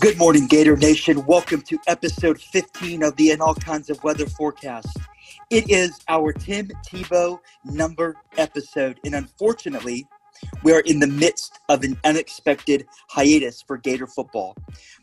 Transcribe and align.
Good 0.00 0.18
morning, 0.18 0.48
Gator 0.48 0.76
Nation. 0.76 1.24
Welcome 1.26 1.62
to 1.62 1.78
episode 1.86 2.40
15 2.40 3.04
of 3.04 3.14
the 3.14 3.30
In 3.30 3.40
All 3.40 3.54
Kinds 3.54 3.88
of 3.88 4.02
Weather 4.02 4.26
Forecast. 4.26 4.98
It 5.48 5.70
is 5.70 6.00
our 6.08 6.32
Tim 6.32 6.72
Tebow 6.84 7.38
number 7.64 8.16
episode, 8.36 8.98
and 9.04 9.14
unfortunately, 9.14 10.04
we 10.64 10.72
are 10.72 10.80
in 10.80 10.98
the 10.98 11.06
midst 11.06 11.60
of 11.68 11.84
an 11.84 11.96
unexpected 12.02 12.84
hiatus 13.10 13.62
for 13.62 13.76
Gator 13.76 14.08
football. 14.08 14.56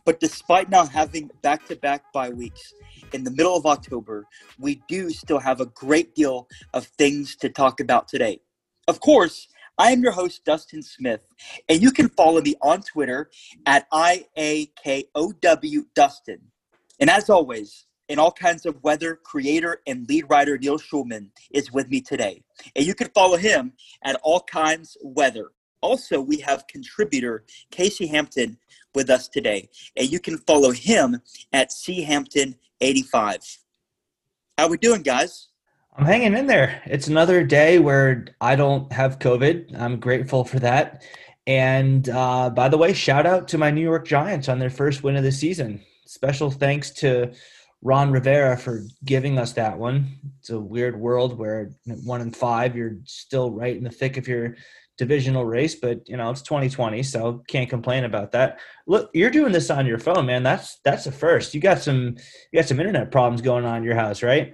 But 0.03 0.19
despite 0.19 0.69
now 0.69 0.85
having 0.85 1.31
back 1.41 1.65
to 1.67 1.77
back 1.77 2.11
bye 2.11 2.31
weeks 2.31 2.73
in 3.13 3.23
the 3.23 3.31
middle 3.31 3.55
of 3.55 3.65
October, 3.65 4.27
we 4.59 4.81
do 4.89 5.11
still 5.11 5.39
have 5.39 5.61
a 5.61 5.67
great 5.67 6.13
deal 6.13 6.49
of 6.73 6.87
things 6.87 7.37
to 7.37 7.47
talk 7.47 7.79
about 7.79 8.09
today. 8.09 8.41
Of 8.89 8.99
course, 8.99 9.47
I 9.77 9.91
am 9.91 10.03
your 10.03 10.11
host, 10.11 10.45
Dustin 10.45 10.83
Smith, 10.83 11.21
and 11.67 11.81
you 11.81 11.91
can 11.91 12.09
follow 12.09 12.41
me 12.41 12.55
on 12.61 12.81
Twitter 12.81 13.31
at 13.65 13.89
IAKOW 13.91 15.33
Dustin. 15.95 16.39
And 16.99 17.09
as 17.09 17.29
always, 17.29 17.85
in 18.07 18.19
all 18.19 18.31
kinds 18.31 18.67
of 18.67 18.83
weather, 18.83 19.15
creator 19.15 19.81
and 19.87 20.07
lead 20.07 20.25
writer 20.29 20.59
Neil 20.59 20.77
Schulman 20.77 21.29
is 21.51 21.71
with 21.71 21.89
me 21.89 22.01
today. 22.01 22.43
And 22.75 22.85
you 22.85 22.93
can 22.93 23.09
follow 23.15 23.37
him 23.37 23.73
at 24.03 24.19
all 24.21 24.41
kinds 24.41 24.95
weather. 25.01 25.51
Also, 25.81 26.21
we 26.21 26.37
have 26.37 26.67
contributor 26.67 27.43
Casey 27.71 28.05
Hampton 28.05 28.57
with 28.93 29.09
us 29.09 29.27
today, 29.27 29.69
and 29.97 30.11
you 30.11 30.19
can 30.19 30.37
follow 30.37 30.71
him 30.71 31.19
at 31.51 31.71
champton85. 31.71 33.57
How 34.57 34.67
we 34.67 34.77
doing, 34.77 35.01
guys? 35.01 35.49
I'm 35.95 36.05
hanging 36.05 36.35
in 36.35 36.47
there. 36.47 36.81
It's 36.85 37.07
another 37.07 37.43
day 37.43 37.77
where 37.77 38.25
I 38.41 38.55
don't 38.55 38.91
have 38.91 39.19
COVID. 39.19 39.79
I'm 39.79 39.99
grateful 39.99 40.43
for 40.43 40.57
that. 40.59 41.03
And 41.45 42.09
uh, 42.09 42.49
by 42.49 42.67
the 42.69 42.77
way, 42.77 42.93
shout 42.93 43.27
out 43.27 43.47
to 43.49 43.59
my 43.59 43.69
New 43.69 43.81
York 43.81 44.07
Giants 44.07 44.49
on 44.49 44.57
their 44.57 44.71
first 44.71 45.03
win 45.03 45.17
of 45.17 45.23
the 45.23 45.31
season. 45.31 45.83
Special 46.05 46.49
thanks 46.49 46.89
to 46.91 47.31
Ron 47.83 48.11
Rivera 48.11 48.57
for 48.57 48.83
giving 49.05 49.37
us 49.37 49.53
that 49.53 49.77
one. 49.77 50.07
It's 50.39 50.49
a 50.49 50.59
weird 50.59 50.99
world 50.99 51.37
where 51.37 51.69
one 51.85 52.21
in 52.21 52.31
five, 52.31 52.75
you're 52.75 52.97
still 53.03 53.51
right 53.51 53.75
in 53.75 53.83
the 53.83 53.91
thick 53.91 54.17
of 54.17 54.27
your 54.27 54.55
divisional 54.97 55.45
race, 55.45 55.75
but 55.75 56.07
you 56.07 56.17
know 56.17 56.29
it's 56.29 56.43
2020, 56.43 57.03
so 57.03 57.43
can't 57.47 57.69
complain 57.69 58.03
about 58.03 58.31
that. 58.31 58.59
Look, 58.87 59.09
you're 59.13 59.31
doing 59.31 59.51
this 59.51 59.69
on 59.69 59.85
your 59.85 59.97
phone, 59.97 60.25
man. 60.27 60.43
That's 60.43 60.79
that's 60.85 61.07
a 61.07 61.11
first. 61.11 61.53
You 61.53 61.61
got 61.61 61.79
some 61.79 62.15
you 62.51 62.59
got 62.59 62.67
some 62.67 62.79
internet 62.79 63.11
problems 63.11 63.41
going 63.41 63.65
on 63.65 63.77
in 63.77 63.83
your 63.83 63.95
house, 63.95 64.23
right? 64.23 64.53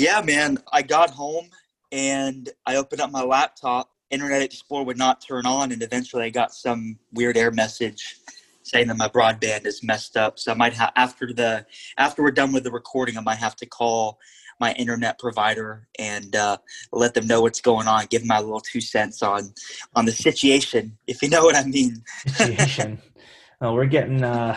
Yeah, 0.00 0.22
man. 0.22 0.56
I 0.72 0.80
got 0.80 1.10
home 1.10 1.50
and 1.92 2.48
I 2.64 2.76
opened 2.76 3.02
up 3.02 3.10
my 3.10 3.22
laptop. 3.22 3.90
Internet 4.10 4.40
Explorer 4.40 4.84
would 4.84 4.96
not 4.96 5.20
turn 5.20 5.44
on, 5.44 5.72
and 5.72 5.82
eventually 5.82 6.24
I 6.24 6.30
got 6.30 6.54
some 6.54 6.98
weird 7.12 7.36
error 7.36 7.50
message 7.50 8.16
saying 8.62 8.88
that 8.88 8.96
my 8.96 9.08
broadband 9.08 9.66
is 9.66 9.82
messed 9.82 10.16
up. 10.16 10.38
So 10.38 10.52
I 10.52 10.54
might 10.54 10.72
have 10.72 10.90
after 10.96 11.34
the 11.34 11.66
after 11.98 12.22
we're 12.22 12.30
done 12.30 12.50
with 12.50 12.64
the 12.64 12.70
recording, 12.70 13.18
I 13.18 13.20
might 13.20 13.40
have 13.40 13.56
to 13.56 13.66
call 13.66 14.18
my 14.58 14.72
internet 14.72 15.18
provider 15.18 15.86
and 15.98 16.34
uh, 16.34 16.56
let 16.92 17.12
them 17.12 17.26
know 17.26 17.42
what's 17.42 17.60
going 17.60 17.86
on. 17.86 18.06
Give 18.06 18.24
my 18.24 18.40
little 18.40 18.60
two 18.60 18.80
cents 18.80 19.22
on 19.22 19.52
on 19.94 20.06
the 20.06 20.12
situation, 20.12 20.96
if 21.08 21.20
you 21.20 21.28
know 21.28 21.44
what 21.44 21.56
I 21.56 21.64
mean. 21.64 22.02
situation. 22.26 23.02
well, 23.60 23.74
we're 23.74 23.84
getting 23.84 24.24
uh, 24.24 24.56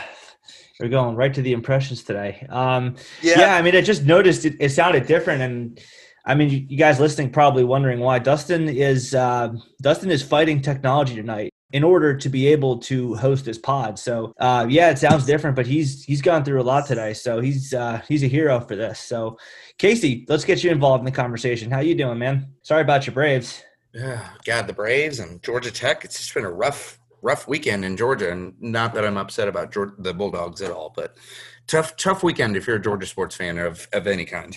we're 0.79 0.89
going 0.89 1.15
right 1.15 1.33
to 1.33 1.41
the 1.41 1.53
impressions 1.53 2.03
today. 2.03 2.45
Um, 2.49 2.95
yeah. 3.21 3.39
yeah, 3.39 3.55
I 3.55 3.61
mean, 3.61 3.75
I 3.75 3.81
just 3.81 4.03
noticed 4.03 4.45
it, 4.45 4.55
it 4.59 4.69
sounded 4.69 5.05
different, 5.05 5.41
and 5.41 5.79
I 6.25 6.35
mean, 6.35 6.49
you, 6.49 6.65
you, 6.69 6.77
guys 6.77 6.99
listening 6.99 7.31
probably 7.31 7.63
wondering 7.63 7.99
why 7.99 8.19
Dustin 8.19 8.69
is 8.69 9.13
uh, 9.13 9.53
Dustin 9.81 10.09
is 10.09 10.23
fighting 10.23 10.61
technology 10.61 11.15
tonight 11.15 11.51
in 11.73 11.83
order 11.83 12.15
to 12.15 12.29
be 12.29 12.47
able 12.47 12.77
to 12.77 13.15
host 13.15 13.45
his 13.45 13.57
pod. 13.57 13.97
So 13.99 14.33
uh, 14.39 14.65
yeah, 14.69 14.89
it 14.89 14.99
sounds 14.99 15.25
different, 15.25 15.55
but 15.55 15.65
he's 15.65 16.03
he's 16.03 16.21
gone 16.21 16.43
through 16.43 16.61
a 16.61 16.63
lot 16.63 16.85
today, 16.87 17.13
so 17.13 17.41
he's 17.41 17.73
uh, 17.73 18.01
he's 18.07 18.23
a 18.23 18.27
hero 18.27 18.59
for 18.59 18.75
this. 18.75 18.99
So 18.99 19.37
Casey, 19.77 20.25
let's 20.29 20.45
get 20.45 20.63
you 20.63 20.71
involved 20.71 21.01
in 21.01 21.05
the 21.05 21.11
conversation. 21.11 21.69
How 21.69 21.79
you 21.79 21.95
doing, 21.95 22.19
man? 22.19 22.53
Sorry 22.61 22.81
about 22.81 23.05
your 23.05 23.13
Braves. 23.13 23.61
Yeah, 23.93 24.27
God, 24.45 24.67
the 24.67 24.73
Braves 24.73 25.19
and 25.19 25.43
Georgia 25.43 25.71
Tech. 25.71 26.05
It's 26.05 26.17
just 26.17 26.33
been 26.33 26.45
a 26.45 26.51
rough 26.51 26.99
rough 27.23 27.47
weekend 27.47 27.83
in 27.85 27.97
Georgia, 27.97 28.31
and 28.31 28.53
not 28.61 28.93
that 28.93 29.05
I'm 29.05 29.17
upset 29.17 29.47
about 29.47 29.71
Georgia, 29.71 29.95
the 29.97 30.13
Bulldogs 30.13 30.61
at 30.61 30.71
all, 30.71 30.93
but 30.95 31.17
tough 31.65 31.95
tough 31.95 32.21
weekend 32.21 32.55
if 32.55 32.67
you're 32.67 32.75
a 32.75 32.81
Georgia 32.81 33.07
sports 33.07 33.35
fan 33.35 33.57
of 33.57 33.87
of 33.93 34.05
any 34.05 34.25
kind. 34.25 34.55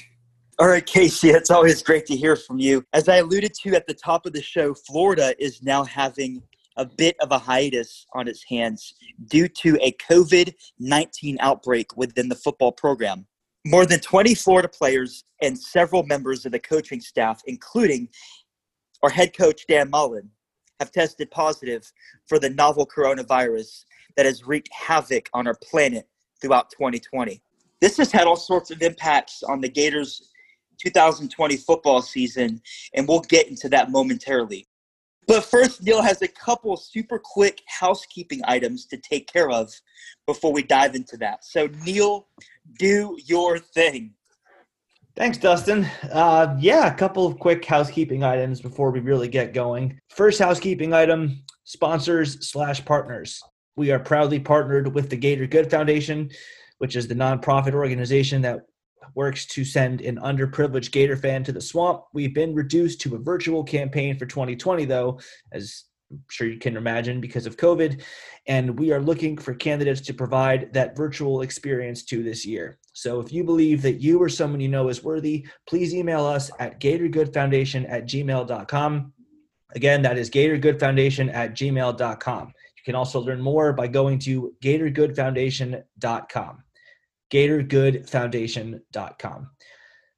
All 0.59 0.69
right, 0.69 0.85
Casey, 0.85 1.29
it's 1.31 1.51
always 1.51 1.83
great 1.83 2.07
to 2.07 2.17
hear 2.17 2.35
from 2.35 2.59
you. 2.59 2.83
As 2.95 3.09
I 3.09 3.17
alluded 3.17 3.53
to 3.63 3.75
at 3.75 3.87
the 3.87 3.95
top 3.95 4.25
of 4.25 4.33
the 4.33 4.43
show, 4.43 4.73
Florida 4.73 5.35
is 5.39 5.63
now 5.63 5.85
having 5.85 6.43
a 6.79 6.87
bit 6.87 7.15
of 7.21 7.31
a 7.31 7.39
hiatus 7.39 8.07
on 8.15 8.27
its 8.27 8.43
hands 8.49 8.95
due 9.27 9.49
to 9.49 9.79
a 9.83 9.93
COVID 9.93 10.55
19 10.79 11.39
outbreak 11.41 11.97
within 11.97 12.29
the 12.29 12.35
football 12.35 12.73
program. 12.73 13.27
More 13.65 13.85
than 13.85 14.01
20 14.01 14.35
Florida 14.35 14.69
players 14.69 15.25
and 15.43 15.59
several 15.59 16.05
members 16.05 16.47
of 16.47 16.53
the 16.53 16.59
coaching 16.59 17.01
staff, 17.01 17.43
including 17.47 18.09
our 19.03 19.11
head 19.11 19.37
coach, 19.37 19.67
Dan 19.69 19.91
Mullen, 19.91 20.31
have 20.81 20.93
tested 20.93 21.31
positive 21.31 21.91
for 22.27 22.39
the 22.39 22.51
novel 22.51 22.87
coronavirus 22.87 23.85
that 24.17 24.27
has 24.27 24.47
wreaked 24.47 24.69
havoc 24.73 25.29
on 25.33 25.47
our 25.47 25.57
planet 25.63 26.09
throughout 26.41 26.71
2020. 26.71 27.41
This 27.81 27.97
has 27.99 28.11
had 28.13 28.27
all 28.27 28.37
sorts 28.37 28.71
of 28.71 28.83
impacts 28.83 29.43
on 29.43 29.61
the 29.61 29.69
Gators' 29.69 30.31
2020 30.79 31.57
football 31.57 32.03
season, 32.03 32.61
and 32.95 33.07
we'll 33.09 33.21
get 33.21 33.49
into 33.49 33.69
that 33.71 33.91
momentarily. 33.91 34.67
But 35.27 35.45
first, 35.45 35.83
Neil 35.83 36.03
has 36.03 36.23
a 36.23 36.29
couple 36.29 36.77
super 36.77 37.19
quick 37.19 37.61
housekeeping 37.67 38.41
items 38.45 38.87
to 38.87 38.97
take 38.97 39.31
care 39.31 39.51
of 39.51 39.73
before 40.27 40.53
we 40.53 40.63
dive 40.63 40.95
into 40.95 41.17
that. 41.19 41.45
So, 41.45 41.69
Neil, 41.85 42.29
do 42.79 43.19
your 43.25 43.59
thing. 43.59 44.15
Thanks, 45.17 45.39
Dustin. 45.39 45.89
Uh, 46.13 46.55
yeah, 46.61 46.93
a 46.93 46.95
couple 46.95 47.27
of 47.27 47.39
quick 47.39 47.65
housekeeping 47.65 48.23
items 48.23 48.61
before 48.61 48.91
we 48.91 49.01
really 49.01 49.29
get 49.29 49.55
going. 49.55 49.99
First 50.11 50.39
housekeeping 50.39 50.93
item 50.93 51.43
sponsors 51.65 52.47
slash 52.47 52.85
partners. 52.85 53.41
We 53.77 53.91
are 53.93 53.99
proudly 53.99 54.39
partnered 54.39 54.95
with 54.95 55.09
the 55.09 55.17
Gator 55.17 55.47
Good 55.47 55.71
Foundation, 55.71 56.29
which 56.79 56.97
is 56.97 57.09
the 57.09 57.15
nonprofit 57.15 57.73
organization 57.73 58.43
that 58.43 58.67
works 59.15 59.47
to 59.47 59.65
send 59.65 60.03
an 60.03 60.17
underprivileged 60.17 60.93
Gator 60.93 61.17
fan 61.17 61.43
to 61.45 61.53
the 61.53 61.63
swamp. 61.63 62.03
We've 62.13 62.35
been 62.35 62.55
reduced 62.55 63.01
to 63.03 63.15
a 63.15 63.19
virtual 63.19 63.65
campaign 63.65 64.19
for 64.19 64.27
2020, 64.27 64.85
though, 64.85 65.19
as 65.51 65.85
I'm 66.11 66.23
sure 66.31 66.47
you 66.47 66.59
can 66.59 66.77
imagine 66.77 67.21
because 67.21 67.47
of 67.47 67.57
COVID. 67.57 68.03
And 68.47 68.79
we 68.79 68.93
are 68.93 69.01
looking 69.01 69.37
for 69.37 69.55
candidates 69.55 70.01
to 70.03 70.15
provide 70.15 70.73
that 70.73 70.97
virtual 70.97 71.43
experience 71.43 72.05
to 72.05 72.23
this 72.23 72.47
year. 72.47 72.79
So 72.93 73.19
if 73.21 73.33
you 73.33 73.43
believe 73.45 73.83
that 73.83 74.01
you 74.01 74.23
or 74.23 74.29
someone 74.29 74.61
you 74.61 74.69
know 74.69 74.89
is 74.89 75.03
worthy, 75.03 75.47
please 75.69 75.95
email 75.95 76.25
us 76.25 76.51
at 76.59 76.81
gatorgoodfoundation 76.81 77.91
at 77.91 78.07
gmail.com. 78.07 79.13
Again, 79.75 80.03
that 80.03 80.17
is 80.17 80.31
gatorgoodfoundation 80.31 81.35
at 81.35 81.55
gmail.com. 81.55 82.47
You 82.47 82.85
can 82.85 82.95
also 82.95 83.21
learn 83.21 83.41
more 83.41 83.73
by 83.73 83.89
going 83.89 84.21
to 84.21 84.55
gatorgoodfoundation.com. 84.63 86.63
gatorgoodfoundation.com. 87.33 89.51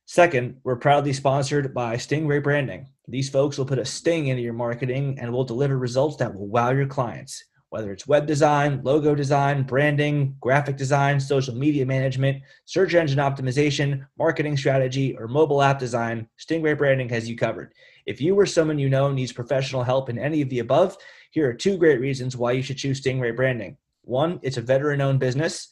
Second, 0.05 0.61
we're 0.65 0.77
proudly 0.77 1.13
sponsored 1.13 1.75
by 1.75 1.97
Stingray 1.97 2.43
Branding. 2.43 2.89
These 3.11 3.31
folks 3.31 3.57
will 3.57 3.65
put 3.65 3.79
a 3.79 3.87
sting 3.87 4.27
into 4.27 4.43
your 4.43 4.53
marketing 4.53 5.19
and 5.19 5.33
will 5.33 5.45
deliver 5.45 5.79
results 5.79 6.17
that 6.17 6.35
will 6.35 6.47
wow 6.47 6.71
your 6.71 6.87
clients. 6.87 7.43
Whether 7.71 7.91
it's 7.91 8.07
web 8.07 8.27
design, 8.27 8.83
logo 8.83 9.15
design, 9.15 9.63
branding, 9.63 10.37
graphic 10.41 10.77
design, 10.77 11.19
social 11.19 11.55
media 11.55 11.87
management, 11.87 12.43
search 12.67 12.95
engine 12.95 13.19
optimization, 13.19 14.07
marketing 14.19 14.59
strategy, 14.59 15.17
or 15.17 15.27
mobile 15.27 15.63
app 15.63 15.79
design, 15.79 16.29
Stingray 16.39 16.77
Branding 16.77 17.09
has 17.09 17.29
you 17.29 17.37
covered. 17.37 17.73
If 18.05 18.21
you 18.21 18.39
or 18.39 18.47
someone 18.47 18.79
you 18.79 18.91
know 18.91 19.11
needs 19.11 19.33
professional 19.33 19.83
help 19.83 20.11
in 20.11 20.19
any 20.19 20.43
of 20.43 20.51
the 20.51 20.59
above, 20.61 20.97
here 21.31 21.49
are 21.49 21.55
two 21.55 21.79
great 21.79 22.01
reasons 22.01 22.37
why 22.37 22.53
you 22.53 22.63
should 22.63 22.79
choose 22.79 23.01
Stingray 23.01 23.35
Branding. 23.35 23.77
One, 24.03 24.39
it's 24.43 24.57
a 24.59 24.63
veteran 24.63 25.01
owned 25.01 25.21
business. 25.21 25.69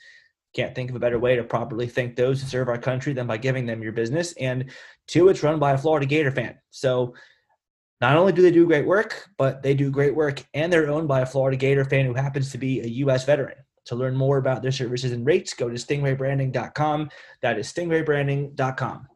Can't 0.57 0.75
think 0.75 0.89
of 0.89 0.97
a 0.97 0.99
better 0.99 1.19
way 1.19 1.37
to 1.37 1.45
properly 1.45 1.87
thank 1.87 2.17
those 2.17 2.41
who 2.41 2.49
serve 2.49 2.71
our 2.71 2.79
country 2.79 3.13
than 3.13 3.27
by 3.27 3.37
giving 3.37 3.67
them 3.67 3.83
your 3.83 3.93
business. 3.93 4.33
And 4.41 4.71
two, 5.07 5.29
it's 5.29 5.43
run 5.43 5.59
by 5.59 5.73
a 5.73 5.79
Florida 5.79 6.07
Gator 6.07 6.31
fan. 6.31 6.57
So 6.71 7.15
not 8.01 8.17
only 8.17 8.33
do 8.33 8.41
they 8.41 8.51
do 8.51 8.67
great 8.67 8.87
work, 8.87 9.29
but 9.37 9.63
they 9.63 9.75
do 9.75 9.91
great 9.91 10.17
work 10.17 10.43
and 10.55 10.73
they're 10.73 10.89
owned 10.89 11.09
by 11.09 11.21
a 11.21 11.27
Florida 11.27 11.59
Gator 11.59 11.85
fan 11.85 12.07
who 12.07 12.15
happens 12.15 12.53
to 12.53 12.59
be 12.59 12.81
a 12.81 12.87
U.S. 12.87 13.27
veteran. 13.27 13.59
To 13.85 13.97
learn 13.97 14.17
more 14.17 14.39
about 14.39 14.63
their 14.63 14.73
services 14.73 15.13
and 15.13 15.27
rates, 15.27 15.53
go 15.53 15.69
to 15.69 15.75
stingraybranding.com. 15.75 17.11
That 17.43 17.59
is 17.59 17.71
stingraybranding.com. 17.71 19.09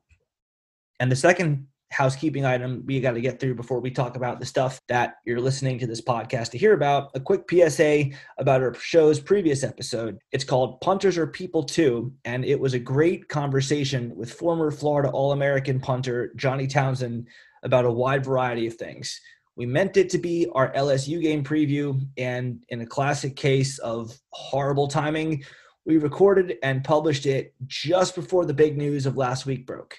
And 1.01 1.11
the 1.11 1.17
second 1.17 1.69
housekeeping 1.91 2.45
item 2.45 2.83
we 2.87 3.01
got 3.01 3.13
to 3.13 3.21
get 3.21 3.41
through 3.41 3.55
before 3.55 3.81
we 3.81 3.91
talk 3.91 4.17
about 4.17 4.39
the 4.39 4.47
stuff 4.47 4.81
that 4.89 5.17
you're 5.25 5.41
listening 5.41 5.79
to 5.79 5.87
this 5.87 6.01
podcast 6.01 6.51
to 6.51 6.59
hear 6.59 6.73
about. 6.73 7.11
A 7.15 7.21
quick 7.21 7.43
PSA 7.51 8.11
about 8.39 8.63
our 8.63 8.75
show's 8.75 9.19
previous 9.19 9.65
episode. 9.65 10.19
It's 10.33 10.45
called 10.45 10.81
Punters 10.81 11.19
Are 11.19 11.27
People 11.27 11.65
Too, 11.65 12.13
and 12.25 12.45
it 12.45 12.59
was 12.59 12.75
a 12.75 12.79
great 12.79 13.29
conversation 13.29 14.15
with 14.15 14.33
former 14.33 14.71
Florida 14.71 15.11
All 15.11 15.33
American 15.33 15.81
punter 15.81 16.33
Johnny 16.37 16.67
Townsend 16.67 17.27
about 17.63 17.85
a 17.85 17.93
wide 17.93 18.25
variety 18.25 18.67
of 18.67 18.75
things. 18.75 19.21
We 19.57 19.67
meant 19.67 19.97
it 19.97 20.09
to 20.11 20.19
be 20.19 20.47
our 20.53 20.73
LSU 20.73 21.21
game 21.21 21.45
preview, 21.45 22.01
and 22.17 22.65
in 22.69 22.81
a 22.81 22.87
classic 22.87 23.37
case 23.37 23.79
of 23.79 24.17
horrible 24.33 24.87
timing, 24.89 25.45
we 25.85 25.99
recorded 25.99 26.57
and 26.63 26.85
published 26.85 27.27
it 27.27 27.55
just 27.67 28.15
before 28.15 28.47
the 28.47 28.55
big 28.55 28.79
news 28.79 29.07
of 29.07 29.17
last 29.17 29.45
week 29.45 29.67
broke. 29.67 29.99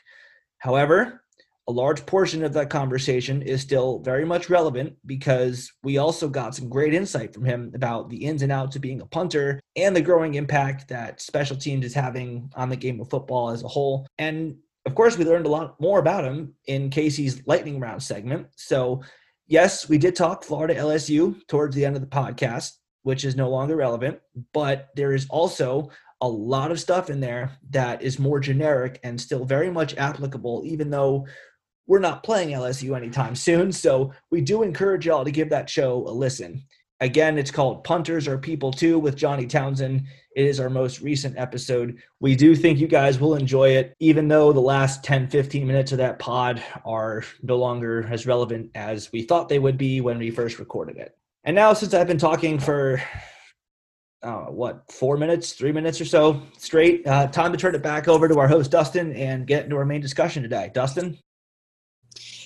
However, 0.60 1.22
a 1.68 1.72
large 1.72 2.06
portion 2.06 2.44
of 2.44 2.54
that 2.54 2.70
conversation 2.70 3.42
is 3.42 3.62
still 3.62 4.00
very 4.00 4.26
much 4.26 4.50
relevant 4.50 4.96
because 5.06 5.72
we 5.84 5.98
also 5.98 6.28
got 6.28 6.56
some 6.56 6.68
great 6.68 6.94
insight 6.94 7.34
from 7.34 7.46
him 7.46 7.72
about 7.76 8.10
the 8.10 8.26
ins 8.26 8.42
and 8.42 8.52
outs 8.52 8.76
of 8.76 8.82
being 8.82 9.02
a 9.02 9.06
punter 9.06 9.60
and 9.76 9.96
the 9.96 10.02
growing 10.02 10.34
impact 10.34 10.88
that 10.90 11.22
special 11.22 11.56
teams 11.56 11.86
is 11.86 11.94
having 11.94 12.52
on 12.56 12.70
the 12.70 12.76
game 12.76 13.00
of 13.00 13.10
football 13.10 13.52
as 13.52 13.64
a 13.64 13.68
whole. 13.68 14.08
And 14.18 14.56
of 14.86 14.96
course, 14.96 15.18
we 15.18 15.26
learned 15.26 15.46
a 15.46 15.50
lot 15.50 15.80
more 15.80 16.00
about 16.00 16.26
him 16.26 16.56
in 16.66 16.90
Casey's 16.90 17.46
lightning 17.46 17.80
round 17.80 18.02
segment. 18.02 18.48
So, 18.56 19.04
yes, 19.48 19.88
we 19.88 20.00
did 20.00 20.16
talk 20.16 20.44
Florida 20.44 20.76
LSU 20.76 21.36
towards 21.48 21.76
the 21.76 21.86
end 21.86 21.96
of 21.96 22.02
the 22.02 22.08
podcast, 22.08 22.72
which 23.04 23.24
is 23.24 23.36
no 23.36 23.50
longer 23.50 23.76
relevant, 23.76 24.20
but 24.54 24.90
there 24.96 25.14
is 25.14 25.28
also 25.30 25.92
a 26.22 26.28
lot 26.28 26.72
of 26.72 26.80
stuff 26.80 27.10
in 27.10 27.20
there 27.20 27.58
that 27.72 28.02
is 28.02 28.20
more 28.20 28.40
generic 28.40 29.00
and 29.04 29.20
still 29.20 29.44
very 29.44 29.72
much 29.72 29.96
applicable, 29.98 30.64
even 30.66 30.90
though 30.90 31.26
we're 31.92 32.00
not 32.00 32.24
playing 32.24 32.52
LSU 32.52 32.96
anytime 32.96 33.36
soon. 33.36 33.70
So 33.70 34.14
we 34.30 34.40
do 34.40 34.64
encourage 34.64 35.06
y'all 35.06 35.26
to 35.26 35.30
give 35.30 35.50
that 35.50 35.70
show 35.70 36.08
a 36.08 36.10
listen. 36.10 36.64
Again, 37.02 37.38
it's 37.38 37.52
called 37.52 37.84
Punters 37.84 38.30
Are 38.30 38.38
People 38.38 38.72
Too 38.72 38.98
with 38.98 39.18
Johnny 39.18 39.46
Townsend. 39.46 40.06
It 40.34 40.46
is 40.46 40.62
our 40.62 40.70
most 40.70 41.02
recent 41.02 41.38
episode. 41.38 41.98
We 42.22 42.34
do 42.38 42.56
think 42.56 42.80
you 42.80 42.88
guys 42.88 43.20
will 43.20 43.36
enjoy 43.36 43.72
it, 43.72 43.94
even 44.00 44.30
though 44.30 44.54
the 44.54 44.62
last 44.62 45.04
10, 45.04 45.28
15 45.28 45.68
minutes 45.68 45.92
of 45.92 45.98
that 45.98 46.18
pod 46.18 46.64
are 46.86 47.26
no 47.44 47.58
longer 47.58 48.08
as 48.10 48.26
relevant 48.26 48.72
as 48.74 49.12
we 49.12 49.24
thought 49.24 49.50
they 49.50 49.60
would 49.60 49.78
be 49.78 50.00
when 50.00 50.18
we 50.18 50.32
first 50.32 50.60
recorded 50.60 50.96
it. 50.96 51.18
And 51.44 51.54
now, 51.54 51.74
since 51.74 51.94
I've 51.94 52.08
been 52.08 52.18
talking 52.18 52.58
for 52.58 53.02
uh, 54.24 54.46
what 54.46 54.90
four 54.90 55.18
minutes, 55.18 55.52
three 55.52 55.74
minutes 55.74 56.00
or 56.00 56.06
so 56.06 56.42
straight. 56.58 57.06
Uh, 57.06 57.28
time 57.28 57.52
to 57.52 57.58
turn 57.58 57.76
it 57.76 57.84
back 57.84 58.08
over 58.08 58.30
to 58.30 58.40
our 58.40 58.48
host 58.48 58.72
Dustin 58.72 59.12
and 59.14 59.46
get 59.46 59.66
into 59.66 59.76
our 59.76 59.84
main 59.84 60.00
discussion 60.00 60.42
today. 60.44 60.72
Dustin, 60.74 61.18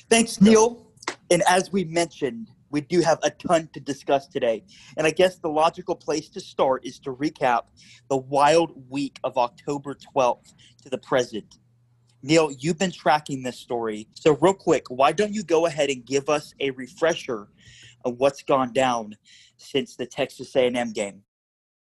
thanks, 0.10 0.42
Neil. 0.42 0.86
And 1.32 1.44
as 1.48 1.72
we 1.72 1.84
mentioned, 1.86 2.52
we 2.70 2.82
do 2.82 3.02
have 3.02 3.20
a 3.24 3.30
ton 3.30 3.70
to 3.74 3.80
discuss 3.80 4.28
today. 4.28 4.64
And 4.98 5.08
I 5.08 5.12
guess 5.12 5.38
the 5.38 5.50
logical 5.50 5.96
place 5.96 6.30
to 6.30 6.42
start 6.42 6.86
is 6.86 7.00
to 7.00 7.14
recap 7.14 7.64
the 8.10 8.18
wild 8.18 8.74
week 8.90 9.18
of 9.24 9.38
October 9.38 9.96
12th 9.96 10.54
to 10.84 10.90
the 10.90 10.98
present. 10.98 11.58
Neil, 12.22 12.52
you've 12.60 12.80
been 12.80 12.92
tracking 12.92 13.44
this 13.44 13.60
story. 13.60 14.08
So, 14.16 14.36
real 14.42 14.54
quick, 14.54 14.88
why 14.90 15.12
don't 15.12 15.34
you 15.34 15.44
go 15.44 15.68
ahead 15.68 15.90
and 15.90 16.04
give 16.06 16.28
us 16.28 16.54
a 16.60 16.72
refresher 16.72 17.48
of 18.04 18.18
what's 18.18 18.44
gone 18.44 18.74
down 18.74 19.16
since 19.58 19.96
the 19.96 20.06
Texas 20.06 20.56
A&M 20.56 20.92
game? 20.92 21.22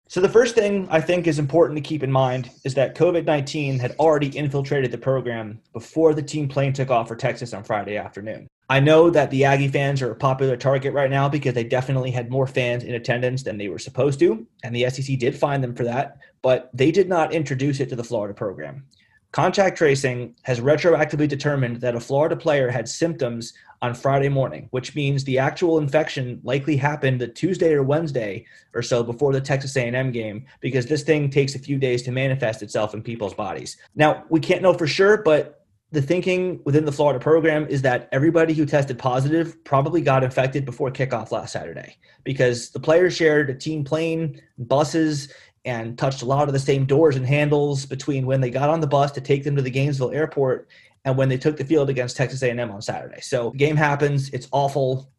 So, 0.10 0.22
the 0.22 0.30
first 0.30 0.56
thing 0.56 0.88
I 0.90 1.02
think 1.02 1.28
is 1.28 1.38
important 1.38 1.76
to 1.78 1.88
keep 1.88 2.02
in 2.02 2.12
mind 2.12 2.50
is 2.64 2.74
that 2.76 2.96
COVID 2.96 3.26
19 3.26 3.78
had 3.78 3.94
already 4.00 4.30
infiltrated 4.30 4.90
the 4.90 4.98
program 4.98 5.60
before 5.74 6.14
the 6.14 6.22
team 6.22 6.48
plane 6.48 6.72
took 6.72 6.90
off 6.90 7.10
for 7.10 7.16
Texas 7.18 7.54
on 7.54 7.66
Friday 7.66 7.98
afternoon. 7.98 8.48
I 8.70 8.80
know 8.80 9.10
that 9.10 9.30
the 9.32 9.44
Aggie 9.44 9.68
fans 9.68 10.02
are 10.02 10.12
a 10.12 10.16
popular 10.16 10.56
target 10.56 10.94
right 10.94 11.10
now 11.10 11.28
because 11.28 11.54
they 11.54 11.64
definitely 11.66 12.12
had 12.12 12.30
more 12.30 12.48
fans 12.48 12.86
in 12.86 12.96
attendance 12.96 13.44
than 13.44 13.58
they 13.58 13.68
were 13.68 13.80
supposed 13.80 14.20
to, 14.20 14.48
and 14.64 14.74
the 14.74 14.90
SEC 14.90 15.20
did 15.20 15.38
fine 15.38 15.60
them 15.60 15.76
for 15.76 15.84
that, 15.84 16.18
but 16.42 16.70
they 16.74 16.92
did 16.92 17.10
not 17.10 17.34
introduce 17.34 17.82
it 17.82 17.90
to 17.90 17.96
the 17.96 18.04
Florida 18.04 18.34
program. 18.34 18.86
Contact 19.32 19.78
tracing 19.78 20.34
has 20.44 20.60
retroactively 20.60 21.28
determined 21.28 21.82
that 21.82 21.96
a 21.96 22.00
Florida 22.00 22.36
player 22.36 22.70
had 22.70 22.88
symptoms 22.88 23.54
on 23.82 23.94
Friday 23.94 24.30
morning, 24.30 24.68
which 24.72 24.96
means 24.96 25.24
the 25.24 25.38
actual 25.38 25.78
infection 25.78 26.40
likely 26.44 26.76
happened 26.76 27.22
the 27.22 27.28
Tuesday 27.28 27.74
or 27.74 27.84
Wednesday 27.84 28.46
or 28.74 28.82
so 28.82 29.04
before 29.04 29.34
the 29.34 29.42
Texas 29.42 29.76
A&M 29.76 30.12
game 30.12 30.46
because 30.62 30.88
this 30.88 31.04
thing 31.04 31.30
takes 31.30 31.56
a 31.56 31.60
few 31.60 31.78
days 31.78 32.02
to 32.04 32.12
manifest 32.12 32.64
itself 32.64 32.94
in 32.94 33.04
people's 33.04 33.34
bodies. 33.34 33.78
Now, 33.96 34.24
we 34.30 34.40
can't 34.40 34.62
know 34.62 34.74
for 34.74 34.88
sure, 34.88 35.18
but 35.18 35.66
the 35.92 36.02
thinking 36.02 36.60
within 36.66 36.84
the 36.84 36.92
Florida 36.92 37.20
program 37.20 37.66
is 37.68 37.82
that 37.82 38.10
everybody 38.12 38.54
who 38.54 38.66
tested 38.66 39.00
positive 39.00 39.64
probably 39.64 40.02
got 40.02 40.24
infected 40.24 40.66
before 40.66 40.92
kickoff 40.92 41.32
last 41.32 41.54
Saturday 41.54 41.96
because 42.26 42.72
the 42.72 42.80
players 42.80 43.16
shared 43.16 43.50
a 43.50 43.54
team 43.54 43.86
plane, 43.86 44.42
buses, 44.58 45.32
and 45.68 45.98
touched 45.98 46.22
a 46.22 46.26
lot 46.26 46.48
of 46.48 46.54
the 46.54 46.60
same 46.60 46.86
doors 46.86 47.18
and 47.18 47.26
handles 47.26 47.86
between 47.86 48.26
when 48.26 48.40
they 48.40 48.50
got 48.50 48.70
on 48.70 48.80
the 48.80 48.88
bus 48.88 49.12
to 49.12 49.22
take 49.22 49.44
them 49.44 49.56
to 49.56 49.62
the 49.62 49.70
Gainesville 49.70 50.12
airport 50.12 50.70
and 51.06 51.18
when 51.18 51.30
they 51.30 51.38
took 51.38 51.58
the 51.58 51.66
field 51.66 51.90
against 51.90 52.16
Texas 52.16 52.42
A&M 52.42 52.72
on 52.72 52.82
Saturday. 52.82 53.22
So 53.22 53.52
the 53.52 53.58
game 53.58 53.76
happens. 53.76 54.30
It's 54.30 54.48
awful. 54.52 55.12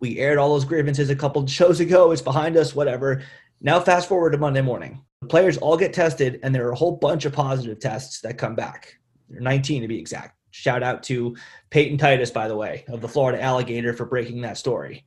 We 0.00 0.18
aired 0.18 0.38
all 0.38 0.50
those 0.50 0.64
grievances 0.64 1.08
a 1.08 1.16
couple 1.16 1.46
shows 1.46 1.78
ago. 1.78 2.10
It's 2.10 2.20
behind 2.20 2.56
us, 2.56 2.74
whatever. 2.74 3.22
Now 3.60 3.78
fast 3.78 4.08
forward 4.08 4.32
to 4.32 4.38
Monday 4.38 4.60
morning. 4.60 5.04
The 5.20 5.28
players 5.28 5.56
all 5.56 5.76
get 5.76 5.92
tested, 5.92 6.40
and 6.42 6.52
there 6.52 6.66
are 6.66 6.72
a 6.72 6.76
whole 6.76 6.96
bunch 6.96 7.24
of 7.24 7.32
positive 7.32 7.78
tests 7.78 8.20
that 8.22 8.38
come 8.38 8.56
back. 8.56 8.98
They're 9.28 9.40
19 9.40 9.82
to 9.82 9.88
be 9.88 10.00
exact. 10.00 10.36
Shout 10.50 10.82
out 10.82 11.04
to 11.04 11.36
Peyton 11.70 11.96
Titus, 11.96 12.30
by 12.30 12.48
the 12.48 12.56
way, 12.56 12.84
of 12.88 13.00
the 13.00 13.08
Florida 13.08 13.40
Alligator 13.40 13.94
for 13.94 14.04
breaking 14.04 14.42
that 14.42 14.58
story. 14.58 15.04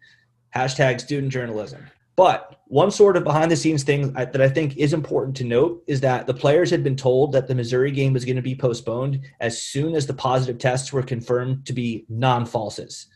Hashtag 0.56 1.02
student 1.02 1.34
journalism. 1.34 1.86
But 2.16 2.62
one 2.68 2.92
sort 2.92 3.18
of 3.18 3.24
behind 3.24 3.52
the 3.52 3.58
scenes 3.58 3.84
thing 3.84 4.14
that 4.14 4.42
I 4.42 4.48
think 4.48 4.78
is 4.78 4.94
important 4.94 5.36
to 5.38 5.44
note 5.44 5.84
is 5.86 6.00
that 6.02 6.28
the 6.28 6.34
players 6.34 6.70
had 6.70 6.84
been 6.84 6.96
told 6.96 7.34
that 7.34 7.48
the 7.48 7.56
Missouri 7.56 7.92
game 7.92 8.14
was 8.14 8.24
going 8.24 8.38
to 8.38 8.42
be 8.42 8.56
postponed 8.56 9.22
as 9.42 9.62
soon 9.62 9.96
as 9.96 10.08
the 10.08 10.14
positive 10.14 10.58
tests 10.58 10.94
were 10.94 11.04
confirmed 11.04 11.66
to 11.66 11.74
be 11.74 12.06
non 12.08 12.46
falses. 12.46 13.08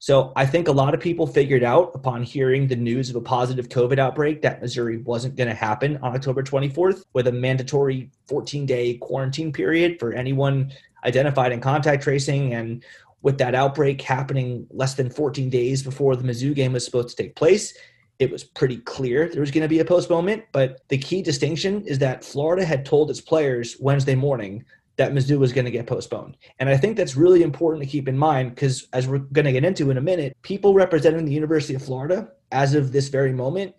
So 0.00 0.32
I 0.36 0.46
think 0.46 0.68
a 0.68 0.72
lot 0.72 0.94
of 0.94 1.00
people 1.00 1.26
figured 1.26 1.64
out 1.64 1.90
upon 1.94 2.22
hearing 2.22 2.68
the 2.68 2.76
news 2.76 3.10
of 3.10 3.16
a 3.16 3.20
positive 3.20 3.68
COVID 3.68 3.98
outbreak 3.98 4.42
that 4.42 4.60
Missouri 4.60 4.98
wasn't 4.98 5.36
going 5.36 5.48
to 5.48 5.54
happen 5.54 5.98
on 6.02 6.14
October 6.14 6.42
24th 6.42 7.04
with 7.14 7.26
a 7.26 7.32
mandatory 7.32 8.10
14 8.28 8.64
day 8.64 8.94
quarantine 8.94 9.52
period 9.52 9.98
for 9.98 10.12
anyone 10.12 10.72
identified 11.04 11.52
in 11.52 11.60
contact 11.60 12.02
tracing. 12.02 12.54
And 12.54 12.84
with 13.22 13.38
that 13.38 13.56
outbreak 13.56 14.00
happening 14.00 14.66
less 14.70 14.94
than 14.94 15.10
14 15.10 15.50
days 15.50 15.82
before 15.82 16.14
the 16.14 16.22
Mizzou 16.22 16.54
game 16.54 16.72
was 16.72 16.84
supposed 16.84 17.16
to 17.16 17.22
take 17.22 17.34
place, 17.34 17.76
it 18.18 18.30
was 18.30 18.44
pretty 18.44 18.78
clear 18.78 19.28
there 19.28 19.40
was 19.40 19.50
going 19.50 19.62
to 19.62 19.68
be 19.68 19.78
a 19.78 19.84
postponement. 19.84 20.44
But 20.52 20.80
the 20.88 20.98
key 20.98 21.22
distinction 21.22 21.82
is 21.86 21.98
that 22.00 22.24
Florida 22.24 22.64
had 22.64 22.84
told 22.84 23.10
its 23.10 23.20
players 23.20 23.76
Wednesday 23.80 24.14
morning 24.14 24.64
that 24.96 25.12
Mizzou 25.12 25.38
was 25.38 25.52
going 25.52 25.64
to 25.64 25.70
get 25.70 25.86
postponed. 25.86 26.36
And 26.58 26.68
I 26.68 26.76
think 26.76 26.96
that's 26.96 27.16
really 27.16 27.42
important 27.42 27.84
to 27.84 27.88
keep 27.88 28.08
in 28.08 28.18
mind 28.18 28.54
because, 28.54 28.88
as 28.92 29.06
we're 29.06 29.18
going 29.18 29.44
to 29.44 29.52
get 29.52 29.64
into 29.64 29.90
in 29.92 29.96
a 29.96 30.02
minute, 30.02 30.36
people 30.42 30.74
representing 30.74 31.24
the 31.24 31.32
University 31.32 31.74
of 31.74 31.82
Florida, 31.82 32.28
as 32.50 32.74
of 32.74 32.90
this 32.90 33.08
very 33.08 33.32
moment, 33.32 33.74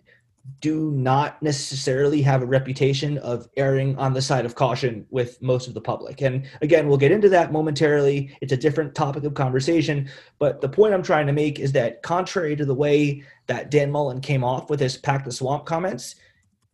do 0.60 0.90
not 0.90 1.42
necessarily 1.42 2.22
have 2.22 2.42
a 2.42 2.46
reputation 2.46 3.18
of 3.18 3.48
erring 3.56 3.96
on 3.98 4.14
the 4.14 4.22
side 4.22 4.44
of 4.44 4.54
caution 4.54 5.06
with 5.10 5.40
most 5.40 5.68
of 5.68 5.74
the 5.74 5.80
public. 5.80 6.22
And 6.22 6.46
again, 6.60 6.88
we'll 6.88 6.98
get 6.98 7.12
into 7.12 7.28
that 7.30 7.52
momentarily. 7.52 8.36
It's 8.40 8.52
a 8.52 8.56
different 8.56 8.94
topic 8.94 9.24
of 9.24 9.34
conversation. 9.34 10.08
But 10.38 10.60
the 10.60 10.68
point 10.68 10.94
I'm 10.94 11.02
trying 11.02 11.26
to 11.26 11.32
make 11.32 11.58
is 11.58 11.72
that, 11.72 12.02
contrary 12.02 12.56
to 12.56 12.64
the 12.64 12.74
way 12.74 13.22
that 13.46 13.70
Dan 13.70 13.90
Mullen 13.90 14.20
came 14.20 14.44
off 14.44 14.70
with 14.70 14.80
his 14.80 14.96
pack 14.96 15.24
the 15.24 15.32
swamp 15.32 15.66
comments, 15.66 16.16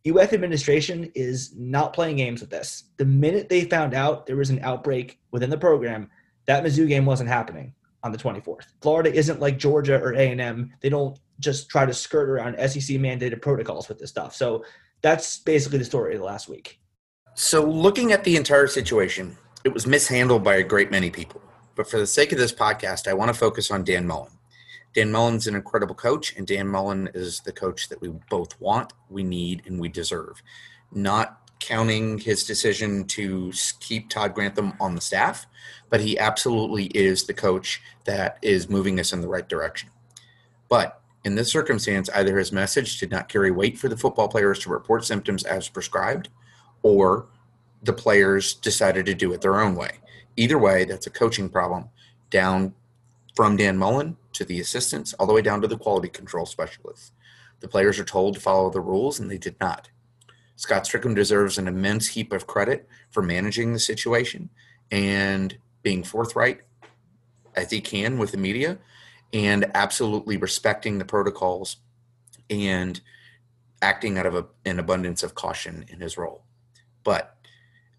UF 0.07 0.33
administration 0.33 1.11
is 1.15 1.53
not 1.55 1.93
playing 1.93 2.17
games 2.17 2.41
with 2.41 2.49
this. 2.49 2.85
The 2.97 3.05
minute 3.05 3.49
they 3.49 3.65
found 3.65 3.93
out 3.93 4.25
there 4.25 4.37
was 4.37 4.49
an 4.49 4.59
outbreak 4.63 5.19
within 5.31 5.49
the 5.49 5.57
program, 5.57 6.09
that 6.45 6.63
Mizzou 6.63 6.87
game 6.87 7.05
wasn't 7.05 7.29
happening 7.29 7.73
on 8.03 8.11
the 8.11 8.17
24th. 8.17 8.67
Florida 8.81 9.13
isn't 9.13 9.41
like 9.41 9.57
Georgia 9.57 9.99
or 9.99 10.13
A&M. 10.13 10.71
They 10.81 10.89
don't 10.89 11.19
just 11.39 11.69
try 11.69 11.85
to 11.85 11.93
skirt 11.93 12.29
around 12.29 12.55
SEC 12.57 12.97
mandated 12.97 13.41
protocols 13.41 13.87
with 13.87 13.99
this 13.99 14.09
stuff. 14.09 14.35
So 14.35 14.63
that's 15.01 15.39
basically 15.39 15.79
the 15.79 15.85
story 15.85 16.13
of 16.13 16.19
the 16.19 16.25
last 16.25 16.49
week. 16.49 16.79
So 17.35 17.63
looking 17.63 18.11
at 18.11 18.23
the 18.23 18.35
entire 18.35 18.67
situation, 18.67 19.37
it 19.63 19.73
was 19.73 19.85
mishandled 19.85 20.43
by 20.43 20.55
a 20.55 20.63
great 20.63 20.91
many 20.91 21.11
people. 21.11 21.41
But 21.75 21.89
for 21.89 21.99
the 21.99 22.07
sake 22.07 22.31
of 22.31 22.39
this 22.39 22.51
podcast, 22.51 23.07
I 23.07 23.13
want 23.13 23.29
to 23.29 23.37
focus 23.37 23.69
on 23.69 23.83
Dan 23.83 24.07
Mullen. 24.07 24.31
Dan 24.95 25.11
Mullen's 25.11 25.45
an 25.45 25.53
incredible 25.53 25.93
coach, 25.93 26.35
and 26.35 26.47
Dan 26.47 26.67
Mullen 26.67 27.09
is 27.13 27.41
the 27.41 27.51
coach 27.51 27.89
that 27.89 28.01
we 28.01 28.09
both 28.31 28.59
want, 28.59 28.93
we 29.09 29.23
need, 29.23 29.61
and 29.67 29.79
we 29.79 29.89
deserve. 29.89 30.41
Not 30.91 31.39
counting 31.59 32.17
his 32.17 32.43
decision 32.43 33.05
to 33.05 33.51
keep 33.79 34.09
Todd 34.09 34.33
Grantham 34.33 34.73
on 34.79 34.95
the 34.95 35.01
staff, 35.01 35.45
but 35.89 35.99
he 35.99 36.17
absolutely 36.17 36.85
is 36.85 37.25
the 37.25 37.33
coach 37.33 37.81
that 38.05 38.39
is 38.41 38.69
moving 38.69 38.99
us 38.99 39.13
in 39.13 39.21
the 39.21 39.27
right 39.27 39.47
direction. 39.47 39.89
But 40.69 41.01
in 41.27 41.35
this 41.35 41.51
circumstance, 41.51 42.09
either 42.15 42.37
his 42.37 42.53
message 42.53 42.97
did 42.99 43.11
not 43.11 43.27
carry 43.27 43.51
weight 43.51 43.77
for 43.77 43.89
the 43.89 43.97
football 43.97 44.29
players 44.29 44.59
to 44.59 44.69
report 44.69 45.03
symptoms 45.03 45.43
as 45.43 45.67
prescribed, 45.67 46.29
or 46.83 47.27
the 47.83 47.91
players 47.91 48.53
decided 48.53 49.05
to 49.05 49.13
do 49.13 49.33
it 49.33 49.41
their 49.41 49.59
own 49.59 49.75
way. 49.75 49.99
Either 50.37 50.57
way, 50.57 50.85
that's 50.85 51.05
a 51.05 51.11
coaching 51.11 51.49
problem 51.49 51.89
down 52.29 52.73
from 53.35 53.57
Dan 53.57 53.77
Mullen 53.77 54.15
to 54.31 54.45
the 54.45 54.61
assistants, 54.61 55.13
all 55.15 55.27
the 55.27 55.33
way 55.33 55.41
down 55.41 55.61
to 55.61 55.67
the 55.67 55.77
quality 55.77 56.07
control 56.07 56.45
specialists. 56.45 57.11
The 57.59 57.67
players 57.67 57.99
are 57.99 58.05
told 58.05 58.35
to 58.35 58.39
follow 58.39 58.69
the 58.69 58.79
rules, 58.79 59.19
and 59.19 59.29
they 59.29 59.37
did 59.37 59.59
not. 59.59 59.89
Scott 60.55 60.85
Stricklin 60.85 61.13
deserves 61.13 61.57
an 61.57 61.67
immense 61.67 62.07
heap 62.07 62.31
of 62.31 62.47
credit 62.47 62.87
for 63.11 63.21
managing 63.21 63.73
the 63.73 63.79
situation 63.79 64.49
and 64.91 65.57
being 65.83 66.05
forthright 66.05 66.61
as 67.53 67.69
he 67.69 67.81
can 67.81 68.17
with 68.17 68.31
the 68.31 68.37
media 68.37 68.77
and 69.33 69.69
absolutely 69.73 70.37
respecting 70.37 70.97
the 70.97 71.05
protocols 71.05 71.77
and 72.49 73.01
acting 73.81 74.17
out 74.17 74.25
of 74.25 74.35
a, 74.35 74.45
an 74.65 74.79
abundance 74.79 75.23
of 75.23 75.35
caution 75.35 75.85
in 75.89 75.99
his 75.99 76.17
role. 76.17 76.43
But 77.03 77.37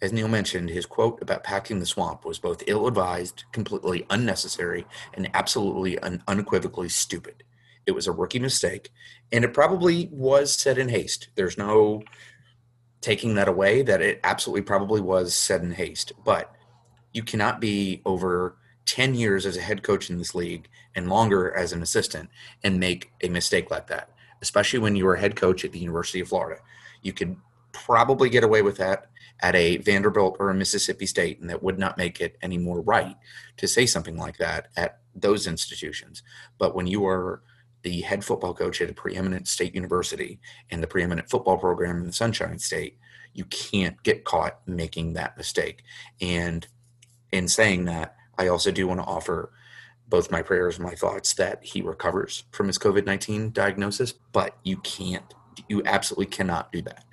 as 0.00 0.12
Neil 0.12 0.28
mentioned, 0.28 0.70
his 0.70 0.86
quote 0.86 1.20
about 1.20 1.44
packing 1.44 1.80
the 1.80 1.86
swamp 1.86 2.24
was 2.24 2.38
both 2.38 2.62
ill 2.66 2.86
advised, 2.86 3.44
completely 3.52 4.06
unnecessary, 4.10 4.86
and 5.14 5.28
absolutely 5.34 5.98
un- 5.98 6.22
unequivocally 6.28 6.88
stupid. 6.88 7.42
It 7.84 7.92
was 7.92 8.06
a 8.06 8.12
rookie 8.12 8.38
mistake, 8.38 8.90
and 9.32 9.44
it 9.44 9.54
probably 9.54 10.08
was 10.12 10.54
said 10.54 10.78
in 10.78 10.88
haste. 10.88 11.28
There's 11.34 11.58
no 11.58 12.02
taking 13.00 13.34
that 13.34 13.48
away 13.48 13.82
that 13.82 14.02
it 14.02 14.20
absolutely 14.24 14.62
probably 14.62 15.00
was 15.00 15.34
said 15.34 15.62
in 15.62 15.72
haste. 15.72 16.12
But 16.24 16.54
you 17.12 17.22
cannot 17.22 17.60
be 17.60 18.02
over 18.04 18.56
10 18.88 19.14
years 19.14 19.44
as 19.44 19.58
a 19.58 19.60
head 19.60 19.82
coach 19.82 20.08
in 20.08 20.16
this 20.16 20.34
league 20.34 20.66
and 20.94 21.10
longer 21.10 21.54
as 21.54 21.74
an 21.74 21.82
assistant 21.82 22.30
and 22.64 22.80
make 22.80 23.12
a 23.22 23.28
mistake 23.28 23.70
like 23.70 23.86
that, 23.86 24.08
especially 24.40 24.78
when 24.78 24.96
you 24.96 25.04
were 25.04 25.14
a 25.14 25.20
head 25.20 25.36
coach 25.36 25.62
at 25.62 25.72
the 25.72 25.78
University 25.78 26.20
of 26.20 26.28
Florida. 26.28 26.58
You 27.02 27.12
could 27.12 27.36
probably 27.72 28.30
get 28.30 28.44
away 28.44 28.62
with 28.62 28.78
that 28.78 29.10
at 29.40 29.54
a 29.54 29.76
Vanderbilt 29.76 30.36
or 30.40 30.48
a 30.48 30.54
Mississippi 30.54 31.04
State, 31.04 31.38
and 31.38 31.50
that 31.50 31.62
would 31.62 31.78
not 31.78 31.98
make 31.98 32.22
it 32.22 32.38
any 32.40 32.56
more 32.56 32.80
right 32.80 33.14
to 33.58 33.68
say 33.68 33.84
something 33.84 34.16
like 34.16 34.38
that 34.38 34.68
at 34.74 35.00
those 35.14 35.46
institutions. 35.46 36.22
But 36.56 36.74
when 36.74 36.86
you 36.86 37.06
are 37.06 37.42
the 37.82 38.00
head 38.00 38.24
football 38.24 38.54
coach 38.54 38.80
at 38.80 38.88
a 38.88 38.94
preeminent 38.94 39.48
state 39.48 39.74
university 39.74 40.40
and 40.70 40.82
the 40.82 40.86
preeminent 40.86 41.28
football 41.28 41.58
program 41.58 41.98
in 41.98 42.06
the 42.06 42.12
Sunshine 42.12 42.58
State, 42.58 42.96
you 43.34 43.44
can't 43.44 44.02
get 44.02 44.24
caught 44.24 44.66
making 44.66 45.12
that 45.12 45.36
mistake. 45.36 45.82
And 46.22 46.66
in 47.30 47.48
saying 47.48 47.84
that, 47.84 48.14
I 48.38 48.48
also 48.48 48.70
do 48.70 48.86
want 48.86 49.00
to 49.00 49.06
offer 49.06 49.50
both 50.08 50.30
my 50.30 50.42
prayers 50.42 50.76
and 50.76 50.86
my 50.86 50.94
thoughts 50.94 51.34
that 51.34 51.62
he 51.62 51.82
recovers 51.82 52.44
from 52.50 52.66
his 52.66 52.78
COVID 52.78 53.04
19 53.04 53.50
diagnosis, 53.50 54.12
but 54.32 54.56
you 54.62 54.78
can't, 54.78 55.34
you 55.68 55.82
absolutely 55.84 56.26
cannot 56.26 56.72
do 56.72 56.80
that. 56.82 57.04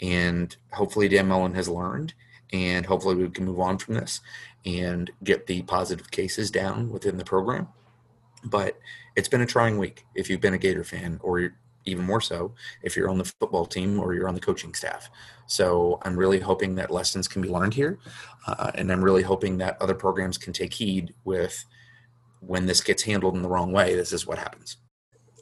And 0.00 0.54
hopefully, 0.72 1.08
Dan 1.08 1.28
Mullen 1.28 1.54
has 1.54 1.68
learned, 1.68 2.14
and 2.52 2.84
hopefully, 2.84 3.14
we 3.14 3.28
can 3.30 3.44
move 3.44 3.60
on 3.60 3.78
from 3.78 3.94
this 3.94 4.20
and 4.66 5.10
get 5.24 5.46
the 5.46 5.62
positive 5.62 6.10
cases 6.10 6.50
down 6.50 6.90
within 6.90 7.16
the 7.16 7.24
program. 7.24 7.68
But 8.44 8.78
it's 9.16 9.28
been 9.28 9.40
a 9.40 9.46
trying 9.46 9.78
week 9.78 10.04
if 10.14 10.28
you've 10.28 10.40
been 10.40 10.54
a 10.54 10.58
Gator 10.58 10.84
fan, 10.84 11.20
or 11.22 11.52
even 11.84 12.04
more 12.04 12.20
so 12.20 12.54
if 12.82 12.96
you're 12.96 13.08
on 13.08 13.18
the 13.18 13.24
football 13.24 13.66
team 13.66 13.98
or 13.98 14.14
you're 14.14 14.28
on 14.28 14.34
the 14.34 14.40
coaching 14.40 14.74
staff. 14.74 15.10
So 15.52 15.98
I'm 16.02 16.16
really 16.16 16.40
hoping 16.40 16.74
that 16.76 16.90
lessons 16.90 17.28
can 17.28 17.42
be 17.42 17.48
learned 17.48 17.74
here. 17.74 17.98
Uh, 18.46 18.72
and 18.74 18.90
I'm 18.90 19.04
really 19.04 19.22
hoping 19.22 19.58
that 19.58 19.80
other 19.80 19.94
programs 19.94 20.38
can 20.38 20.52
take 20.52 20.72
heed 20.72 21.14
with 21.24 21.64
when 22.40 22.66
this 22.66 22.80
gets 22.80 23.02
handled 23.02 23.36
in 23.36 23.42
the 23.42 23.48
wrong 23.48 23.70
way, 23.70 23.94
this 23.94 24.12
is 24.12 24.26
what 24.26 24.38
happens. 24.38 24.78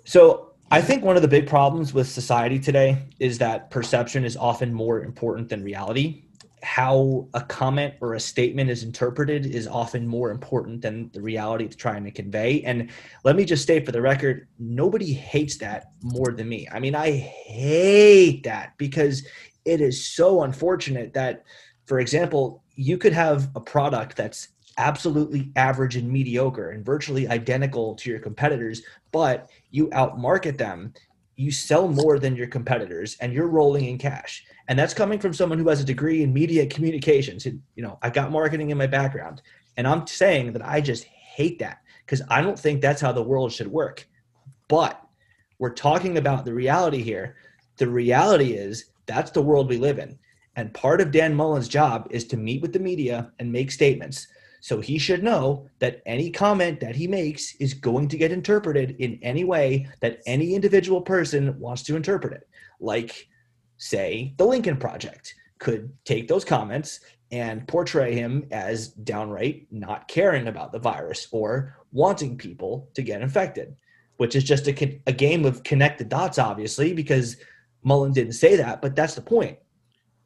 So 0.04 0.52
I 0.70 0.80
think 0.80 1.02
one 1.02 1.16
of 1.16 1.22
the 1.22 1.28
big 1.28 1.48
problems 1.48 1.94
with 1.94 2.08
society 2.08 2.58
today 2.58 3.08
is 3.18 3.38
that 3.38 3.70
perception 3.70 4.24
is 4.24 4.36
often 4.36 4.72
more 4.72 5.02
important 5.02 5.48
than 5.48 5.64
reality. 5.64 6.24
How 6.62 7.26
a 7.32 7.40
comment 7.40 7.94
or 8.02 8.14
a 8.14 8.20
statement 8.20 8.68
is 8.68 8.82
interpreted 8.82 9.46
is 9.46 9.66
often 9.66 10.06
more 10.06 10.30
important 10.30 10.82
than 10.82 11.10
the 11.12 11.22
reality 11.22 11.64
it's 11.64 11.74
trying 11.74 12.04
to 12.04 12.10
convey. 12.10 12.62
And 12.62 12.90
let 13.24 13.34
me 13.34 13.46
just 13.46 13.62
state 13.62 13.86
for 13.86 13.92
the 13.92 14.02
record 14.02 14.46
nobody 14.58 15.12
hates 15.12 15.56
that 15.58 15.92
more 16.02 16.32
than 16.32 16.48
me. 16.48 16.68
I 16.70 16.80
mean, 16.80 16.94
I 16.94 17.12
hate 17.12 18.42
that 18.44 18.74
because 18.76 19.26
it 19.64 19.80
is 19.80 20.04
so 20.04 20.42
unfortunate 20.42 21.12
that, 21.14 21.44
for 21.86 22.00
example, 22.00 22.62
you 22.74 22.98
could 22.98 23.12
have 23.12 23.50
a 23.54 23.60
product 23.60 24.16
that's 24.16 24.48
absolutely 24.78 25.50
average 25.56 25.96
and 25.96 26.10
mediocre 26.10 26.70
and 26.70 26.84
virtually 26.84 27.28
identical 27.28 27.94
to 27.96 28.10
your 28.10 28.18
competitors, 28.18 28.82
but 29.12 29.50
you 29.70 29.88
outmarket 29.88 30.56
them, 30.56 30.94
you 31.36 31.50
sell 31.50 31.88
more 31.88 32.18
than 32.18 32.36
your 32.36 32.46
competitors, 32.46 33.16
and 33.20 33.32
you're 33.32 33.48
rolling 33.48 33.86
in 33.86 33.98
cash. 33.98 34.44
And 34.68 34.78
that's 34.78 34.94
coming 34.94 35.18
from 35.18 35.34
someone 35.34 35.58
who 35.58 35.68
has 35.68 35.80
a 35.80 35.84
degree 35.84 36.22
in 36.22 36.32
media 36.32 36.66
communications. 36.66 37.46
And, 37.46 37.60
you 37.74 37.82
know, 37.82 37.98
I've 38.02 38.12
got 38.12 38.30
marketing 38.30 38.70
in 38.70 38.78
my 38.78 38.86
background, 38.86 39.42
and 39.76 39.86
I'm 39.86 40.06
saying 40.06 40.52
that 40.52 40.66
I 40.66 40.80
just 40.80 41.04
hate 41.04 41.58
that 41.58 41.78
because 42.06 42.22
I 42.28 42.40
don't 42.40 42.58
think 42.58 42.80
that's 42.80 43.00
how 43.00 43.12
the 43.12 43.22
world 43.22 43.52
should 43.52 43.68
work. 43.68 44.06
But 44.68 45.00
we're 45.58 45.74
talking 45.74 46.16
about 46.18 46.44
the 46.44 46.54
reality 46.54 47.02
here. 47.02 47.36
The 47.76 47.88
reality 47.88 48.52
is 48.52 48.89
that's 49.10 49.32
the 49.32 49.42
world 49.42 49.68
we 49.68 49.76
live 49.76 49.98
in. 49.98 50.16
And 50.56 50.72
part 50.72 51.00
of 51.00 51.10
Dan 51.10 51.34
Mullen's 51.34 51.68
job 51.68 52.06
is 52.10 52.24
to 52.26 52.36
meet 52.36 52.62
with 52.62 52.72
the 52.72 52.78
media 52.78 53.32
and 53.38 53.50
make 53.50 53.72
statements. 53.72 54.28
So 54.60 54.80
he 54.80 54.98
should 54.98 55.24
know 55.24 55.68
that 55.80 56.02
any 56.06 56.30
comment 56.30 56.80
that 56.80 56.94
he 56.94 57.06
makes 57.06 57.54
is 57.56 57.74
going 57.74 58.08
to 58.08 58.16
get 58.16 58.30
interpreted 58.30 58.96
in 58.98 59.18
any 59.22 59.44
way 59.44 59.88
that 60.00 60.20
any 60.26 60.54
individual 60.54 61.00
person 61.00 61.58
wants 61.58 61.82
to 61.84 61.96
interpret 61.96 62.34
it. 62.34 62.48
Like, 62.78 63.28
say, 63.78 64.34
the 64.36 64.44
Lincoln 64.44 64.76
Project 64.76 65.34
could 65.58 65.92
take 66.04 66.28
those 66.28 66.44
comments 66.44 67.00
and 67.32 67.66
portray 67.66 68.14
him 68.14 68.46
as 68.50 68.88
downright 68.88 69.66
not 69.70 70.08
caring 70.08 70.48
about 70.48 70.72
the 70.72 70.78
virus 70.78 71.28
or 71.32 71.76
wanting 71.92 72.36
people 72.36 72.88
to 72.94 73.02
get 73.02 73.22
infected, 73.22 73.74
which 74.18 74.36
is 74.36 74.44
just 74.44 74.68
a, 74.68 75.00
a 75.06 75.12
game 75.12 75.44
of 75.44 75.62
connect 75.62 75.98
the 75.98 76.04
dots, 76.04 76.38
obviously, 76.38 76.92
because 76.92 77.36
Mullen 77.82 78.12
didn't 78.12 78.34
say 78.34 78.56
that, 78.56 78.82
but 78.82 78.94
that's 78.94 79.14
the 79.14 79.22
point. 79.22 79.58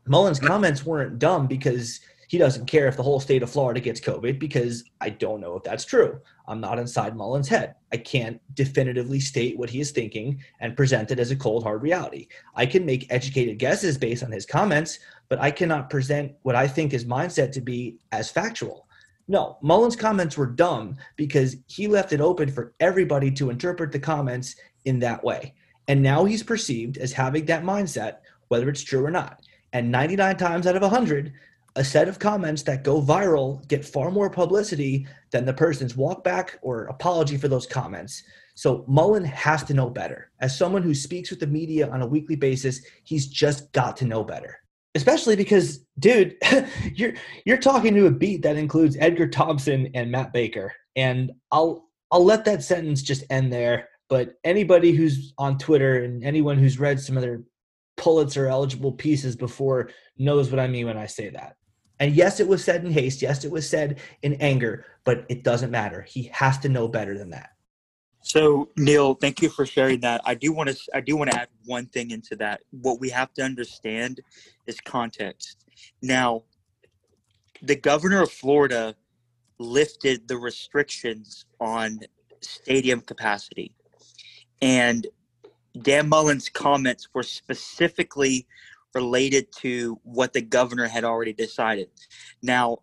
Mullen's 0.06 0.40
comments 0.40 0.84
weren't 0.84 1.18
dumb 1.18 1.46
because 1.46 2.00
he 2.28 2.38
doesn't 2.38 2.66
care 2.66 2.88
if 2.88 2.96
the 2.96 3.02
whole 3.02 3.20
state 3.20 3.42
of 3.42 3.50
Florida 3.50 3.80
gets 3.80 4.00
COVID 4.00 4.38
because 4.38 4.84
I 5.00 5.10
don't 5.10 5.40
know 5.40 5.56
if 5.56 5.62
that's 5.62 5.84
true. 5.84 6.20
I'm 6.48 6.60
not 6.60 6.78
inside 6.78 7.16
Mullen's 7.16 7.48
head. 7.48 7.74
I 7.92 7.96
can't 7.96 8.40
definitively 8.54 9.20
state 9.20 9.58
what 9.58 9.70
he 9.70 9.80
is 9.80 9.92
thinking 9.92 10.42
and 10.60 10.76
present 10.76 11.10
it 11.10 11.18
as 11.18 11.30
a 11.30 11.36
cold, 11.36 11.62
hard 11.62 11.82
reality. 11.82 12.28
I 12.54 12.66
can 12.66 12.84
make 12.84 13.06
educated 13.10 13.58
guesses 13.58 13.96
based 13.96 14.22
on 14.22 14.32
his 14.32 14.46
comments, 14.46 14.98
but 15.28 15.40
I 15.40 15.50
cannot 15.50 15.90
present 15.90 16.32
what 16.42 16.56
I 16.56 16.66
think 16.66 16.92
his 16.92 17.04
mindset 17.04 17.52
to 17.52 17.60
be 17.60 17.98
as 18.12 18.30
factual. 18.30 18.88
No, 19.26 19.56
Mullen's 19.62 19.96
comments 19.96 20.36
were 20.36 20.46
dumb 20.46 20.96
because 21.16 21.56
he 21.66 21.88
left 21.88 22.12
it 22.12 22.20
open 22.20 22.50
for 22.50 22.74
everybody 22.80 23.30
to 23.32 23.50
interpret 23.50 23.90
the 23.90 23.98
comments 23.98 24.56
in 24.84 24.98
that 24.98 25.24
way. 25.24 25.54
And 25.88 26.02
now 26.02 26.24
he's 26.24 26.42
perceived 26.42 26.98
as 26.98 27.12
having 27.12 27.44
that 27.46 27.62
mindset, 27.62 28.18
whether 28.48 28.68
it's 28.68 28.82
true 28.82 29.04
or 29.04 29.10
not. 29.10 29.40
And 29.72 29.90
99 29.90 30.36
times 30.36 30.66
out 30.66 30.76
of 30.76 30.82
100, 30.82 31.32
a 31.76 31.84
set 31.84 32.08
of 32.08 32.18
comments 32.18 32.62
that 32.62 32.84
go 32.84 33.02
viral 33.02 33.66
get 33.68 33.84
far 33.84 34.10
more 34.10 34.30
publicity 34.30 35.06
than 35.30 35.44
the 35.44 35.52
person's 35.52 35.96
walk 35.96 36.22
back 36.22 36.58
or 36.62 36.84
apology 36.84 37.36
for 37.36 37.48
those 37.48 37.66
comments. 37.66 38.22
So 38.54 38.84
Mullen 38.86 39.24
has 39.24 39.64
to 39.64 39.74
know 39.74 39.90
better. 39.90 40.30
As 40.40 40.56
someone 40.56 40.82
who 40.82 40.94
speaks 40.94 41.30
with 41.30 41.40
the 41.40 41.46
media 41.46 41.90
on 41.90 42.02
a 42.02 42.06
weekly 42.06 42.36
basis, 42.36 42.82
he's 43.02 43.26
just 43.26 43.72
got 43.72 43.96
to 43.98 44.04
know 44.04 44.22
better. 44.22 44.60
Especially 44.94 45.34
because, 45.34 45.84
dude, 45.98 46.36
you're 46.94 47.14
you're 47.44 47.56
talking 47.56 47.94
to 47.94 48.06
a 48.06 48.12
beat 48.12 48.42
that 48.42 48.56
includes 48.56 48.96
Edgar 49.00 49.26
Thompson 49.26 49.90
and 49.94 50.12
Matt 50.12 50.32
Baker. 50.32 50.72
And 50.94 51.32
I'll 51.50 51.88
I'll 52.12 52.24
let 52.24 52.44
that 52.44 52.62
sentence 52.62 53.02
just 53.02 53.24
end 53.28 53.52
there. 53.52 53.88
But 54.08 54.34
anybody 54.44 54.92
who's 54.92 55.32
on 55.38 55.58
Twitter 55.58 56.04
and 56.04 56.22
anyone 56.22 56.58
who's 56.58 56.78
read 56.78 57.00
some 57.00 57.16
of 57.16 57.22
their 57.22 57.42
Pulitzer 57.96 58.48
eligible 58.48 58.92
pieces 58.92 59.36
before 59.36 59.90
knows 60.18 60.50
what 60.50 60.60
I 60.60 60.66
mean 60.66 60.86
when 60.86 60.98
I 60.98 61.06
say 61.06 61.30
that. 61.30 61.56
And 62.00 62.14
yes, 62.14 62.40
it 62.40 62.48
was 62.48 62.64
said 62.64 62.84
in 62.84 62.90
haste. 62.90 63.22
Yes, 63.22 63.44
it 63.44 63.50
was 63.50 63.68
said 63.68 64.00
in 64.22 64.34
anger, 64.34 64.84
but 65.04 65.24
it 65.28 65.44
doesn't 65.44 65.70
matter. 65.70 66.02
He 66.02 66.24
has 66.32 66.58
to 66.58 66.68
know 66.68 66.88
better 66.88 67.16
than 67.16 67.30
that. 67.30 67.50
So 68.22 68.70
Neil, 68.76 69.14
thank 69.14 69.42
you 69.42 69.48
for 69.48 69.66
sharing 69.66 70.00
that. 70.00 70.22
I 70.24 70.34
do 70.34 70.52
want 70.52 70.70
to 70.70 70.76
I 70.94 71.00
do 71.00 71.14
want 71.14 71.30
to 71.30 71.38
add 71.38 71.48
one 71.66 71.86
thing 71.86 72.10
into 72.10 72.34
that. 72.36 72.62
What 72.70 72.98
we 72.98 73.10
have 73.10 73.32
to 73.34 73.42
understand 73.42 74.20
is 74.66 74.80
context. 74.80 75.64
Now, 76.02 76.44
the 77.62 77.76
governor 77.76 78.22
of 78.22 78.30
Florida 78.30 78.96
lifted 79.58 80.26
the 80.26 80.38
restrictions 80.38 81.44
on 81.60 82.00
stadium 82.40 83.00
capacity. 83.00 83.74
And 84.62 85.06
Dan 85.80 86.08
Mullen's 86.08 86.48
comments 86.48 87.08
were 87.12 87.22
specifically 87.22 88.46
related 88.94 89.50
to 89.52 89.98
what 90.04 90.32
the 90.32 90.40
governor 90.40 90.86
had 90.86 91.04
already 91.04 91.32
decided. 91.32 91.88
Now, 92.42 92.78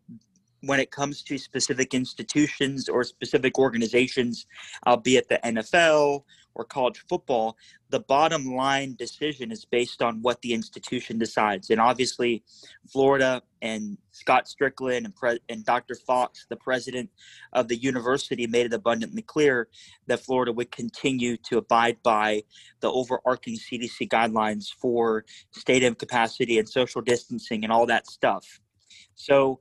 when 0.62 0.80
it 0.80 0.92
comes 0.92 1.24
to 1.24 1.38
specific 1.38 1.94
institutions 1.94 2.88
or 2.88 3.04
specific 3.04 3.58
organizations, 3.58 4.46
albeit 4.86 5.28
the 5.30 5.40
NFL 5.44 6.24
or 6.56 6.66
college 6.66 7.04
football, 7.08 7.58
the 7.90 8.00
bottom 8.00 8.56
line 8.56 8.96
decision 8.96 9.52
is 9.52 9.66
based 9.66 10.02
on 10.02 10.22
what 10.22 10.42
the 10.42 10.54
institution 10.54 11.18
decides. 11.18 11.70
And 11.70 11.80
obviously, 11.80 12.44
Florida 12.88 13.42
and 13.62 13.98
Scott 14.12 14.48
Stricklin 14.48 15.06
and, 15.06 15.16
Pre- 15.16 15.40
and 15.50 15.66
Dr. 15.66 15.96
Fox, 15.96 16.46
the 16.50 16.56
president 16.56 17.10
of 17.54 17.68
the 17.68 17.76
university, 17.76 18.48
made 18.48 18.66
it 18.66 18.74
abundantly 18.74 19.22
clear 19.22 19.68
that 20.08 20.20
Florida 20.20 20.52
would 20.52 20.72
continue 20.72 21.38
to 21.38 21.58
abide 21.58 21.98
by 22.04 22.44
the 22.80 22.92
overarching 22.92 23.56
CDC 23.56 24.10
guidelines 24.10 24.74
for 24.74 25.26
stadium 25.52 25.96
capacity 25.96 26.60
and 26.60 26.68
social 26.68 27.02
distancing 27.02 27.64
and 27.64 27.72
all 27.72 27.86
that 27.86 28.08
stuff. 28.08 28.60
So 29.16 29.60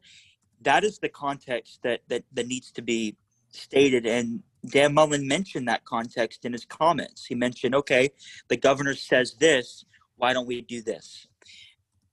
that 0.62 0.84
is 0.84 0.98
the 0.98 1.08
context 1.08 1.80
that 1.82 2.00
that, 2.08 2.24
that 2.32 2.46
needs 2.46 2.70
to 2.72 2.82
be 2.82 3.16
stated 3.50 4.06
and 4.06 4.42
Dan 4.66 4.94
Mullen 4.94 5.26
mentioned 5.26 5.68
that 5.68 5.84
context 5.84 6.44
in 6.44 6.52
his 6.52 6.64
comments. 6.64 7.26
He 7.26 7.34
mentioned, 7.34 7.74
okay, 7.74 8.10
the 8.48 8.56
governor 8.56 8.94
says 8.94 9.34
this, 9.34 9.84
why 10.16 10.32
don't 10.32 10.46
we 10.46 10.60
do 10.60 10.82
this? 10.82 11.26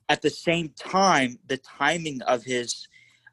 At 0.09 0.21
the 0.21 0.29
same 0.29 0.69
time, 0.79 1.39
the 1.47 1.57
timing 1.57 2.21
of 2.21 2.43
his 2.43 2.87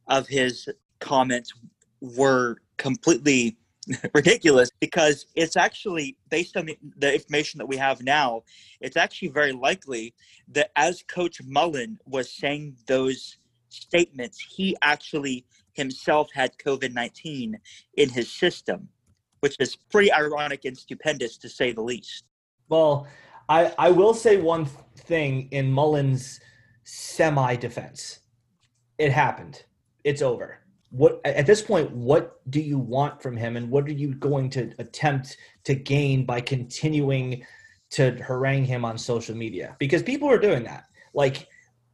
of 0.06 0.26
his 0.26 0.68
comments 1.00 1.52
were 2.00 2.59
completely 2.76 3.56
ridiculous 4.14 4.71
because 4.80 5.26
it's 5.35 5.56
actually 5.56 6.16
based 6.30 6.56
on 6.56 6.66
the, 6.66 6.78
the, 6.97 7.14
information 7.14 7.59
that 7.59 7.66
we 7.66 7.76
have 7.76 8.02
now 8.02 8.42
it's 8.80 8.97
actually 8.97 9.28
very 9.28 9.52
likely 9.52 10.14
that 10.49 10.71
as 10.76 11.02
coach 11.02 11.40
mullen 11.44 11.99
was 12.06 12.30
saying 12.30 12.75
those 12.87 13.37
statements 13.68 14.38
he 14.40 14.75
actually 14.80 15.44
himself 15.75 16.30
had 16.33 16.56
covid-19 16.59 17.54
in 17.97 18.09
his 18.09 18.30
system 18.30 18.88
which 19.45 19.57
is 19.61 19.77
pretty 19.93 20.11
ironic 20.11 20.65
and 20.65 20.75
stupendous 20.75 21.37
to 21.37 21.51
say 21.51 21.71
the 21.71 21.83
least. 21.83 22.25
Well 22.71 23.07
i 23.51 23.75
i 23.77 23.91
will 23.91 24.15
say 24.15 24.39
one 24.39 24.65
thing 25.11 25.49
in 25.51 25.71
mullen's 25.71 26.41
semi 26.85 27.55
defense 27.57 28.21
it 28.97 29.13
happened. 29.13 29.57
It's 30.03 30.23
over. 30.23 30.61
What 30.91 31.21
at 31.27 31.45
this 31.45 31.61
point 31.61 31.91
what 31.91 32.41
do 32.49 32.59
you 32.59 32.79
want 32.79 33.21
from 33.21 33.37
him 33.37 33.59
and 33.59 33.69
what 33.69 33.85
are 33.87 33.99
you 34.05 34.15
going 34.15 34.49
to 34.57 34.73
attempt 34.79 35.37
to 35.65 35.75
gain 35.75 36.25
by 36.25 36.41
continuing 36.41 37.45
to 37.91 38.13
harangue 38.29 38.65
him 38.65 38.83
on 38.83 38.97
social 38.97 39.37
media? 39.37 39.77
Because 39.79 40.03
people 40.03 40.31
are 40.31 40.39
doing 40.39 40.65
that. 40.65 40.85
Like 41.13 41.49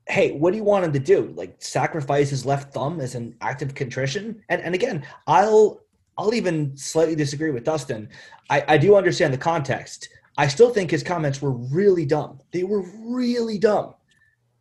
hey 0.06 0.30
what 0.40 0.52
do 0.52 0.56
you 0.56 0.68
want 0.72 0.84
him 0.84 0.92
to 0.92 1.00
do? 1.00 1.34
Like 1.34 1.56
sacrifice 1.58 2.30
his 2.30 2.46
left 2.46 2.72
thumb 2.72 3.00
as 3.00 3.16
an 3.16 3.34
act 3.40 3.60
of 3.60 3.74
contrition? 3.74 4.40
And 4.50 4.62
and 4.62 4.72
again 4.72 5.04
i'll 5.26 5.80
i'll 6.18 6.34
even 6.34 6.76
slightly 6.76 7.14
disagree 7.14 7.50
with 7.50 7.64
dustin 7.64 8.08
i 8.50 8.64
i 8.68 8.78
do 8.78 8.96
understand 8.96 9.32
the 9.32 9.38
context 9.38 10.08
i 10.38 10.46
still 10.46 10.70
think 10.70 10.90
his 10.90 11.02
comments 11.02 11.40
were 11.40 11.52
really 11.52 12.06
dumb 12.06 12.38
they 12.52 12.64
were 12.64 12.84
really 13.04 13.58
dumb 13.58 13.94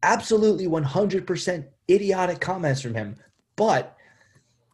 absolutely 0.04 0.66
100% 0.66 1.68
idiotic 1.90 2.40
comments 2.40 2.82
from 2.82 2.94
him 2.94 3.16
but 3.60 3.98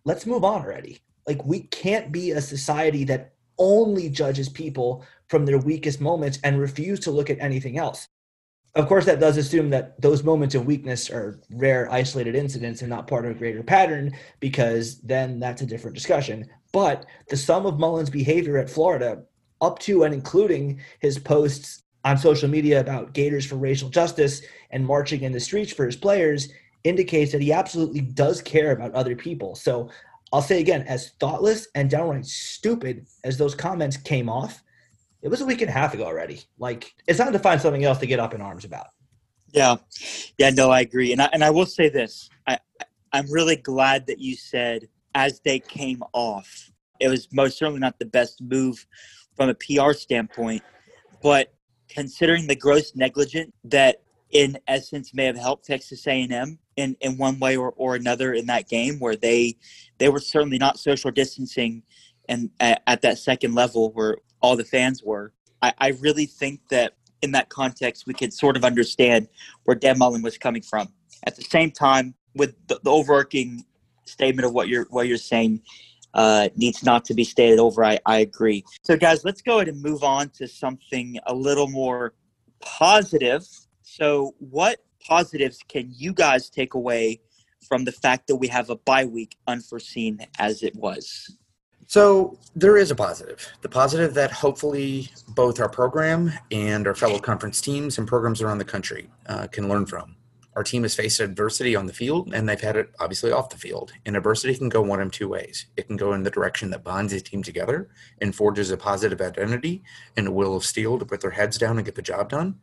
let's 0.06 0.28
move 0.28 0.44
on 0.44 0.62
already. 0.62 1.00
Like 1.28 1.44
we 1.44 1.62
can't 1.62 2.12
be 2.12 2.32
a 2.32 2.42
society 2.42 3.04
that 3.06 3.34
only 3.58 4.10
judges 4.10 4.48
people 4.48 5.04
from 5.28 5.46
their 5.46 5.58
weakest 5.58 6.00
moments 6.00 6.40
and 6.44 6.60
refuse 6.60 7.00
to 7.02 7.12
look 7.12 7.30
at 7.30 7.40
anything 7.40 7.78
else. 7.78 8.08
Of 8.76 8.88
course, 8.88 9.06
that 9.06 9.22
does 9.22 9.38
assume 9.38 9.70
that 9.72 10.00
those 10.02 10.24
moments 10.24 10.54
of 10.54 10.66
weakness 10.66 11.10
are 11.10 11.40
rare, 11.50 11.92
isolated 11.92 12.36
incidents 12.36 12.82
and 12.82 12.90
not 12.90 13.08
part 13.08 13.26
of 13.26 13.32
a 13.32 13.40
greater 13.40 13.64
pattern, 13.64 14.14
because 14.40 15.00
then 15.00 15.40
that's 15.40 15.62
a 15.62 15.66
different 15.66 15.96
discussion. 15.96 16.48
But 16.76 17.06
the 17.30 17.38
sum 17.38 17.66
of 17.66 17.80
Mullen's 17.80 18.10
behavior 18.10 18.58
at 18.58 18.70
Florida, 18.70 19.24
up 19.62 19.80
to 19.80 20.04
and 20.04 20.14
including 20.14 20.82
his 21.00 21.18
posts 21.18 21.84
on 22.04 22.18
social 22.18 22.50
media 22.50 22.82
about 22.82 23.14
Gators 23.14 23.46
for 23.46 23.56
racial 23.56 23.88
justice 23.88 24.42
and 24.72 24.86
marching 24.86 25.22
in 25.22 25.32
the 25.32 25.40
streets 25.40 25.72
for 25.72 25.86
his 25.86 25.96
players, 25.96 26.50
indicates 26.84 27.32
that 27.32 27.40
he 27.40 27.54
absolutely 27.54 28.02
does 28.02 28.42
care 28.42 28.74
about 28.74 28.94
other 28.94 29.16
people. 29.16 29.56
So 29.56 29.90
I'll 30.34 30.42
say 30.42 30.60
again, 30.60 30.82
as 30.82 31.12
thoughtless 31.12 31.70
and 31.76 31.90
downright 31.90 32.26
stupid 32.26 33.08
as 33.24 33.38
those 33.38 33.56
comments 33.56 33.96
came 33.96 34.28
off, 34.28 34.62
it 35.22 35.30
was 35.30 35.40
a 35.40 35.46
week 35.46 35.62
and 35.62 35.70
a 35.70 35.74
half 35.74 35.94
ago 35.94 36.04
already. 36.04 36.42
Like 36.60 36.94
it's 37.08 37.20
time 37.20 37.32
to 37.32 37.40
find 37.40 37.62
something 37.62 37.86
else 37.86 38.00
to 38.00 38.06
get 38.06 38.20
up 38.20 38.34
in 38.34 38.42
arms 38.42 38.66
about. 38.66 38.88
Yeah, 39.54 39.78
yeah, 40.38 40.50
no, 40.50 40.72
I 40.72 40.82
agree, 40.82 41.14
and 41.14 41.22
I 41.22 41.30
and 41.32 41.42
I 41.42 41.52
will 41.52 41.68
say 41.68 41.88
this: 41.88 42.30
I 42.46 42.60
I'm 43.14 43.32
really 43.32 43.56
glad 43.56 44.08
that 44.08 44.20
you 44.20 44.36
said 44.36 44.90
as 45.16 45.40
they 45.40 45.60
came 45.60 46.04
off. 46.14 46.70
It 47.00 47.08
was 47.08 47.28
most 47.32 47.58
certainly 47.58 47.80
not 47.80 47.98
the 47.98 48.06
best 48.06 48.42
move 48.42 48.86
from 49.36 49.50
a 49.50 49.56
PR 49.56 49.94
standpoint, 49.94 50.62
but 51.24 51.54
considering 51.90 52.48
the 52.48 52.56
gross 52.56 52.96
negligence 52.96 53.52
that 53.64 54.02
in 54.32 54.58
essence 54.68 55.14
may 55.14 55.26
have 55.26 55.38
helped 55.38 55.66
Texas 55.66 56.06
A&M 56.06 56.60
in, 56.76 56.98
in 57.00 57.18
one 57.18 57.40
way 57.40 57.56
or, 57.56 57.72
or 57.78 57.96
another 57.96 58.34
in 58.34 58.46
that 58.48 58.68
game 58.68 59.00
where 59.00 59.16
they 59.16 59.56
they 59.98 60.10
were 60.10 60.20
certainly 60.20 60.58
not 60.58 60.78
social 60.78 61.10
distancing 61.10 61.82
and 62.28 62.50
at, 62.60 62.82
at 62.86 63.02
that 63.02 63.18
second 63.18 63.56
level 63.56 63.92
where 63.94 64.18
all 64.42 64.58
the 64.58 64.66
fans 64.66 65.02
were. 65.04 65.32
I, 65.62 65.74
I 65.78 65.88
really 66.02 66.26
think 66.26 66.60
that 66.70 66.94
in 67.22 67.32
that 67.32 67.50
context 67.50 68.06
we 68.08 68.14
could 68.14 68.34
sort 68.34 68.58
of 68.58 68.66
understand 68.66 69.30
where 69.64 69.76
Dan 69.76 69.98
Mullen 69.98 70.22
was 70.22 70.38
coming 70.38 70.62
from. 70.62 70.90
At 71.26 71.38
the 71.38 71.44
same 71.44 71.72
time, 71.72 72.14
with 72.36 72.56
the, 72.68 72.80
the 72.84 72.92
overarching 72.92 73.64
statement 74.06 74.46
of 74.46 74.54
what 74.54 74.68
you're 74.68 74.86
what 74.90 75.08
you're 75.08 75.18
saying 75.18 75.62
uh, 76.14 76.50
needs 76.56 76.84
not 76.84 77.04
to 77.06 77.14
be 77.14 77.24
stated 77.24 77.60
over, 77.60 77.84
I, 77.84 78.00
I 78.06 78.20
agree. 78.20 78.64
So 78.84 78.96
guys, 78.96 79.26
let's 79.26 79.42
go 79.42 79.58
ahead 79.58 79.68
and 79.68 79.82
move 79.82 80.04
on 80.04 80.30
to 80.30 80.48
something 80.48 81.20
a 81.26 81.36
little 81.36 81.68
more 81.68 82.14
positive 82.62 83.46
so, 83.98 84.36
what 84.40 84.80
positives 85.08 85.60
can 85.70 85.90
you 85.96 86.12
guys 86.12 86.50
take 86.50 86.74
away 86.74 87.22
from 87.66 87.86
the 87.86 87.94
fact 87.94 88.28
that 88.28 88.36
we 88.36 88.48
have 88.48 88.70
a 88.70 88.76
bye 88.76 89.06
week, 89.06 89.38
unforeseen 89.48 90.20
as 90.38 90.64
it 90.64 90.76
was? 90.76 91.38
So, 91.88 92.38
there 92.56 92.76
is 92.76 92.92
a 92.92 92.96
positive. 92.96 93.48
The 93.62 93.70
positive 93.70 94.14
that 94.16 94.32
hopefully 94.32 95.12
both 95.30 95.62
our 95.62 95.70
program 95.70 96.34
and 96.52 96.88
our 96.88 96.96
fellow 96.96 97.20
conference 97.20 97.62
teams 97.62 97.98
and 97.98 98.06
programs 98.06 98.42
around 98.42 98.58
the 98.58 98.66
country 98.66 99.10
uh, 99.28 99.48
can 99.48 99.70
learn 99.70 99.86
from. 99.86 100.18
Our 100.56 100.64
team 100.64 100.84
has 100.84 100.96
faced 100.96 101.20
adversity 101.20 101.76
on 101.76 101.86
the 101.86 101.94
field, 101.94 102.34
and 102.34 102.48
they've 102.48 102.60
had 102.60 102.78
it 102.78 102.92
obviously 103.00 103.32
off 103.32 103.50
the 103.50 103.58
field. 103.58 103.92
And 104.06 104.16
adversity 104.16 104.56
can 104.56 104.70
go 104.70 104.82
one 104.82 105.02
of 105.02 105.12
two 105.12 105.28
ways. 105.28 105.66
It 105.76 105.88
can 105.88 105.98
go 105.98 106.14
in 106.14 106.24
the 106.24 106.32
direction 106.32 106.70
that 106.70 106.84
bonds 106.84 107.12
a 107.12 107.20
team 107.20 107.44
together 107.44 107.90
and 108.22 108.34
forges 108.34 108.72
a 108.72 108.78
positive 108.78 109.20
identity 109.20 109.84
and 110.16 110.28
a 110.28 110.32
will 110.32 110.56
of 110.56 110.64
steel 110.64 110.98
to 110.98 111.06
put 111.06 111.22
their 111.22 111.32
heads 111.32 111.58
down 111.58 111.78
and 111.78 111.86
get 111.86 111.96
the 111.96 112.02
job 112.02 112.30
done 112.30 112.60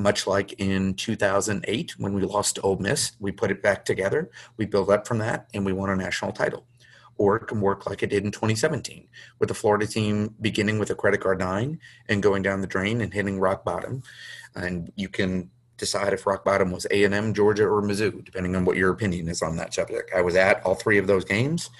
much 0.00 0.26
like 0.26 0.54
in 0.54 0.94
2008 0.94 1.98
when 1.98 2.14
we 2.14 2.22
lost 2.22 2.56
to 2.56 2.62
Ole 2.62 2.78
Miss. 2.78 3.12
We 3.20 3.30
put 3.30 3.50
it 3.50 3.62
back 3.62 3.84
together, 3.84 4.30
we 4.56 4.66
built 4.66 4.90
up 4.90 5.06
from 5.06 5.18
that, 5.18 5.46
and 5.54 5.64
we 5.64 5.72
won 5.72 5.90
a 5.90 5.96
national 5.96 6.32
title. 6.32 6.66
Or 7.18 7.36
it 7.36 7.46
can 7.46 7.60
work 7.60 7.86
like 7.86 8.02
it 8.02 8.08
did 8.08 8.24
in 8.24 8.30
2017 8.30 9.06
with 9.38 9.50
the 9.50 9.54
Florida 9.54 9.86
team 9.86 10.34
beginning 10.40 10.78
with 10.78 10.88
a 10.88 10.94
credit 10.94 11.20
card 11.20 11.38
nine 11.38 11.78
and 12.08 12.22
going 12.22 12.42
down 12.42 12.62
the 12.62 12.66
drain 12.66 13.02
and 13.02 13.12
hitting 13.12 13.38
rock 13.38 13.62
bottom. 13.62 14.02
And 14.54 14.90
you 14.96 15.10
can 15.10 15.50
decide 15.80 16.12
if 16.12 16.26
rock 16.26 16.44
bottom 16.44 16.70
was 16.70 16.86
A&M, 16.90 17.34
Georgia, 17.34 17.64
or 17.64 17.82
Mizzou, 17.82 18.24
depending 18.24 18.54
on 18.54 18.64
what 18.64 18.76
your 18.76 18.90
opinion 18.90 19.28
is 19.28 19.42
on 19.42 19.56
that 19.56 19.74
subject. 19.74 20.12
I 20.14 20.20
was 20.20 20.36
at 20.36 20.64
all 20.64 20.74
three 20.74 20.98
of 20.98 21.06
those 21.08 21.24
games. 21.24 21.70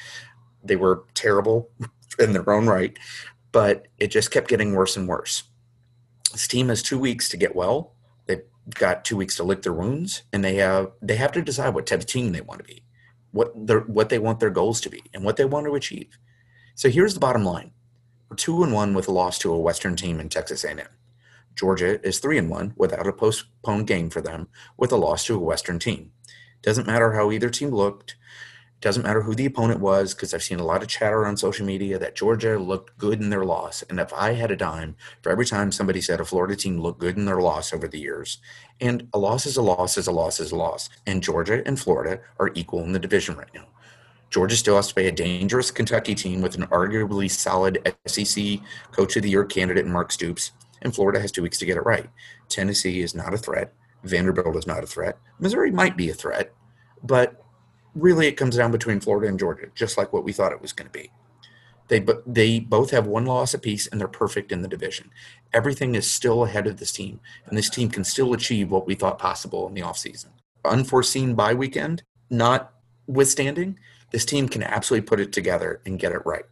They 0.65 0.77
were 0.77 1.05
terrible 1.15 1.71
in 2.19 2.33
their 2.33 2.51
own 2.51 2.67
right, 2.67 2.99
but 3.53 3.87
it 3.99 4.09
just 4.09 4.31
kept 4.31 4.49
getting 4.49 4.75
worse 4.75 4.97
and 4.97 5.07
worse. 5.07 5.45
This 6.33 6.49
team 6.49 6.69
has 6.69 6.83
two 6.83 6.99
weeks 6.99 7.29
to 7.29 7.37
get 7.37 7.55
well 7.55 7.95
They've 8.71 8.79
got 8.79 9.05
two 9.05 9.17
weeks 9.17 9.37
to 9.37 9.43
lick 9.43 9.63
their 9.63 9.73
wounds, 9.73 10.23
and 10.33 10.45
they 10.45 10.55
have 10.57 10.93
they 11.03 11.17
have 11.17 11.33
to 11.33 11.43
decide 11.43 11.75
what 11.75 11.87
type 11.87 12.01
of 12.01 12.07
team 12.07 12.31
they 12.31 12.41
want 12.41 12.61
to 12.61 12.65
be, 12.65 12.85
what 13.33 13.53
their 13.55 13.81
what 13.81 14.09
they 14.09 14.19
want 14.19 14.39
their 14.39 14.51
goals 14.51 14.81
to 14.83 14.91
be, 14.91 15.03
and 15.13 15.25
what 15.25 15.37
they 15.37 15.45
want 15.45 15.67
to 15.67 15.75
achieve. 15.75 16.19
So 16.75 16.89
here's 16.89 17.15
the 17.15 17.21
bottom 17.21 17.45
line: 17.45 17.73
we're 18.29 18.37
two 18.37 18.63
and 18.63 18.73
one 18.73 18.95
with 18.95 19.09
a 19.09 19.13
loss 19.13 19.39
to 19.41 19.53
a 19.53 19.59
Western 19.59 19.97
team 19.97 20.21
in 20.21 20.29
Texas 20.29 20.63
A&M. 20.65 20.87
Georgia 21.57 22.05
is 22.07 22.19
three 22.19 22.39
and 22.39 22.49
one 22.49 22.75
without 22.77 23.07
a 23.07 23.13
postponed 23.13 23.87
game 23.87 24.11
for 24.11 24.21
them, 24.21 24.49
with 24.77 24.93
a 24.93 24.97
loss 24.97 25.25
to 25.27 25.35
a 25.35 25.39
Western 25.39 25.79
team. 25.79 26.13
Doesn't 26.63 26.87
matter 26.87 27.13
how 27.13 27.31
either 27.31 27.51
team 27.51 27.71
looked. 27.71 28.17
Doesn't 28.81 29.03
matter 29.03 29.23
who 29.23 29.35
the 29.35 29.45
opponent 29.45 29.81
was, 29.81 30.15
because 30.15 30.33
I've 30.33 30.43
seen 30.43 30.59
a 30.59 30.65
lot 30.65 30.81
of 30.83 30.89
chatter 30.89 31.27
on 31.27 31.37
social 31.37 31.67
media 31.67 31.99
that 31.99 32.15
Georgia 32.15 32.59
looked 32.59 32.97
good 32.97 33.21
in 33.21 33.29
their 33.29 33.45
loss. 33.45 33.83
And 33.83 34.01
if 34.01 34.11
I 34.15 34.33
had 34.33 34.51
a 34.51 34.57
dime 34.57 34.97
for 35.23 35.31
every 35.31 35.45
time 35.45 35.71
somebody 35.71 36.01
said 36.01 36.19
a 36.19 36.25
Florida 36.25 36.57
team 36.57 36.81
looked 36.81 37.01
good 37.01 37.19
in 37.19 37.27
their 37.27 37.43
loss 37.43 37.75
over 37.75 37.87
the 37.87 38.01
years, 38.01 38.39
and 38.81 39.07
a 39.13 39.19
loss 39.19 39.45
is 39.45 39.59
a 39.59 39.63
loss 39.63 39.99
is 39.99 40.07
a 40.07 40.13
loss 40.13 40.41
is 40.41 40.51
a 40.51 40.57
loss, 40.57 40.89
and 41.07 41.23
Georgia 41.23 41.63
and 41.67 41.79
Florida 41.79 42.21
are 42.39 42.53
equal 42.55 42.83
in 42.83 42.93
the 42.93 42.99
division 42.99 43.37
right 43.37 43.53
now. 43.55 43.67
Georgia 44.31 44.57
still 44.57 44.77
has 44.77 44.89
to 44.89 44.95
play 44.95 45.09
a 45.09 45.13
dangerous 45.13 45.71
Kentucky 45.71 46.15
team 46.15 46.41
with 46.41 46.55
an 46.55 46.67
arguably 46.69 47.29
solid 47.29 47.95
SEC 48.07 48.61
Coach 48.93 49.17
of 49.17 49.25
the 49.25 49.31
Year 49.31 49.45
candidate 49.45 49.87
Mark 49.87 50.13
Stoops, 50.13 50.53
and 50.83 50.95
Florida 50.95 51.21
has 51.21 51.33
two 51.33 51.43
weeks 51.43 51.59
to 51.59 51.67
get 51.67 51.77
it 51.77 51.85
right. 51.85 52.09
Tennessee 52.49 53.01
is 53.01 53.15
not 53.15 53.35
a 53.35 53.39
threat. 53.39 53.73
Vanderbilt 54.05 54.57
is 54.57 54.67
not 54.67 54.85
a 54.85 54.87
threat. 54.87 55.19
Missouri 55.39 55.71
might 55.71 55.97
be 55.97 56.09
a 56.09 56.15
threat, 56.15 56.53
but 57.03 57.45
really 57.95 58.27
it 58.27 58.37
comes 58.37 58.57
down 58.57 58.73
between 58.73 59.01
Florida 59.01 59.29
and 59.29 59.39
Georgia, 59.39 59.67
just 59.75 59.99
like 59.99 60.13
what 60.13 60.25
we 60.25 60.33
thought 60.33 60.53
it 60.53 60.63
was 60.63 60.73
going 60.73 60.91
to 60.91 60.99
be. 60.99 61.11
They 61.89 62.07
they 62.25 62.61
both 62.61 62.93
have 62.93 63.07
one 63.07 63.27
loss 63.27 63.53
apiece, 63.53 63.89
and 63.89 64.01
they're 64.01 64.09
perfect 64.09 64.53
in 64.53 64.63
the 64.63 64.69
division. 64.69 65.11
Everything 65.53 65.97
is 65.97 66.11
still 66.11 66.45
ahead 66.45 66.69
of 66.69 66.79
this 66.79 66.93
team, 66.93 67.19
and 67.47 67.59
this 67.59 67.69
team 67.69 67.91
can 67.91 68.05
still 68.05 68.33
achieve 68.33 68.71
what 68.71 68.87
we 68.87 68.95
thought 68.95 69.19
possible 69.19 69.67
in 69.67 69.75
the 69.75 69.81
offseason. 69.81 70.29
Unforeseen 70.65 71.35
bye 71.35 71.55
weekend, 71.55 72.05
not 72.31 72.73
withstanding, 73.09 73.77
this 74.11 74.25
team 74.25 74.49
can 74.49 74.63
absolutely 74.63 75.07
put 75.07 75.21
it 75.21 75.33
together 75.33 75.81
and 75.85 75.99
get 75.99 76.13
it 76.13 76.25
right. 76.25 76.45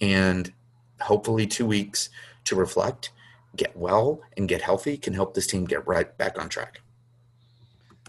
And 0.00 0.52
hopefully, 1.00 1.46
two 1.46 1.66
weeks 1.66 2.10
to 2.44 2.56
reflect, 2.56 3.10
get 3.56 3.76
well, 3.76 4.20
and 4.36 4.48
get 4.48 4.62
healthy 4.62 4.96
can 4.96 5.12
help 5.12 5.34
this 5.34 5.46
team 5.46 5.64
get 5.64 5.86
right 5.86 6.16
back 6.18 6.40
on 6.40 6.48
track. 6.48 6.80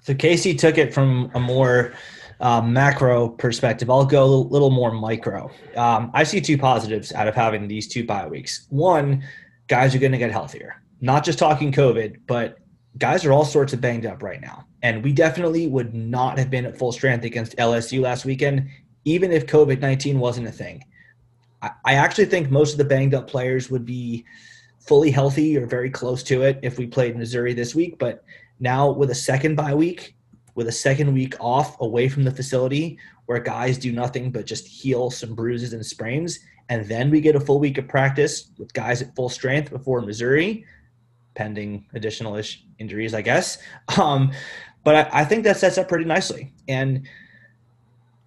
So 0.03 0.13
Casey 0.13 0.53
took 0.53 0.77
it 0.77 0.93
from 0.93 1.31
a 1.33 1.39
more 1.39 1.93
uh, 2.39 2.61
macro 2.61 3.29
perspective, 3.29 3.89
I'll 3.89 4.05
go 4.05 4.25
a 4.25 4.27
little 4.27 4.69
more 4.69 4.91
micro. 4.91 5.49
Um, 5.75 6.11
I 6.13 6.23
see 6.23 6.41
two 6.41 6.57
positives 6.57 7.11
out 7.13 7.27
of 7.27 7.35
having 7.35 7.67
these 7.67 7.87
two 7.87 8.05
bye 8.05 8.27
weeks. 8.27 8.67
One, 8.69 9.23
guys 9.67 9.95
are 9.95 9.99
going 9.99 10.11
to 10.11 10.17
get 10.17 10.31
healthier. 10.31 10.81
Not 11.01 11.23
just 11.23 11.39
talking 11.39 11.71
COVID, 11.71 12.19
but 12.27 12.57
guys 12.97 13.25
are 13.25 13.33
all 13.33 13.45
sorts 13.45 13.73
of 13.73 13.81
banged 13.81 14.05
up 14.05 14.21
right 14.21 14.41
now. 14.41 14.65
And 14.81 15.03
we 15.03 15.13
definitely 15.13 15.67
would 15.67 15.93
not 15.93 16.37
have 16.37 16.49
been 16.49 16.65
at 16.65 16.77
full 16.77 16.91
strength 16.91 17.25
against 17.25 17.57
LSU 17.57 18.01
last 18.01 18.25
weekend, 18.25 18.69
even 19.05 19.31
if 19.31 19.47
COVID 19.47 19.79
19 19.79 20.19
wasn't 20.19 20.47
a 20.47 20.51
thing. 20.51 20.83
I, 21.61 21.71
I 21.85 21.93
actually 21.95 22.25
think 22.25 22.49
most 22.49 22.73
of 22.73 22.77
the 22.77 22.85
banged 22.85 23.13
up 23.13 23.27
players 23.27 23.69
would 23.71 23.85
be 23.85 24.25
fully 24.85 25.11
healthy 25.11 25.57
or 25.57 25.65
very 25.65 25.89
close 25.89 26.21
to 26.23 26.43
it 26.43 26.59
if 26.61 26.77
we 26.77 26.85
played 26.85 27.17
Missouri 27.17 27.53
this 27.53 27.73
week. 27.73 27.97
But 27.97 28.23
now 28.59 28.91
with 28.91 29.09
a 29.09 29.15
second 29.15 29.55
bye 29.55 29.73
week, 29.73 30.15
with 30.53 30.67
a 30.67 30.71
second 30.71 31.13
week 31.13 31.35
off 31.39 31.79
away 31.81 32.07
from 32.07 32.23
the 32.23 32.31
facility 32.31 32.97
where 33.25 33.39
guys 33.39 33.77
do 33.77 33.91
nothing 33.91 34.31
but 34.31 34.45
just 34.45 34.67
heal 34.67 35.09
some 35.09 35.35
bruises 35.35 35.73
and 35.73 35.85
sprains, 35.85 36.39
and 36.69 36.85
then 36.87 37.09
we 37.09 37.21
get 37.21 37.35
a 37.35 37.39
full 37.39 37.59
week 37.59 37.77
of 37.77 37.87
practice 37.87 38.51
with 38.57 38.73
guys 38.73 39.01
at 39.01 39.15
full 39.15 39.29
strength 39.29 39.71
before 39.71 40.01
Missouri, 40.01 40.65
pending 41.35 41.85
additional 41.93 42.35
ish 42.35 42.63
injuries, 42.79 43.13
I 43.13 43.21
guess. 43.21 43.57
Um, 43.99 44.31
but 44.83 45.11
I, 45.13 45.21
I 45.21 45.25
think 45.25 45.43
that 45.45 45.57
sets 45.57 45.79
up 45.79 45.87
pretty 45.87 46.05
nicely. 46.05 46.53
And 46.67 47.07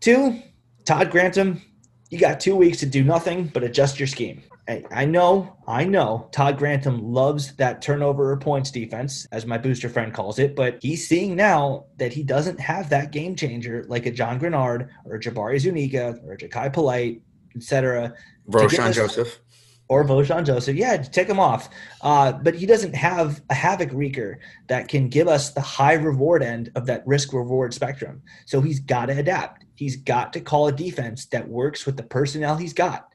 two, 0.00 0.42
Todd 0.84 1.08
Grantham, 1.10 1.62
you 2.10 2.18
got 2.18 2.40
two 2.40 2.56
weeks 2.56 2.78
to 2.78 2.86
do 2.86 3.04
nothing 3.04 3.46
but 3.54 3.62
adjust 3.62 4.00
your 4.00 4.08
scheme. 4.08 4.42
I 4.68 5.07
know, 5.07 5.57
I 5.66 5.85
know 5.85 6.28
Todd 6.31 6.59
Grantham 6.59 7.02
loves 7.02 7.54
that 7.54 7.81
turnover 7.81 8.33
or 8.33 8.37
points 8.37 8.70
defense, 8.70 9.26
as 9.33 9.46
my 9.46 9.57
booster 9.57 9.88
friend 9.88 10.12
calls 10.12 10.38
it, 10.38 10.54
but 10.54 10.78
he's 10.83 11.09
seeing 11.09 11.35
now 11.35 11.87
that 11.96 12.12
he 12.12 12.22
doesn't 12.22 12.61
have 12.61 12.90
that 12.90 13.11
game 13.11 13.35
changer 13.35 13.85
like 13.88 14.04
a 14.04 14.11
John 14.11 14.38
Greenard 14.38 14.90
or 15.07 15.14
a 15.14 15.20
Jabari 15.20 15.59
Zuniga 15.59 16.18
or 16.22 16.35
a 16.35 16.37
Jachai 16.37 16.70
Polite, 16.70 17.22
etc. 17.57 18.12
Vosean 18.50 18.92
Joseph. 18.92 19.40
Or 19.88 20.04
Vosean 20.04 20.44
Joseph. 20.44 20.76
Yeah, 20.76 20.98
take 20.98 21.28
him 21.28 21.40
off. 21.40 21.70
Uh, 22.02 22.33
but 22.33 22.54
he 22.54 22.66
doesn't 22.66 22.94
have 22.94 23.40
a 23.48 23.54
havoc 23.54 23.88
wreaker 23.92 24.37
that 24.66 24.88
can 24.88 25.09
give 25.09 25.28
us 25.28 25.52
the 25.52 25.62
high 25.62 25.94
reward 25.94 26.42
end 26.42 26.70
of 26.74 26.85
that 26.87 27.07
risk 27.07 27.33
reward 27.33 27.72
spectrum. 27.72 28.20
So 28.44 28.61
he's 28.61 28.81
got 28.81 29.07
to 29.07 29.16
adapt. 29.16 29.64
He's 29.76 29.96
got 29.96 30.35
to 30.35 30.42
call 30.42 30.68
a 30.68 30.72
defense 30.72 31.24
that 31.26 31.48
works 31.48 31.87
with 31.87 31.96
the 31.96 32.02
personnel 32.02 32.57
he's 32.57 32.74
got 32.74 33.07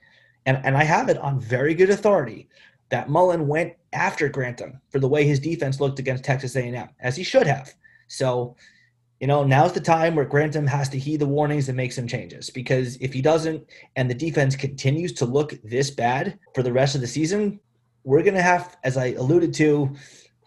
and, 0.45 0.60
and 0.63 0.77
I 0.77 0.84
have 0.84 1.10
it 1.10 1.17
on 1.17 1.39
very 1.39 1.73
good 1.73 1.89
authority 1.89 2.49
that 2.89 3.10
Mullen 3.10 3.47
went 3.47 3.73
after 3.93 4.29
Grantham 4.29 4.79
for 4.89 4.99
the 4.99 5.08
way 5.08 5.25
his 5.25 5.39
defense 5.39 5.79
looked 5.79 5.99
against 5.99 6.23
Texas 6.23 6.56
A&M, 6.56 6.89
as 6.99 7.15
he 7.15 7.23
should 7.23 7.47
have. 7.47 7.73
So, 8.08 8.56
you 9.19 9.27
know, 9.27 9.43
now's 9.43 9.73
the 9.73 9.79
time 9.79 10.15
where 10.15 10.25
Grantham 10.25 10.67
has 10.67 10.89
to 10.89 10.99
heed 10.99 11.21
the 11.21 11.25
warnings 11.25 11.69
and 11.69 11.77
make 11.77 11.93
some 11.93 12.08
changes 12.08 12.49
because 12.49 12.97
if 12.97 13.13
he 13.13 13.21
doesn't 13.21 13.65
and 13.95 14.10
the 14.10 14.13
defense 14.13 14.56
continues 14.56 15.13
to 15.13 15.25
look 15.25 15.53
this 15.63 15.89
bad 15.89 16.38
for 16.53 16.62
the 16.62 16.73
rest 16.73 16.93
of 16.93 17.01
the 17.01 17.08
season, 17.08 17.60
we're 18.03 18.21
going 18.21 18.34
to 18.36 18.41
have, 18.41 18.77
as 18.84 18.97
I 18.97 19.13
alluded 19.13 19.53
to 19.56 19.95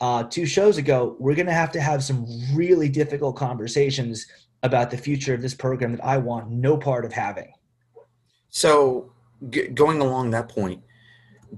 uh, 0.00 0.24
two 0.24 0.44
shows 0.44 0.76
ago, 0.76 1.16
we're 1.18 1.34
going 1.34 1.46
to 1.46 1.52
have 1.52 1.72
to 1.72 1.80
have 1.80 2.04
some 2.04 2.26
really 2.54 2.88
difficult 2.88 3.34
conversations 3.34 4.26
about 4.62 4.90
the 4.90 4.98
future 4.98 5.32
of 5.32 5.42
this 5.42 5.54
program 5.54 5.92
that 5.92 6.04
I 6.04 6.18
want 6.18 6.50
no 6.50 6.76
part 6.76 7.04
of 7.04 7.12
having. 7.12 7.52
So 8.50 9.12
g- 9.50 9.68
going 9.68 10.00
along 10.00 10.30
that 10.30 10.48
point, 10.48 10.82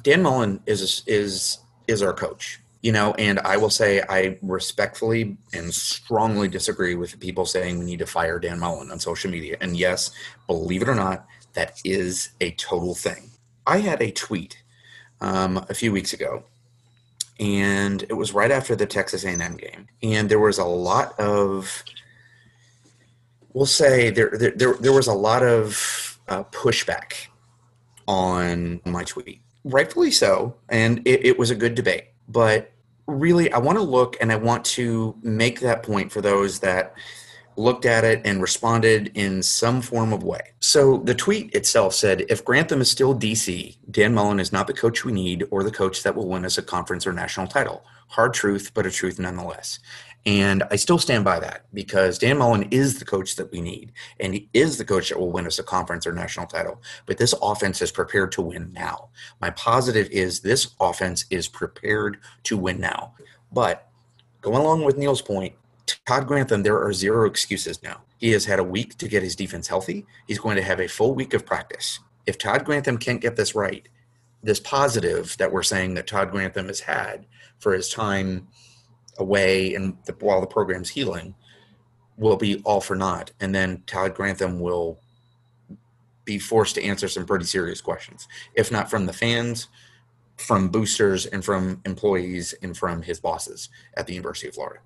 Dan 0.02 0.22
Mullen 0.22 0.60
is 0.66 1.02
is 1.06 1.58
is 1.86 2.02
our 2.02 2.12
coach. 2.12 2.60
You 2.80 2.92
know, 2.92 3.12
and 3.14 3.40
I 3.40 3.56
will 3.56 3.70
say 3.70 4.02
I 4.08 4.38
respectfully 4.40 5.36
and 5.52 5.74
strongly 5.74 6.46
disagree 6.46 6.94
with 6.94 7.18
people 7.18 7.44
saying 7.44 7.80
we 7.80 7.84
need 7.84 7.98
to 7.98 8.06
fire 8.06 8.38
Dan 8.38 8.60
Mullen 8.60 8.92
on 8.92 9.00
social 9.00 9.32
media. 9.32 9.56
And 9.60 9.76
yes, 9.76 10.12
believe 10.46 10.82
it 10.82 10.88
or 10.88 10.94
not, 10.94 11.26
that 11.54 11.80
is 11.84 12.30
a 12.40 12.52
total 12.52 12.94
thing. 12.94 13.30
I 13.66 13.78
had 13.78 14.00
a 14.00 14.12
tweet 14.12 14.62
um, 15.20 15.56
a 15.68 15.74
few 15.74 15.90
weeks 15.90 16.12
ago, 16.12 16.44
and 17.40 18.02
it 18.04 18.14
was 18.14 18.32
right 18.32 18.50
after 18.50 18.76
the 18.76 18.86
Texas 18.86 19.24
A&M 19.24 19.56
game, 19.56 19.88
and 20.02 20.28
there 20.28 20.38
was 20.38 20.58
a 20.58 20.64
lot 20.64 21.18
of, 21.18 21.84
we'll 23.52 23.66
say 23.66 24.10
there 24.10 24.30
there 24.38 24.52
there, 24.52 24.74
there 24.74 24.92
was 24.92 25.06
a 25.06 25.14
lot 25.14 25.42
of 25.42 26.20
uh, 26.28 26.44
pushback 26.44 27.27
on 28.08 28.80
my 28.84 29.04
tweet. 29.04 29.42
Rightfully 29.64 30.10
so. 30.10 30.56
And 30.68 31.06
it, 31.06 31.24
it 31.24 31.38
was 31.38 31.50
a 31.50 31.54
good 31.54 31.76
debate. 31.76 32.08
But 32.26 32.72
really, 33.06 33.52
I 33.52 33.58
want 33.58 33.78
to 33.78 33.84
look 33.84 34.16
and 34.20 34.32
I 34.32 34.36
want 34.36 34.64
to 34.64 35.14
make 35.22 35.60
that 35.60 35.82
point 35.82 36.10
for 36.10 36.20
those 36.20 36.58
that 36.60 36.94
looked 37.56 37.84
at 37.84 38.04
it 38.04 38.22
and 38.24 38.40
responded 38.40 39.10
in 39.14 39.42
some 39.42 39.82
form 39.82 40.12
of 40.12 40.22
way. 40.22 40.52
So 40.60 40.98
the 40.98 41.14
tweet 41.14 41.52
itself 41.54 41.92
said 41.92 42.24
if 42.28 42.44
Grantham 42.44 42.80
is 42.80 42.90
still 42.90 43.18
DC, 43.18 43.76
Dan 43.90 44.14
Mullen 44.14 44.38
is 44.38 44.52
not 44.52 44.68
the 44.68 44.72
coach 44.72 45.04
we 45.04 45.12
need 45.12 45.44
or 45.50 45.64
the 45.64 45.70
coach 45.70 46.04
that 46.04 46.14
will 46.14 46.28
win 46.28 46.44
us 46.44 46.56
a 46.56 46.62
conference 46.62 47.06
or 47.06 47.12
national 47.12 47.48
title. 47.48 47.84
Hard 48.08 48.32
truth, 48.32 48.70
but 48.74 48.86
a 48.86 48.90
truth 48.90 49.18
nonetheless. 49.18 49.80
And 50.28 50.62
I 50.70 50.76
still 50.76 50.98
stand 50.98 51.24
by 51.24 51.40
that 51.40 51.64
because 51.72 52.18
Dan 52.18 52.36
Mullen 52.36 52.68
is 52.70 52.98
the 52.98 53.06
coach 53.06 53.36
that 53.36 53.50
we 53.50 53.62
need, 53.62 53.92
and 54.20 54.34
he 54.34 54.50
is 54.52 54.76
the 54.76 54.84
coach 54.84 55.08
that 55.08 55.18
will 55.18 55.32
win 55.32 55.46
us 55.46 55.58
a 55.58 55.62
conference 55.62 56.06
or 56.06 56.12
national 56.12 56.46
title. 56.46 56.82
But 57.06 57.16
this 57.16 57.34
offense 57.40 57.80
is 57.80 57.90
prepared 57.90 58.30
to 58.32 58.42
win 58.42 58.70
now. 58.74 59.08
My 59.40 59.48
positive 59.48 60.06
is 60.10 60.40
this 60.40 60.74
offense 60.80 61.24
is 61.30 61.48
prepared 61.48 62.18
to 62.42 62.58
win 62.58 62.78
now. 62.78 63.14
But 63.52 63.88
going 64.42 64.60
along 64.60 64.84
with 64.84 64.98
Neil's 64.98 65.22
point, 65.22 65.54
Todd 66.06 66.26
Grantham, 66.26 66.62
there 66.62 66.78
are 66.78 66.92
zero 66.92 67.26
excuses 67.26 67.82
now. 67.82 68.02
He 68.18 68.30
has 68.32 68.44
had 68.44 68.58
a 68.58 68.64
week 68.64 68.98
to 68.98 69.08
get 69.08 69.22
his 69.22 69.34
defense 69.34 69.66
healthy. 69.66 70.04
He's 70.26 70.38
going 70.38 70.56
to 70.56 70.62
have 70.62 70.80
a 70.80 70.88
full 70.88 71.14
week 71.14 71.32
of 71.32 71.46
practice. 71.46 72.00
If 72.26 72.36
Todd 72.36 72.66
Grantham 72.66 72.98
can't 72.98 73.22
get 73.22 73.36
this 73.36 73.54
right, 73.54 73.88
this 74.42 74.60
positive 74.60 75.34
that 75.38 75.50
we're 75.50 75.62
saying 75.62 75.94
that 75.94 76.06
Todd 76.06 76.30
Grantham 76.30 76.66
has 76.66 76.80
had 76.80 77.24
for 77.60 77.72
his 77.72 77.88
time 77.88 78.48
away 79.18 79.74
and 79.74 79.96
the, 80.04 80.12
while 80.20 80.40
the 80.40 80.46
program's 80.46 80.88
healing 80.88 81.34
will 82.16 82.36
be 82.36 82.60
all 82.64 82.80
for 82.80 82.96
naught. 82.96 83.32
And 83.40 83.54
then 83.54 83.82
Todd 83.86 84.14
Grantham 84.14 84.60
will 84.60 84.98
be 86.24 86.38
forced 86.38 86.74
to 86.74 86.84
answer 86.84 87.08
some 87.08 87.24
pretty 87.24 87.46
serious 87.46 87.80
questions, 87.80 88.28
if 88.54 88.70
not 88.70 88.90
from 88.90 89.06
the 89.06 89.12
fans, 89.12 89.68
from 90.36 90.68
boosters, 90.68 91.26
and 91.26 91.44
from 91.44 91.80
employees, 91.84 92.54
and 92.62 92.76
from 92.76 93.02
his 93.02 93.18
bosses 93.18 93.70
at 93.96 94.06
the 94.06 94.14
University 94.14 94.48
of 94.48 94.54
Florida. 94.54 94.80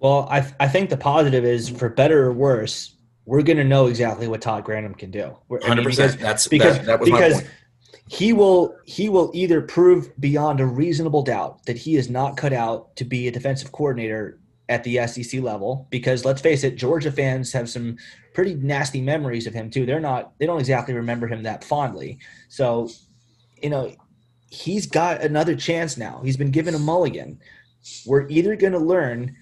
Well, 0.00 0.28
I, 0.30 0.46
I 0.60 0.68
think 0.68 0.90
the 0.90 0.96
positive 0.96 1.44
is, 1.44 1.68
for 1.68 1.88
better 1.88 2.26
or 2.26 2.32
worse, 2.32 2.94
we're 3.26 3.42
going 3.42 3.56
to 3.58 3.64
know 3.64 3.86
exactly 3.86 4.28
what 4.28 4.40
Todd 4.40 4.64
Grantham 4.64 4.94
can 4.94 5.10
do. 5.10 5.36
I 5.50 5.74
mean, 5.74 5.84
100%. 5.84 5.84
Because, 5.84 6.16
that's 6.16 6.48
because, 6.48 6.76
that, 6.78 6.86
that 6.86 7.04
because 7.04 7.42
he 8.08 8.32
will 8.32 8.76
he 8.84 9.08
will 9.08 9.30
either 9.34 9.60
prove 9.60 10.10
beyond 10.20 10.60
a 10.60 10.66
reasonable 10.66 11.22
doubt 11.22 11.64
that 11.66 11.76
he 11.76 11.96
is 11.96 12.10
not 12.10 12.36
cut 12.36 12.52
out 12.52 12.94
to 12.96 13.04
be 13.04 13.28
a 13.28 13.32
defensive 13.32 13.72
coordinator 13.72 14.38
at 14.68 14.84
the 14.84 15.06
SEC 15.06 15.40
level 15.40 15.86
because 15.90 16.24
let's 16.24 16.40
face 16.40 16.64
it 16.64 16.76
Georgia 16.76 17.10
fans 17.10 17.52
have 17.52 17.68
some 17.68 17.96
pretty 18.34 18.54
nasty 18.54 19.00
memories 19.00 19.46
of 19.46 19.54
him 19.54 19.70
too. 19.70 19.86
They're 19.86 20.00
not 20.00 20.32
they 20.38 20.46
don't 20.46 20.60
exactly 20.60 20.94
remember 20.94 21.26
him 21.26 21.42
that 21.42 21.64
fondly. 21.64 22.18
So 22.48 22.88
you 23.62 23.70
know 23.70 23.94
he's 24.50 24.86
got 24.86 25.22
another 25.22 25.54
chance 25.54 25.96
now. 25.96 26.20
He's 26.24 26.36
been 26.36 26.50
given 26.50 26.74
a 26.74 26.78
mulligan. 26.78 27.40
We're 28.06 28.28
either 28.28 28.56
going 28.56 28.72
to 28.72 28.78
learn 28.78 29.36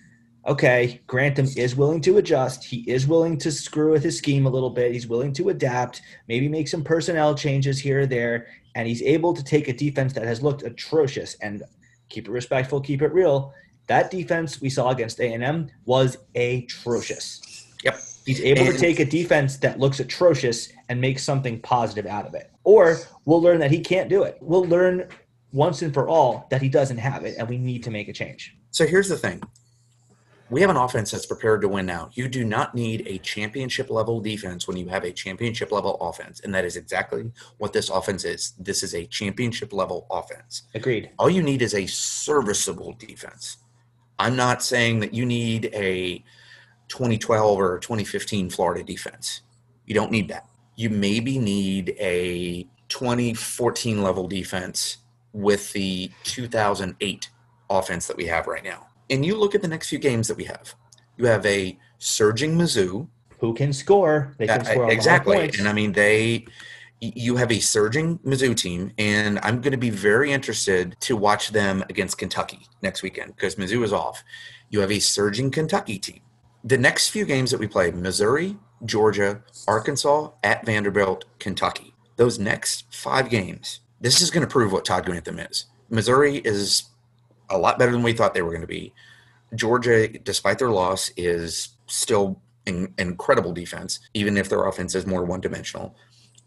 okay, 0.48 1.00
Grantham 1.06 1.46
is 1.56 1.76
willing 1.76 2.00
to 2.00 2.16
adjust. 2.16 2.64
He 2.64 2.78
is 2.90 3.06
willing 3.06 3.38
to 3.38 3.52
screw 3.52 3.92
with 3.92 4.02
his 4.02 4.16
scheme 4.16 4.46
a 4.46 4.50
little 4.50 4.70
bit. 4.70 4.92
He's 4.92 5.06
willing 5.06 5.32
to 5.34 5.50
adapt, 5.50 6.00
maybe 6.26 6.48
make 6.48 6.68
some 6.68 6.82
personnel 6.82 7.34
changes 7.34 7.78
here 7.78 8.00
or 8.00 8.06
there, 8.06 8.48
and 8.74 8.88
he's 8.88 9.02
able 9.02 9.34
to 9.34 9.44
take 9.44 9.68
a 9.68 9.72
defense 9.72 10.14
that 10.14 10.24
has 10.24 10.42
looked 10.42 10.62
atrocious 10.62 11.34
and 11.42 11.62
keep 12.08 12.26
it 12.26 12.30
respectful, 12.30 12.80
keep 12.80 13.02
it 13.02 13.12
real. 13.12 13.52
That 13.86 14.10
defense 14.10 14.60
we 14.60 14.70
saw 14.70 14.90
against 14.90 15.20
A&M 15.20 15.70
was 15.84 16.16
atrocious. 16.34 17.66
Yep. 17.84 18.00
He's 18.24 18.40
able 18.40 18.62
and- 18.62 18.74
to 18.74 18.78
take 18.78 19.00
a 19.00 19.04
defense 19.04 19.58
that 19.58 19.78
looks 19.78 20.00
atrocious 20.00 20.70
and 20.88 21.00
make 21.00 21.18
something 21.18 21.60
positive 21.60 22.06
out 22.06 22.26
of 22.26 22.34
it. 22.34 22.50
Or 22.64 22.98
we'll 23.24 23.42
learn 23.42 23.60
that 23.60 23.70
he 23.70 23.80
can't 23.80 24.08
do 24.08 24.22
it. 24.22 24.38
We'll 24.40 24.64
learn 24.64 25.08
once 25.52 25.80
and 25.82 25.94
for 25.94 26.08
all 26.08 26.46
that 26.50 26.60
he 26.60 26.68
doesn't 26.68 26.98
have 26.98 27.24
it 27.24 27.36
and 27.38 27.48
we 27.48 27.56
need 27.58 27.82
to 27.84 27.90
make 27.90 28.08
a 28.08 28.12
change. 28.12 28.54
So 28.70 28.86
here's 28.86 29.08
the 29.08 29.16
thing 29.16 29.42
we 30.50 30.60
have 30.62 30.70
an 30.70 30.76
offense 30.76 31.10
that's 31.10 31.26
prepared 31.26 31.60
to 31.60 31.68
win 31.68 31.84
now. 31.84 32.08
You 32.14 32.28
do 32.28 32.44
not 32.44 32.74
need 32.74 33.06
a 33.06 33.18
championship 33.18 33.90
level 33.90 34.20
defense 34.20 34.66
when 34.66 34.76
you 34.76 34.88
have 34.88 35.04
a 35.04 35.12
championship 35.12 35.70
level 35.70 35.96
offense. 36.00 36.40
And 36.40 36.54
that 36.54 36.64
is 36.64 36.76
exactly 36.76 37.30
what 37.58 37.72
this 37.72 37.90
offense 37.90 38.24
is. 38.24 38.54
This 38.58 38.82
is 38.82 38.94
a 38.94 39.06
championship 39.06 39.72
level 39.72 40.06
offense. 40.10 40.62
Agreed. 40.74 41.10
All 41.18 41.28
you 41.28 41.42
need 41.42 41.60
is 41.60 41.74
a 41.74 41.86
serviceable 41.86 42.94
defense. 42.94 43.58
I'm 44.18 44.36
not 44.36 44.62
saying 44.62 45.00
that 45.00 45.12
you 45.12 45.26
need 45.26 45.70
a 45.74 46.24
2012 46.88 47.60
or 47.60 47.78
2015 47.78 48.50
Florida 48.50 48.82
defense. 48.82 49.42
You 49.86 49.94
don't 49.94 50.10
need 50.10 50.28
that. 50.28 50.46
You 50.76 50.88
maybe 50.90 51.38
need 51.38 51.94
a 51.98 52.66
2014 52.88 54.02
level 54.02 54.26
defense 54.26 54.98
with 55.34 55.72
the 55.72 56.10
2008 56.24 57.30
offense 57.68 58.06
that 58.06 58.16
we 58.16 58.24
have 58.24 58.46
right 58.46 58.64
now 58.64 58.87
and 59.10 59.24
you 59.24 59.36
look 59.36 59.54
at 59.54 59.62
the 59.62 59.68
next 59.68 59.88
few 59.88 59.98
games 59.98 60.28
that 60.28 60.36
we 60.36 60.44
have. 60.44 60.74
You 61.16 61.26
have 61.26 61.44
a 61.46 61.78
surging 61.98 62.56
Mizzou, 62.56 63.08
who 63.40 63.54
can 63.54 63.72
score. 63.72 64.34
They 64.38 64.46
can 64.46 64.60
Uh, 64.60 64.64
score 64.64 64.74
a 64.74 64.78
lot 64.80 64.86
of 64.86 64.92
exactly. 64.92 65.50
And 65.58 65.68
I 65.68 65.72
mean, 65.72 65.92
they, 65.92 66.46
you 67.00 67.36
have 67.36 67.52
a 67.52 67.60
surging 67.60 68.18
Mizzou 68.20 68.56
team, 68.56 68.92
and 68.98 69.38
I'm 69.42 69.60
going 69.60 69.72
to 69.72 69.78
be 69.78 69.90
very 69.90 70.32
interested 70.32 70.96
to 71.00 71.16
watch 71.16 71.50
them 71.50 71.84
against 71.88 72.18
Kentucky 72.18 72.66
next 72.82 73.02
weekend 73.02 73.34
because 73.36 73.56
Mizzou 73.56 73.82
is 73.84 73.92
off. 73.92 74.22
You 74.70 74.80
have 74.80 74.92
a 74.92 74.98
surging 74.98 75.50
Kentucky 75.50 75.98
team. 75.98 76.20
The 76.64 76.78
next 76.78 77.10
few 77.10 77.24
games 77.24 77.50
that 77.52 77.60
we 77.60 77.68
play 77.68 77.90
Missouri, 77.90 78.56
Georgia, 78.84 79.42
Arkansas, 79.66 80.30
at 80.42 80.66
Vanderbilt, 80.66 81.24
Kentucky. 81.38 81.94
Those 82.16 82.38
next 82.38 82.92
five 82.92 83.30
games, 83.30 83.80
this 84.00 84.20
is 84.20 84.30
going 84.30 84.46
to 84.46 84.52
prove 84.52 84.72
what 84.72 84.84
Todd 84.84 85.04
Grantham 85.06 85.38
is. 85.38 85.66
Missouri 85.88 86.38
is 86.38 86.84
a 87.50 87.58
lot 87.58 87.78
better 87.78 87.92
than 87.92 88.02
we 88.02 88.12
thought 88.12 88.34
they 88.34 88.42
were 88.42 88.50
going 88.50 88.60
to 88.60 88.66
be. 88.66 88.92
Georgia, 89.54 90.08
despite 90.08 90.58
their 90.58 90.70
loss, 90.70 91.10
is 91.16 91.70
still 91.86 92.40
in, 92.66 92.92
incredible 92.98 93.52
defense, 93.52 94.00
even 94.14 94.36
if 94.36 94.48
their 94.48 94.66
offense 94.66 94.94
is 94.94 95.06
more 95.06 95.24
one 95.24 95.40
dimensional. 95.40 95.96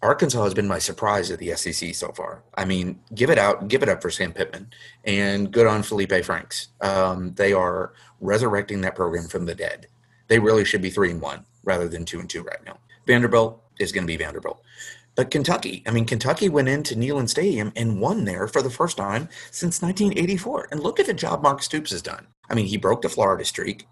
Arkansas 0.02 0.44
has 0.44 0.54
been 0.54 0.68
my 0.68 0.80
surprise 0.80 1.30
at 1.30 1.40
the 1.40 1.56
SEC 1.56 1.94
so 1.94 2.12
far. 2.12 2.44
I 2.56 2.66
mean, 2.66 3.00
give 3.14 3.30
it 3.30 3.38
out, 3.38 3.68
give 3.68 3.84
it 3.84 3.90
up 3.90 4.02
for 4.02 4.10
Sam 4.10 4.34
Pittman, 4.34 4.72
and 5.06 5.52
good 5.52 5.68
on 5.68 5.84
Feleipe 5.84 6.26
Franks. 6.26 6.70
Um, 6.82 7.34
they 7.36 7.54
are 7.54 7.94
resurrecting 8.20 8.82
that 8.82 8.96
program 8.96 9.28
from 9.28 9.46
the 9.46 9.54
dead. 9.54 9.88
They 10.28 10.40
really 10.40 10.66
should 10.66 10.82
be 10.82 10.90
three 10.90 11.12
and 11.12 11.22
one 11.22 11.46
rather 11.64 11.88
than 11.88 12.06
two 12.06 12.20
and 12.20 12.30
two 12.30 12.42
right 12.42 12.64
now. 12.66 12.78
Vanderbilt 13.06 13.62
is 13.80 13.92
going 13.92 14.04
to 14.04 14.08
be 14.08 14.18
Vanderbilt. 14.18 14.62
But 15.16 15.30
Kentucky, 15.30 15.84
I 15.86 15.92
mean, 15.92 16.06
Kentucky 16.06 16.48
went 16.48 16.70
into 16.70 16.96
Neyland 16.96 17.30
Stadium 17.30 17.74
and 17.76 18.00
won 18.00 18.24
there 18.24 18.48
for 18.48 18.62
the 18.62 18.70
first 18.70 18.98
time 18.98 19.28
since 19.52 19.82
1984. 19.82 20.70
And 20.72 20.82
look 20.82 21.00
at 21.00 21.06
the 21.06 21.14
job 21.14 21.44
Mark 21.44 21.62
Stoops 21.62 21.92
has 21.92 22.02
done. 22.02 22.28
I 22.50 22.56
mean, 22.56 22.66
he 22.66 22.78
broke 22.78 23.02
the 23.02 23.10
Florida 23.10 23.44
streak, 23.46 23.88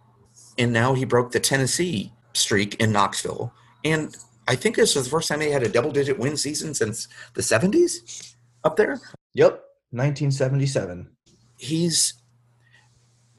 and 0.58 0.72
now 0.72 0.94
he 0.94 1.06
broke 1.06 1.32
the 1.32 1.40
Tennessee 1.40 2.14
streak 2.34 2.76
in 2.76 2.92
Knoxville. 2.92 3.54
And 3.84 4.16
I 4.48 4.56
think 4.56 4.76
this 4.76 4.96
was 4.96 5.06
the 5.06 5.10
first 5.12 5.28
time 5.28 5.40
they 5.40 5.52
had 5.52 5.64
a 5.64 5.70
double 5.70 5.92
digit 5.92 6.18
win 6.18 6.38
season 6.38 6.74
since 6.74 7.08
the 7.34 7.42
70s 7.42 8.36
up 8.64 8.76
there. 8.76 9.00
Yep, 9.34 9.64
1977. 9.92 11.10
He's 11.58 12.14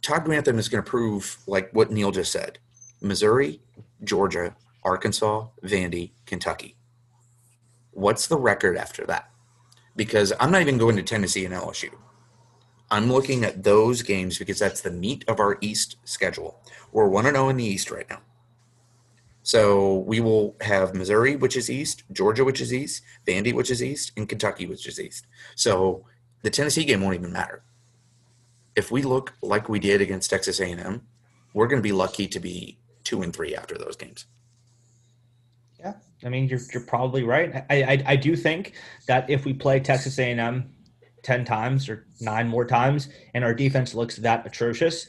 Todd 0.02 0.24
Grantham 0.24 0.58
is 0.58 0.68
going 0.68 0.82
to 0.82 0.88
prove 0.88 1.38
like 1.46 1.70
what 1.72 1.90
Neil 1.90 2.10
just 2.10 2.32
said 2.32 2.58
Missouri, 3.00 3.60
Georgia, 4.04 4.54
Arkansas, 4.84 5.46
Vandy, 5.62 6.12
Kentucky. 6.26 6.76
What's 7.92 8.26
the 8.26 8.38
record 8.38 8.76
after 8.76 9.04
that? 9.06 9.30
Because 9.96 10.32
I'm 10.38 10.50
not 10.50 10.62
even 10.62 10.78
going 10.78 10.96
to 10.96 11.02
Tennessee 11.02 11.44
and 11.44 11.54
LSU. 11.54 11.90
I'm 12.90 13.10
looking 13.10 13.44
at 13.44 13.62
those 13.62 14.02
games 14.02 14.38
because 14.38 14.58
that's 14.58 14.80
the 14.80 14.90
meat 14.90 15.24
of 15.28 15.38
our 15.38 15.58
East 15.60 15.96
schedule. 16.04 16.60
We're 16.92 17.08
1 17.08 17.24
0 17.24 17.48
in 17.48 17.56
the 17.56 17.64
East 17.64 17.90
right 17.90 18.08
now. 18.10 18.20
So 19.42 19.98
we 19.98 20.20
will 20.20 20.56
have 20.60 20.94
Missouri, 20.94 21.36
which 21.36 21.56
is 21.56 21.70
East, 21.70 22.02
Georgia, 22.12 22.44
which 22.44 22.60
is 22.60 22.74
East, 22.74 23.02
Vandy, 23.26 23.52
which 23.52 23.70
is 23.70 23.82
East, 23.82 24.12
and 24.16 24.28
Kentucky, 24.28 24.66
which 24.66 24.86
is 24.86 25.00
East. 25.00 25.26
So 25.54 26.04
the 26.42 26.50
Tennessee 26.50 26.84
game 26.84 27.00
won't 27.00 27.14
even 27.14 27.32
matter. 27.32 27.62
If 28.76 28.90
we 28.90 29.02
look 29.02 29.34
like 29.42 29.68
we 29.68 29.78
did 29.78 30.00
against 30.00 30.30
Texas 30.30 30.60
A&M, 30.60 31.02
we're 31.54 31.66
going 31.68 31.82
to 31.82 31.88
be 31.88 31.92
lucky 31.92 32.26
to 32.28 32.40
be 32.40 32.78
two 33.04 33.22
and 33.22 33.34
three 33.34 33.54
after 33.54 33.76
those 33.76 33.96
games. 33.96 34.26
Yeah, 35.80 35.94
I 36.24 36.28
mean 36.28 36.48
you're 36.48 36.60
you're 36.72 36.84
probably 36.84 37.22
right. 37.22 37.64
I, 37.70 37.82
I 37.82 38.02
I 38.06 38.16
do 38.16 38.36
think 38.36 38.74
that 39.06 39.28
if 39.28 39.44
we 39.44 39.52
play 39.52 39.80
Texas 39.80 40.18
A&M 40.18 40.72
ten 41.22 41.44
times 41.44 41.88
or 41.88 42.06
nine 42.20 42.48
more 42.48 42.64
times, 42.64 43.08
and 43.34 43.44
our 43.44 43.54
defense 43.54 43.94
looks 43.94 44.16
that 44.16 44.46
atrocious, 44.46 45.08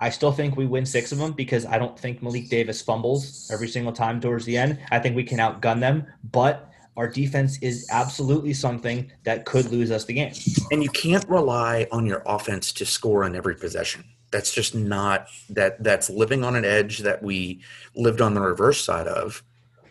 I 0.00 0.10
still 0.10 0.32
think 0.32 0.56
we 0.56 0.66
win 0.66 0.84
six 0.84 1.12
of 1.12 1.18
them 1.18 1.32
because 1.32 1.64
I 1.64 1.78
don't 1.78 1.98
think 1.98 2.22
Malik 2.22 2.48
Davis 2.50 2.82
fumbles 2.82 3.50
every 3.52 3.68
single 3.68 3.92
time 3.92 4.20
towards 4.20 4.44
the 4.44 4.56
end. 4.56 4.78
I 4.90 4.98
think 4.98 5.16
we 5.16 5.24
can 5.24 5.38
outgun 5.38 5.80
them, 5.80 6.06
but 6.32 6.70
our 6.96 7.08
defense 7.08 7.58
is 7.62 7.86
absolutely 7.90 8.54
something 8.54 9.10
that 9.24 9.44
could 9.44 9.70
lose 9.70 9.90
us 9.90 10.04
the 10.04 10.14
game. 10.14 10.32
And 10.70 10.82
you 10.82 10.88
can't 10.90 11.26
rely 11.28 11.86
on 11.92 12.06
your 12.06 12.22
offense 12.26 12.72
to 12.72 12.86
score 12.86 13.24
on 13.24 13.36
every 13.36 13.54
possession. 13.54 14.04
That's 14.32 14.52
just 14.52 14.74
not 14.74 15.28
that 15.50 15.82
that's 15.82 16.10
living 16.10 16.42
on 16.42 16.56
an 16.56 16.64
edge 16.64 16.98
that 16.98 17.22
we 17.22 17.62
lived 17.94 18.20
on 18.20 18.34
the 18.34 18.40
reverse 18.40 18.82
side 18.82 19.06
of 19.06 19.42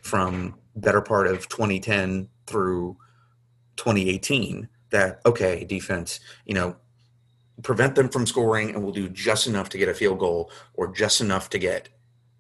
from 0.06 0.54
better 0.76 1.02
part 1.02 1.26
of 1.26 1.50
2010 1.50 2.30
through 2.46 2.96
2018 3.78 4.70
that 4.92 5.20
okay 5.26 5.66
defense 5.66 6.20
you 6.46 6.54
know 6.54 6.76
prevent 7.64 7.96
them 7.96 8.08
from 8.08 8.28
scoring 8.28 8.70
and 8.70 8.84
we'll 8.84 8.94
do 8.94 9.10
just 9.10 9.48
enough 9.48 9.68
to 9.68 9.80
get 9.80 9.90
a 9.90 9.94
field 9.96 10.20
goal 10.20 10.52
or 10.76 10.94
just 10.94 11.22
enough 11.22 11.50
to 11.50 11.58
get 11.58 11.90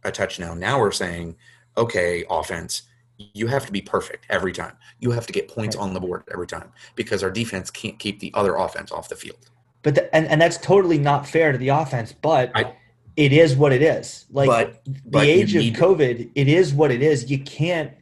a 0.04 0.12
touchdown. 0.12 0.60
Now 0.60 0.80
we're 0.80 0.91
saying 0.91 1.36
okay 1.75 2.23
offense 2.30 2.84
you 3.17 3.47
have 3.47 3.65
to 3.65 3.71
be 3.71 3.82
perfect 3.82 4.25
every 4.30 4.51
time. 4.51 4.73
You 4.99 5.10
have 5.12 5.25
to 5.25 5.34
get 5.34 5.47
points 5.47 5.75
on 5.75 5.93
the 5.93 5.99
board 5.99 6.23
every 6.32 6.47
time 6.47 6.71
because 6.95 7.23
our 7.23 7.32
defense 7.32 7.71
can't 7.71 7.97
keep 7.97 8.19
the 8.19 8.32
other 8.36 8.56
offense 8.56 8.91
off 8.91 9.10
the 9.10 9.15
field. 9.15 9.49
But 9.82 9.95
the, 9.95 10.15
and 10.15 10.28
and 10.28 10.39
that's 10.39 10.58
totally 10.58 10.99
not 10.99 11.28
fair 11.28 11.51
to 11.51 11.58
the 11.58 11.69
offense, 11.69 12.13
but 12.13 12.51
I- 12.54 12.75
it 13.17 13.32
is 13.34 13.56
what 13.56 13.71
it 13.71 13.82
is. 13.82 14.25
Like 14.30 14.47
but 14.47 14.86
the 14.86 15.01
but 15.06 15.28
you 15.28 15.34
age 15.34 15.56
of 15.56 15.63
COVID, 15.63 16.32
it 16.36 16.47
is 16.47 16.73
what 16.73 16.91
it 16.91 17.01
is. 17.01 17.30
You 17.30 17.39
can't 17.39 17.93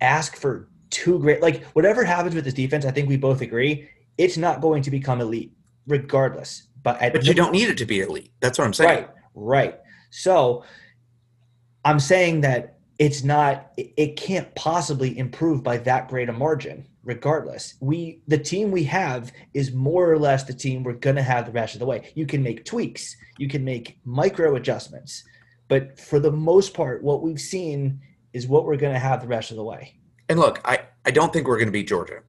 ask 0.00 0.36
for 0.36 0.68
too 0.90 1.18
great. 1.18 1.42
Like 1.42 1.64
whatever 1.68 2.04
happens 2.04 2.34
with 2.34 2.44
this 2.44 2.54
defense, 2.54 2.84
I 2.84 2.90
think 2.90 3.08
we 3.08 3.16
both 3.16 3.40
agree 3.40 3.88
it's 4.18 4.36
not 4.36 4.60
going 4.60 4.82
to 4.82 4.90
become 4.90 5.20
elite, 5.20 5.52
regardless. 5.86 6.64
But 6.82 7.00
at 7.00 7.12
but 7.12 7.24
you 7.24 7.34
don't 7.34 7.52
need 7.52 7.68
it 7.68 7.78
to 7.78 7.86
be 7.86 8.00
elite 8.00 8.30
that's 8.40 8.56
what 8.56 8.64
i'm 8.64 8.72
saying 8.72 8.88
right, 8.88 9.10
right. 9.34 9.78
So 10.10 10.64
I'm 11.84 12.00
saying 12.00 12.42
that 12.42 12.78
it's 12.98 13.24
not. 13.24 13.72
It, 13.76 13.92
it 13.96 14.16
can't 14.16 14.52
possibly 14.54 15.18
improve 15.18 15.62
by 15.62 15.78
that 15.78 16.08
great 16.08 16.28
a 16.28 16.32
margin. 16.32 16.86
Regardless, 17.04 17.74
we 17.80 18.22
the 18.26 18.38
team 18.38 18.70
we 18.70 18.84
have 18.84 19.32
is 19.54 19.72
more 19.72 20.10
or 20.10 20.18
less 20.18 20.44
the 20.44 20.52
team 20.52 20.82
we're 20.82 20.92
gonna 20.94 21.22
have 21.22 21.46
the 21.46 21.52
rest 21.52 21.74
of 21.74 21.80
the 21.80 21.86
way. 21.86 22.10
You 22.14 22.26
can 22.26 22.42
make 22.42 22.64
tweaks, 22.64 23.16
you 23.38 23.48
can 23.48 23.64
make 23.64 23.98
micro 24.04 24.56
adjustments, 24.56 25.24
but 25.68 25.98
for 25.98 26.18
the 26.20 26.32
most 26.32 26.74
part, 26.74 27.02
what 27.02 27.22
we've 27.22 27.40
seen 27.40 28.00
is 28.32 28.46
what 28.46 28.64
we're 28.64 28.76
gonna 28.76 28.98
have 28.98 29.22
the 29.22 29.28
rest 29.28 29.50
of 29.50 29.56
the 29.56 29.64
way. 29.64 29.94
and 30.28 30.38
look 30.38 30.60
i 30.64 30.78
i 31.06 31.10
don't 31.10 31.32
think 31.32 31.46
we're 31.48 31.56
going 31.56 31.68
to 31.68 31.72
beat 31.72 31.88
georgia 31.88 32.20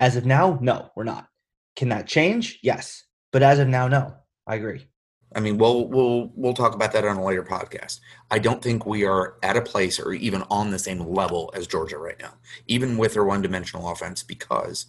As 0.00 0.16
of 0.16 0.26
now, 0.26 0.58
no, 0.60 0.90
we're 0.96 1.04
not. 1.04 1.28
Can 1.76 1.88
that 1.90 2.06
change? 2.08 2.58
Yes, 2.62 3.04
but 3.32 3.42
as 3.42 3.58
of 3.60 3.68
now, 3.68 3.86
no. 3.88 4.14
I 4.46 4.56
agree. 4.56 4.86
I 5.34 5.40
mean, 5.40 5.58
we'll 5.58 5.88
we'll 5.88 6.30
we'll 6.34 6.54
talk 6.54 6.74
about 6.74 6.92
that 6.92 7.04
on 7.04 7.16
a 7.16 7.24
later 7.24 7.42
podcast. 7.42 8.00
I 8.30 8.38
don't 8.38 8.62
think 8.62 8.86
we 8.86 9.04
are 9.04 9.34
at 9.42 9.56
a 9.56 9.62
place 9.62 9.98
or 9.98 10.12
even 10.12 10.44
on 10.50 10.70
the 10.70 10.78
same 10.78 11.00
level 11.00 11.50
as 11.54 11.66
Georgia 11.66 11.98
right 11.98 12.18
now, 12.20 12.34
even 12.68 12.96
with 12.98 13.14
their 13.14 13.24
one-dimensional 13.24 13.88
offense, 13.90 14.22
because 14.22 14.86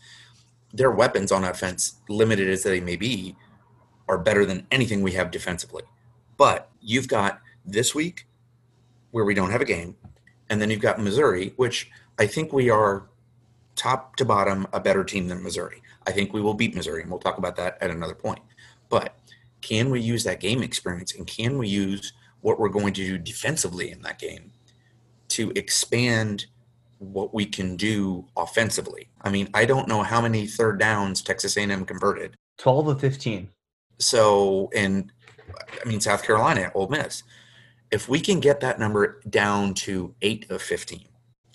their 0.74 0.92
weapons 0.92 1.32
on 1.32 1.44
offense, 1.44 1.96
limited 2.10 2.50
as 2.50 2.64
they 2.64 2.80
may 2.80 2.96
be, 2.96 3.36
are 4.08 4.18
better 4.18 4.46
than 4.46 4.68
anything 4.72 5.02
we 5.02 5.14
have 5.14 5.32
defensively. 5.32 5.84
But 6.38 6.70
you've 6.82 7.08
got 7.08 7.42
this 7.66 7.96
week 7.96 8.28
where 9.12 9.26
we 9.26 9.34
don't 9.34 9.52
have 9.52 9.62
a 9.62 9.66
game, 9.66 9.96
and 10.50 10.62
then 10.62 10.70
you've 10.70 10.82
got 10.82 11.00
Missouri, 11.00 11.54
which 11.56 11.90
I 12.20 12.28
think 12.28 12.54
we 12.54 12.70
are 12.70 13.08
top 13.76 14.16
to 14.18 14.26
bottom 14.26 14.68
a 14.74 14.80
better 14.80 15.04
team 15.04 15.28
than 15.28 15.44
Missouri. 15.44 15.82
I 16.06 16.12
think 16.12 16.34
we 16.34 16.42
will 16.42 16.54
beat 16.54 16.76
Missouri, 16.76 17.02
and 17.02 17.10
we'll 17.10 17.20
talk 17.20 17.38
about 17.38 17.56
that 17.56 17.78
at 17.82 17.90
another 17.90 18.16
point. 18.16 18.40
But 18.90 19.16
can 19.66 19.90
we 19.90 20.00
use 20.00 20.24
that 20.24 20.40
game 20.40 20.62
experience 20.62 21.16
and 21.16 21.26
can 21.26 21.58
we 21.58 21.68
use 21.68 22.14
what 22.42 22.60
we're 22.60 22.70
going 22.70 22.94
to 22.94 23.06
do 23.06 23.18
defensively 23.18 23.90
in 23.90 24.00
that 24.04 24.20
game 24.20 24.52
to 25.30 25.52
expand 25.56 26.46
what 27.00 27.34
we 27.34 27.48
can 27.48 27.76
do 27.76 28.28
offensively? 28.38 29.10
I 29.24 29.32
mean, 29.32 29.50
I 29.56 29.66
don't 29.66 29.88
know 29.88 30.04
how 30.04 30.22
many 30.22 30.46
third 30.46 30.80
downs 30.80 31.24
Texas 31.24 31.58
A&M 31.58 31.84
converted. 31.86 32.36
Twelve 32.60 32.88
of 32.88 33.02
fifteen. 33.02 33.50
So, 33.98 34.70
and 34.76 35.12
I 35.84 35.88
mean, 35.88 36.00
South 36.00 36.24
Carolina, 36.24 36.72
Ole 36.76 36.90
Miss. 36.90 37.24
If 37.90 38.08
we 38.08 38.20
can 38.20 38.40
get 38.40 38.60
that 38.60 38.80
number 38.80 39.22
down 39.30 39.74
to 39.86 40.14
eight 40.22 40.50
of 40.52 40.62
fifteen, 40.62 41.08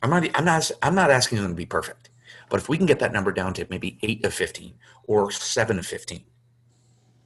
I'm 0.03 0.11
not, 0.11 0.29
I'm 0.35 0.45
not, 0.45 0.71
I'm 0.83 0.95
not 0.97 1.11
asking 1.11 1.39
them 1.39 1.53
to 1.53 1.55
be 1.55 1.67
perfect, 1.67 2.11
but 2.49 2.59
if 2.59 2.69
we 2.69 2.77
can 2.77 2.87
get 2.87 2.99
that 2.99 3.13
number 3.13 3.31
down 3.31 3.55
to 3.55 3.67
maybe 3.71 3.99
eight 4.03 4.25
of 4.25 4.35
fifteen 4.35 4.75
or 5.05 5.31
seven 5.31 5.79
of 5.79 5.87
fifteen, 5.87 6.25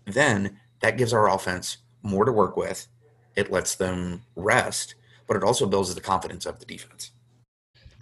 then 0.04 0.58
that 0.84 0.98
gives 0.98 1.14
our 1.14 1.30
offense 1.30 1.78
more 2.02 2.26
to 2.26 2.32
work 2.32 2.58
with. 2.58 2.88
It 3.36 3.50
lets 3.50 3.74
them 3.74 4.22
rest, 4.36 4.94
but 5.26 5.34
it 5.34 5.42
also 5.42 5.64
builds 5.64 5.94
the 5.94 6.00
confidence 6.02 6.44
of 6.44 6.58
the 6.58 6.66
defense. 6.66 7.10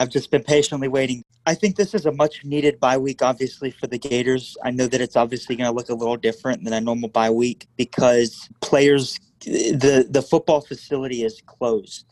I've 0.00 0.08
just 0.08 0.32
been 0.32 0.42
patiently 0.42 0.88
waiting. 0.88 1.22
I 1.46 1.54
think 1.54 1.76
this 1.76 1.94
is 1.94 2.06
a 2.06 2.12
much 2.12 2.44
needed 2.44 2.80
bye 2.80 2.98
week, 2.98 3.22
obviously, 3.22 3.70
for 3.70 3.86
the 3.86 3.98
Gators. 3.98 4.56
I 4.64 4.72
know 4.72 4.88
that 4.88 5.00
it's 5.00 5.14
obviously 5.14 5.54
going 5.54 5.70
to 5.70 5.74
look 5.74 5.90
a 5.90 5.94
little 5.94 6.16
different 6.16 6.64
than 6.64 6.72
a 6.72 6.80
normal 6.80 7.08
bye 7.08 7.30
week 7.30 7.68
because 7.76 8.48
players, 8.60 9.16
the, 9.42 10.04
the 10.10 10.22
football 10.22 10.60
facility 10.60 11.22
is 11.22 11.40
closed. 11.46 12.11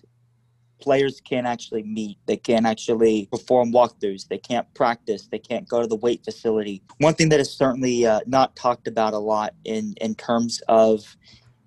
Players 0.81 1.21
can't 1.21 1.47
actually 1.47 1.83
meet. 1.83 2.19
They 2.27 2.37
can't 2.37 2.67
actually 2.67 3.29
perform 3.31 3.73
walkthroughs. 3.73 4.29
They 4.29 4.39
can't 4.39 4.73
practice. 4.75 5.29
They 5.31 5.39
can't 5.39 5.69
go 5.69 5.81
to 5.81 5.87
the 5.87 5.97
weight 5.97 6.25
facility. 6.25 6.83
One 6.99 7.15
thing 7.15 7.29
that 7.31 7.41
is 7.41 7.53
certainly 7.53 8.07
uh, 8.07 8.21
not 8.27 8.57
talked 8.57 8.89
about 8.89 9.13
a 9.13 9.19
lot 9.19 9.55
in, 9.65 9.95
in 10.01 10.15
terms 10.15 10.61
of 10.69 11.17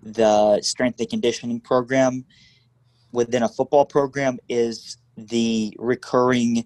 the 0.02 0.62
strength 0.62 1.00
and 1.00 1.10
conditioning 1.10 1.60
program 1.60 2.26
within 3.12 3.44
a 3.44 3.50
football 3.50 3.86
program 3.86 4.40
is 4.50 4.98
the 5.16 5.76
recurring 5.80 6.66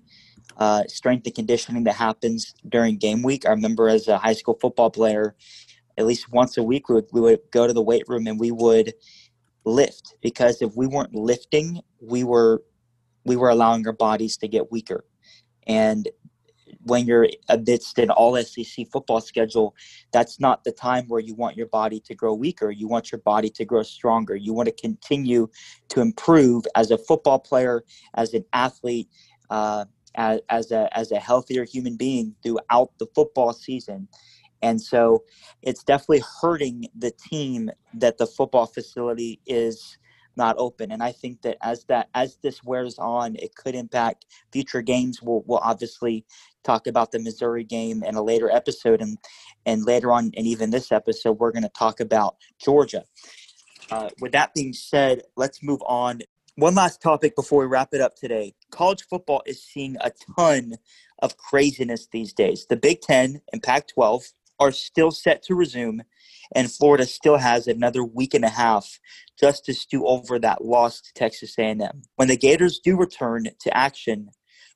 uh, 0.57 0.83
strength 0.87 1.25
and 1.25 1.35
conditioning 1.35 1.83
that 1.83 1.93
happens 1.93 2.55
during 2.67 2.97
game 2.97 3.21
week. 3.21 3.45
I 3.45 3.51
remember 3.51 3.89
as 3.89 4.07
a 4.07 4.17
high 4.17 4.33
school 4.33 4.57
football 4.59 4.89
player, 4.89 5.35
at 5.97 6.05
least 6.05 6.31
once 6.31 6.57
a 6.57 6.63
week, 6.63 6.89
we 6.89 6.95
would, 6.95 7.05
we 7.11 7.21
would 7.21 7.39
go 7.51 7.67
to 7.67 7.73
the 7.73 7.81
weight 7.81 8.05
room 8.07 8.27
and 8.27 8.39
we 8.39 8.51
would 8.51 8.93
lift 9.65 10.15
because 10.21 10.61
if 10.61 10.75
we 10.75 10.87
weren't 10.87 11.13
lifting, 11.13 11.81
we 12.01 12.23
were 12.23 12.63
we 13.25 13.35
were 13.35 13.49
allowing 13.49 13.85
our 13.87 13.93
bodies 13.93 14.37
to 14.37 14.47
get 14.47 14.71
weaker. 14.71 15.05
And 15.67 16.09
when 16.83 17.05
you're 17.05 17.27
amidst 17.49 17.97
an 17.99 18.09
all 18.09 18.41
SEC 18.41 18.87
football 18.91 19.21
schedule, 19.21 19.75
that's 20.11 20.39
not 20.39 20.63
the 20.63 20.71
time 20.71 21.05
where 21.07 21.19
you 21.19 21.35
want 21.35 21.57
your 21.57 21.67
body 21.67 21.99
to 22.01 22.15
grow 22.15 22.33
weaker. 22.33 22.71
You 22.71 22.87
want 22.87 23.11
your 23.11 23.21
body 23.21 23.49
to 23.51 23.65
grow 23.65 23.83
stronger. 23.83 24.35
You 24.35 24.53
want 24.53 24.67
to 24.67 24.73
continue 24.73 25.49
to 25.89 26.01
improve 26.01 26.65
as 26.75 26.91
a 26.91 26.97
football 26.97 27.39
player, 27.39 27.83
as 28.15 28.33
an 28.33 28.45
athlete, 28.53 29.09
uh, 29.49 29.85
as, 30.15 30.41
as 30.49 30.71
a 30.71 30.89
as 30.97 31.11
a 31.11 31.19
healthier 31.19 31.65
human 31.65 31.95
being 31.97 32.35
throughout 32.43 32.91
the 32.99 33.07
football 33.15 33.53
season. 33.53 34.07
And 34.61 34.81
so 34.81 35.23
it's 35.61 35.83
definitely 35.83 36.23
hurting 36.41 36.87
the 36.97 37.11
team 37.11 37.69
that 37.93 38.17
the 38.17 38.25
football 38.25 38.65
facility 38.65 39.39
is 39.45 39.97
not 40.37 40.55
open. 40.57 40.91
And 40.91 41.01
I 41.03 41.11
think 41.11 41.41
that 41.41 41.57
as 41.61 41.83
that 41.85 42.09
as 42.13 42.37
this 42.37 42.63
wears 42.63 42.97
on, 42.97 43.35
it 43.37 43.55
could 43.55 43.75
impact 43.75 44.25
future 44.51 44.81
games. 44.81 45.21
We'll, 45.21 45.43
we'll 45.45 45.59
obviously 45.59 46.25
talk 46.63 46.87
about 46.87 47.11
the 47.11 47.19
Missouri 47.19 47.63
game 47.63 48.03
in 48.03 48.15
a 48.15 48.21
later 48.21 48.49
episode, 48.49 49.01
and 49.01 49.17
and 49.65 49.85
later 49.85 50.11
on, 50.11 50.31
and 50.37 50.47
even 50.47 50.69
this 50.69 50.91
episode, 50.91 51.39
we're 51.39 51.51
going 51.51 51.63
to 51.63 51.69
talk 51.69 51.99
about 51.99 52.35
Georgia. 52.59 53.03
Uh, 53.89 54.09
with 54.19 54.33
that 54.33 54.53
being 54.53 54.73
said, 54.73 55.21
let's 55.35 55.63
move 55.63 55.81
on. 55.85 56.21
One 56.55 56.75
last 56.75 57.01
topic 57.01 57.35
before 57.35 57.61
we 57.61 57.67
wrap 57.67 57.93
it 57.93 58.01
up 58.01 58.15
today. 58.15 58.53
College 58.71 59.03
football 59.03 59.43
is 59.45 59.63
seeing 59.63 59.95
a 60.01 60.11
ton 60.35 60.73
of 61.19 61.37
craziness 61.37 62.07
these 62.11 62.33
days. 62.33 62.65
The 62.67 62.75
Big 62.75 63.01
Ten 63.01 63.41
and 63.53 63.61
Pac 63.61 63.87
12 63.87 64.23
are 64.59 64.71
still 64.71 65.11
set 65.11 65.43
to 65.43 65.55
resume, 65.55 66.03
and 66.55 66.71
Florida 66.71 67.05
still 67.05 67.37
has 67.37 67.67
another 67.67 68.03
week 68.03 68.33
and 68.33 68.45
a 68.45 68.49
half 68.49 68.99
just 69.39 69.65
to 69.65 69.73
stew 69.73 70.05
over 70.05 70.39
that 70.39 70.63
loss 70.63 71.01
to 71.01 71.13
Texas 71.13 71.57
A&M. 71.57 72.01
When 72.15 72.27
the 72.27 72.37
Gators 72.37 72.79
do 72.79 72.97
return 72.97 73.47
to 73.59 73.77
action, 73.77 74.29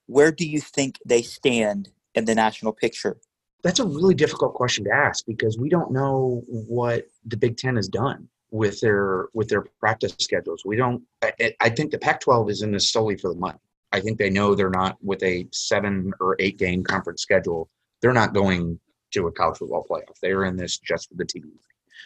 where 0.05 0.31
do 0.31 0.47
you 0.47 0.59
think 0.59 0.99
they 1.05 1.21
stand 1.21 1.89
in 2.13 2.25
the 2.25 2.35
national 2.35 2.73
picture? 2.73 3.17
That's 3.63 3.79
a 3.79 3.85
really 3.85 4.15
difficult 4.15 4.53
question 4.53 4.85
to 4.85 4.91
ask 4.91 5.25
because 5.25 5.57
we 5.57 5.69
don't 5.69 5.91
know 5.91 6.43
what 6.47 7.07
the 7.25 7.37
Big 7.37 7.57
Ten 7.57 7.75
has 7.75 7.87
done 7.87 8.27
with 8.49 8.81
their 8.81 9.27
with 9.33 9.49
their 9.49 9.65
practice 9.79 10.15
schedules. 10.19 10.63
We 10.65 10.75
don't. 10.75 11.03
I, 11.21 11.53
I 11.59 11.69
think 11.69 11.91
the 11.91 11.99
Pac-12 11.99 12.49
is 12.49 12.61
in 12.63 12.71
this 12.71 12.91
solely 12.91 13.17
for 13.17 13.33
the 13.33 13.39
money. 13.39 13.59
I 13.91 13.99
think 13.99 14.17
they 14.17 14.29
know 14.29 14.55
they're 14.55 14.69
not 14.69 14.97
with 15.03 15.21
a 15.23 15.47
seven 15.51 16.13
or 16.19 16.35
eight 16.39 16.57
game 16.57 16.83
conference 16.83 17.21
schedule. 17.21 17.69
They're 18.01 18.13
not 18.13 18.33
going 18.33 18.79
to 19.11 19.27
a 19.27 19.31
college 19.31 19.57
football 19.57 19.85
playoff. 19.89 20.19
They 20.21 20.31
are 20.31 20.45
in 20.45 20.55
this 20.55 20.77
just 20.77 21.09
for 21.09 21.15
the 21.15 21.25
TV, 21.25 21.43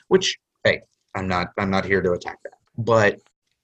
which 0.08 0.38
hey, 0.64 0.82
I'm 1.16 1.28
not 1.28 1.52
I'm 1.58 1.70
not 1.70 1.86
here 1.86 2.02
to 2.02 2.14
attack 2.14 2.40
that. 2.44 2.58
But 2.78 3.20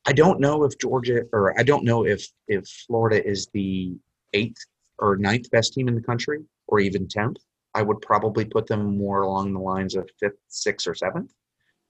I 0.06 0.14
don't 0.14 0.40
know 0.40 0.64
if 0.64 0.78
Georgia 0.80 1.24
or 1.34 1.58
I 1.60 1.64
don't 1.64 1.84
know 1.84 2.06
if 2.06 2.28
if 2.48 2.68
Florida 2.88 3.26
is 3.26 3.48
the 3.54 3.96
eighth 4.34 4.66
or 5.00 5.18
ninth 5.18 5.50
best 5.52 5.74
team 5.74 5.88
in 5.88 5.96
the 5.96 6.02
country 6.02 6.44
or 6.68 6.80
even 6.80 7.08
tenth. 7.08 7.38
I 7.74 7.82
would 7.82 8.02
probably 8.02 8.46
put 8.46 8.68
them 8.68 8.98
more 8.98 9.22
along 9.22 9.54
the 9.54 9.60
lines 9.60 9.96
of 9.96 10.10
fifth, 10.20 10.40
sixth, 10.50 10.88
or 10.88 10.94
seventh. 10.94 11.34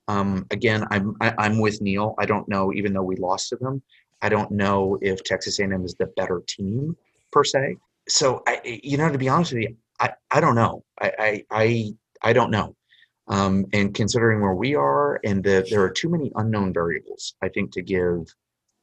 Um, 0.07 0.45
again, 0.51 0.85
I'm 0.91 1.15
I, 1.21 1.29
am 1.29 1.35
i 1.37 1.45
am 1.45 1.59
with 1.59 1.81
Neil. 1.81 2.15
I 2.19 2.25
don't 2.25 2.47
know, 2.47 2.73
even 2.73 2.93
though 2.93 3.03
we 3.03 3.15
lost 3.15 3.49
to 3.49 3.55
them, 3.55 3.81
I 4.21 4.29
don't 4.29 4.51
know 4.51 4.97
if 5.01 5.23
Texas 5.23 5.59
A&M 5.59 5.83
is 5.83 5.95
the 5.95 6.07
better 6.17 6.41
team 6.47 6.95
per 7.31 7.43
se. 7.43 7.77
So, 8.07 8.43
I, 8.47 8.61
you 8.83 8.97
know, 8.97 9.11
to 9.11 9.17
be 9.17 9.29
honest 9.29 9.53
with 9.53 9.63
you, 9.63 9.75
I, 10.01 10.13
I 10.31 10.41
don't 10.41 10.55
know. 10.55 10.83
I, 10.99 11.11
I, 11.19 11.43
I, 11.51 11.93
I 12.21 12.33
don't 12.33 12.51
know. 12.51 12.75
Um, 13.27 13.65
and 13.71 13.93
considering 13.93 14.41
where 14.41 14.55
we 14.55 14.75
are, 14.75 15.19
and 15.23 15.43
that 15.43 15.69
there 15.69 15.83
are 15.83 15.91
too 15.91 16.09
many 16.09 16.31
unknown 16.35 16.73
variables, 16.73 17.35
I 17.41 17.49
think, 17.49 17.71
to 17.73 17.81
give 17.81 18.33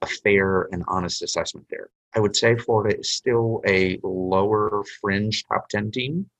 a 0.01 0.07
fair 0.07 0.69
and 0.73 0.85
honest 0.87 1.23
assessment 1.23 1.67
there. 1.69 1.91
I 2.15 2.21
would 2.21 2.37
say 2.37 2.57
Florida 2.57 2.99
is 2.99 3.13
still 3.13 3.61
a 3.67 3.99
lower 4.03 4.85
fringe 5.01 5.45
top 5.45 5.69
10 5.69 5.91
team, 5.91 6.31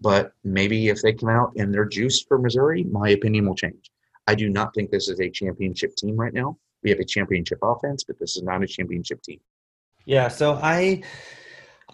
but 0.00 0.32
maybe 0.44 0.88
if 0.88 1.02
they 1.02 1.12
come 1.12 1.28
out 1.28 1.52
and 1.56 1.74
they're 1.74 1.84
juiced 1.84 2.28
for 2.28 2.38
Missouri, 2.38 2.84
my 2.84 3.10
opinion 3.10 3.46
will 3.46 3.56
change. 3.56 3.90
I 4.26 4.34
do 4.34 4.48
not 4.48 4.74
think 4.74 4.90
this 4.90 5.08
is 5.08 5.20
a 5.20 5.28
championship 5.28 5.96
team 5.96 6.16
right 6.16 6.32
now. 6.32 6.56
We 6.82 6.90
have 6.90 7.00
a 7.00 7.04
championship 7.04 7.58
offense, 7.62 8.04
but 8.04 8.18
this 8.18 8.36
is 8.36 8.42
not 8.42 8.62
a 8.62 8.66
championship 8.66 9.22
team. 9.22 9.40
Yeah, 10.06 10.28
so 10.28 10.58
I 10.62 11.02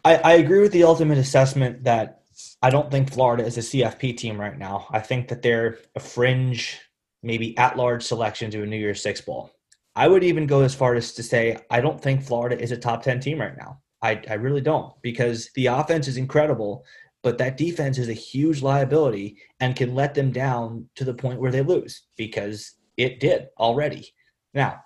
I, 0.04 0.16
I 0.16 0.32
agree 0.34 0.60
with 0.60 0.72
the 0.72 0.84
ultimate 0.84 1.18
assessment 1.18 1.84
that 1.84 2.22
I 2.62 2.70
don't 2.70 2.90
think 2.90 3.12
Florida 3.12 3.44
is 3.44 3.58
a 3.58 3.60
CFP 3.60 4.16
team 4.16 4.40
right 4.40 4.56
now. 4.56 4.86
I 4.90 5.00
think 5.00 5.28
that 5.28 5.42
they're 5.42 5.78
a 5.94 6.00
fringe, 6.00 6.80
maybe 7.22 7.56
at 7.58 7.76
large 7.76 8.02
selection 8.02 8.50
to 8.52 8.62
a 8.62 8.66
New 8.66 8.78
Year's 8.78 9.02
Six 9.02 9.20
Bowl. 9.20 9.50
I 9.96 10.08
would 10.08 10.24
even 10.24 10.46
go 10.46 10.62
as 10.62 10.74
far 10.74 10.94
as 10.94 11.12
to 11.14 11.22
say 11.22 11.58
I 11.70 11.80
don't 11.80 12.00
think 12.00 12.22
Florida 12.22 12.58
is 12.58 12.72
a 12.72 12.76
top 12.76 13.02
10 13.02 13.20
team 13.20 13.40
right 13.40 13.56
now. 13.56 13.80
I, 14.02 14.22
I 14.30 14.34
really 14.34 14.62
don't 14.62 14.94
because 15.02 15.50
the 15.54 15.66
offense 15.66 16.08
is 16.08 16.16
incredible, 16.16 16.84
but 17.22 17.36
that 17.38 17.58
defense 17.58 17.98
is 17.98 18.08
a 18.08 18.14
huge 18.14 18.62
liability 18.62 19.36
and 19.58 19.76
can 19.76 19.94
let 19.94 20.14
them 20.14 20.32
down 20.32 20.88
to 20.94 21.04
the 21.04 21.12
point 21.12 21.40
where 21.40 21.52
they 21.52 21.60
lose 21.60 22.04
because 22.16 22.76
it 22.96 23.20
did 23.20 23.48
already. 23.58 24.14
Now, 24.54 24.82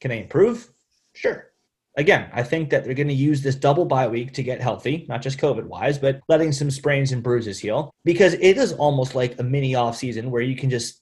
can 0.00 0.10
they 0.10 0.20
improve? 0.20 0.70
Sure 1.14 1.50
again, 1.96 2.28
I 2.32 2.42
think 2.42 2.70
that 2.70 2.84
they're 2.84 2.94
going 2.94 3.08
to 3.08 3.14
use 3.14 3.42
this 3.42 3.54
double 3.54 3.84
bye 3.84 4.08
week 4.08 4.32
to 4.34 4.42
get 4.42 4.60
healthy, 4.60 5.06
not 5.08 5.22
just 5.22 5.38
COVID 5.38 5.64
wise, 5.64 5.98
but 5.98 6.20
letting 6.28 6.52
some 6.52 6.70
sprains 6.70 7.12
and 7.12 7.22
bruises 7.22 7.58
heal 7.58 7.90
because 8.04 8.34
it 8.34 8.58
is 8.58 8.72
almost 8.72 9.14
like 9.14 9.38
a 9.38 9.42
mini 9.42 9.74
off 9.74 9.96
season 9.96 10.30
where 10.30 10.42
you 10.42 10.56
can 10.56 10.70
just, 10.70 11.00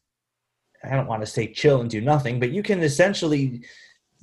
I 0.83 0.94
don't 0.94 1.09
want 1.09 1.22
to 1.22 1.26
say 1.26 1.52
chill 1.52 1.80
and 1.80 1.90
do 1.90 2.00
nothing, 2.00 2.38
but 2.38 2.50
you 2.50 2.62
can 2.62 2.83
essentially 2.83 3.64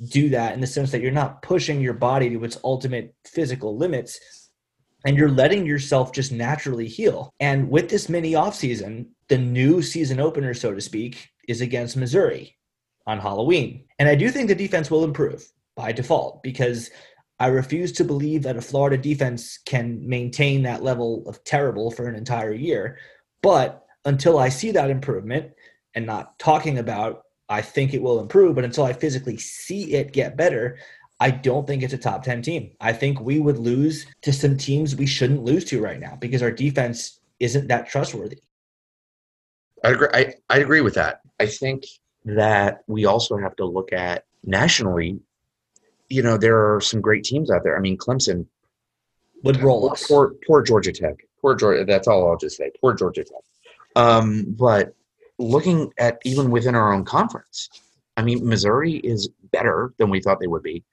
do 0.10 0.30
that 0.30 0.54
in 0.54 0.62
the 0.62 0.68
sense 0.68 0.92
that 0.92 1.02
you're 1.02 1.12
not 1.12 1.42
pushing 1.42 1.82
your 1.82 1.94
body 1.94 2.30
to 2.30 2.44
its 2.44 2.58
ultimate 2.64 3.14
physical 3.26 3.78
limits 3.78 4.20
and 5.06 5.18
you're 5.18 5.30
letting 5.30 5.66
yourself 5.66 6.14
just 6.14 6.32
naturally 6.32 6.88
heal. 6.88 7.34
And 7.40 7.70
with 7.70 7.90
this 7.90 8.08
mini 8.08 8.36
off 8.36 8.56
season, 8.56 9.10
the 9.28 9.38
new 9.38 9.82
season 9.82 10.20
opener, 10.20 10.54
so 10.54 10.74
to 10.74 10.82
speak, 10.82 11.30
is 11.48 11.62
against 11.62 11.98
Missouri 11.98 12.56
on 13.08 13.20
Halloween. 13.20 13.86
And 14.00 14.08
I 14.08 14.16
do 14.16 14.30
think 14.30 14.48
the 14.48 14.56
defense 14.56 14.92
will 14.92 15.04
improve 15.04 15.52
by 15.82 15.92
default 15.92 16.44
because 16.44 16.92
I 17.40 17.48
refuse 17.48 17.92
to 17.94 18.04
believe 18.04 18.44
that 18.44 18.58
a 18.58 18.62
Florida 18.62 18.98
defense 18.98 19.58
can 19.66 20.08
maintain 20.08 20.62
that 20.64 20.84
level 20.84 21.24
of 21.28 21.44
terrible 21.44 21.90
for 21.90 22.08
an 22.08 22.16
entire 22.16 22.54
year. 22.54 23.00
But 23.42 23.84
until 24.06 24.38
I 24.38 24.50
see 24.50 24.72
that 24.72 24.92
improvement 24.92 25.54
and 25.96 26.06
not 26.06 26.38
talking 26.38 26.78
about 26.78 27.24
I 27.50 27.62
think 27.62 27.94
it 27.94 28.02
will 28.02 28.22
improve, 28.22 28.56
but 28.56 28.64
until 28.64 28.86
I 28.86 28.94
physically 28.94 29.38
see 29.38 29.96
it 29.96 30.14
get 30.14 30.38
better, 30.38 30.78
I 31.20 31.32
don't 31.32 31.68
think 31.68 31.84
it's 31.84 31.94
a 31.94 31.98
top 31.98 32.24
10 32.24 32.42
team. 32.44 32.72
I 32.80 32.94
think 32.94 33.20
we 33.20 33.42
would 33.42 33.58
lose 33.58 34.06
to 34.22 34.32
some 34.32 34.56
teams 34.56 34.96
we 34.96 35.06
shouldn't 35.06 35.44
lose 35.44 35.66
to 35.66 35.82
right 35.82 36.00
now 36.00 36.16
because 36.16 36.42
our 36.42 36.52
defense 36.52 37.20
isn't 37.42 37.68
that 37.68 37.90
trustworthy. 37.90 38.40
I 39.84 39.90
agree. 39.90 40.08
I, 40.14 40.34
I 40.50 40.60
agree 40.60 40.80
with 40.80 40.94
that. 40.94 41.20
I 41.42 41.48
think 41.48 41.84
that 42.24 42.84
we 42.88 43.04
also 43.04 43.38
have 43.38 43.56
to 43.58 43.66
look 43.66 43.92
at 43.92 44.24
nationally 44.46 45.20
you 46.12 46.22
know, 46.22 46.38
there 46.38 46.76
are 46.76 46.82
some 46.82 47.02
great 47.02 47.24
teams 47.24 47.50
out 47.50 47.64
there. 47.64 47.78
I 47.78 47.80
mean, 47.80 47.98
Clemson 47.98 48.46
would 49.44 49.62
roll 49.62 49.92
us. 49.92 50.08
Poor, 50.08 50.36
poor 50.46 50.62
Georgia 50.62 50.92
Tech. 50.92 51.16
Poor 51.42 51.56
Georgia. 51.56 51.86
That's 51.86 52.08
all 52.08 52.30
I'll 52.30 52.38
just 52.38 52.58
say. 52.58 52.72
Poor 52.80 52.94
Georgia 52.94 53.24
Tech. 53.24 53.42
Um, 53.96 54.46
but 54.50 54.94
looking 55.40 55.92
at 55.98 56.20
even 56.26 56.52
within 56.52 56.76
our 56.76 56.94
own 56.94 57.06
conference, 57.06 57.70
I 58.18 58.24
mean, 58.24 58.48
Missouri 58.48 58.98
is 58.98 59.30
better 59.52 59.94
than 59.98 60.10
we 60.10 60.22
thought 60.22 60.40
they 60.40 60.48
would 60.48 60.64
be. 60.64 60.84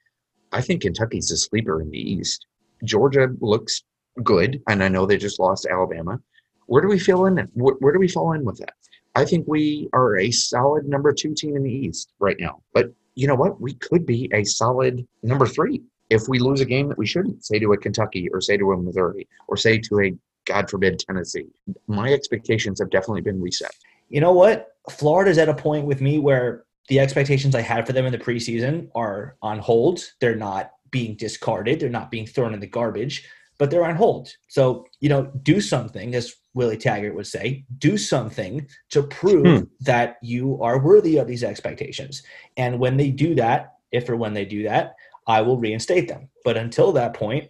I 0.51 0.61
think 0.61 0.81
Kentucky's 0.81 1.31
a 1.31 1.37
sleeper 1.37 1.81
in 1.81 1.91
the 1.91 1.97
East. 1.97 2.47
Georgia 2.83 3.29
looks 3.39 3.83
good, 4.23 4.61
and 4.67 4.83
I 4.83 4.87
know 4.87 5.05
they 5.05 5.17
just 5.17 5.39
lost 5.39 5.67
Alabama. 5.69 6.19
Where 6.65 6.81
do 6.81 6.87
we 6.87 6.99
feel 6.99 7.25
in? 7.25 7.37
Where, 7.53 7.75
where 7.75 7.93
do 7.93 7.99
we 7.99 8.07
fall 8.07 8.33
in 8.33 8.43
with 8.45 8.57
that? 8.59 8.73
I 9.15 9.25
think 9.25 9.47
we 9.47 9.89
are 9.93 10.17
a 10.17 10.31
solid 10.31 10.87
number 10.87 11.11
two 11.13 11.33
team 11.33 11.55
in 11.55 11.63
the 11.63 11.71
East 11.71 12.13
right 12.19 12.37
now. 12.39 12.61
But 12.73 12.93
you 13.19 13.27
know 13.27 13.35
what? 13.35 13.59
We 13.59 13.73
could 13.73 14.05
be 14.05 14.29
a 14.33 14.45
solid 14.45 15.05
number 15.23 15.45
three 15.45 15.81
if 16.09 16.29
we 16.29 16.39
lose 16.39 16.61
a 16.61 16.65
game 16.65 16.87
that 16.87 16.97
we 16.97 17.05
shouldn't, 17.05 17.43
say 17.43 17.59
to 17.59 17.73
a 17.73 17.77
Kentucky 17.77 18.29
or 18.31 18.39
say 18.39 18.55
to 18.55 18.71
a 18.71 18.77
Missouri 18.77 19.27
or 19.49 19.57
say 19.57 19.77
to 19.77 19.99
a, 19.99 20.15
God 20.45 20.69
forbid, 20.69 20.99
Tennessee. 20.99 21.47
My 21.87 22.13
expectations 22.13 22.79
have 22.79 22.89
definitely 22.89 23.21
been 23.21 23.41
reset. 23.41 23.75
You 24.07 24.21
know 24.21 24.31
what? 24.31 24.69
Florida's 24.89 25.37
at 25.37 25.49
a 25.49 25.53
point 25.53 25.85
with 25.85 25.99
me 25.99 26.17
where 26.17 26.63
the 26.87 27.01
expectations 27.01 27.55
I 27.55 27.61
had 27.61 27.85
for 27.85 27.91
them 27.91 28.05
in 28.05 28.13
the 28.13 28.17
preseason 28.17 28.89
are 28.95 29.35
on 29.41 29.59
hold. 29.59 29.99
They're 30.21 30.35
not 30.35 30.71
being 30.89 31.15
discarded, 31.15 31.81
they're 31.81 31.89
not 31.89 32.09
being 32.09 32.25
thrown 32.25 32.53
in 32.53 32.61
the 32.61 32.67
garbage, 32.67 33.27
but 33.57 33.69
they're 33.69 33.85
on 33.85 33.97
hold. 33.97 34.33
So, 34.47 34.85
you 35.01 35.09
know, 35.09 35.29
do 35.43 35.59
something, 35.59 36.15
as 36.15 36.33
Willie 36.53 36.77
Taggart 36.77 37.15
would 37.15 37.27
say, 37.27 37.65
do 37.77 37.97
something 37.97 38.67
to 38.89 39.03
prove 39.03 39.45
hmm. 39.45 39.63
that 39.81 40.17
you 40.21 40.61
are 40.61 40.79
worthy 40.79 41.17
of 41.17 41.27
these 41.27 41.43
expectations. 41.43 42.23
And 42.57 42.79
when 42.79 42.97
they 42.97 43.11
do 43.11 43.35
that, 43.35 43.75
if 43.91 44.09
or 44.09 44.15
when 44.15 44.33
they 44.33 44.45
do 44.45 44.63
that, 44.63 44.95
I 45.27 45.41
will 45.41 45.57
reinstate 45.57 46.07
them. 46.07 46.29
But 46.43 46.57
until 46.57 46.91
that 46.93 47.13
point, 47.13 47.49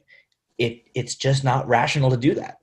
it 0.58 0.84
it's 0.93 1.16
just 1.16 1.43
not 1.43 1.68
rational 1.68 2.10
to 2.10 2.18
do 2.18 2.36
that. 2.36 2.58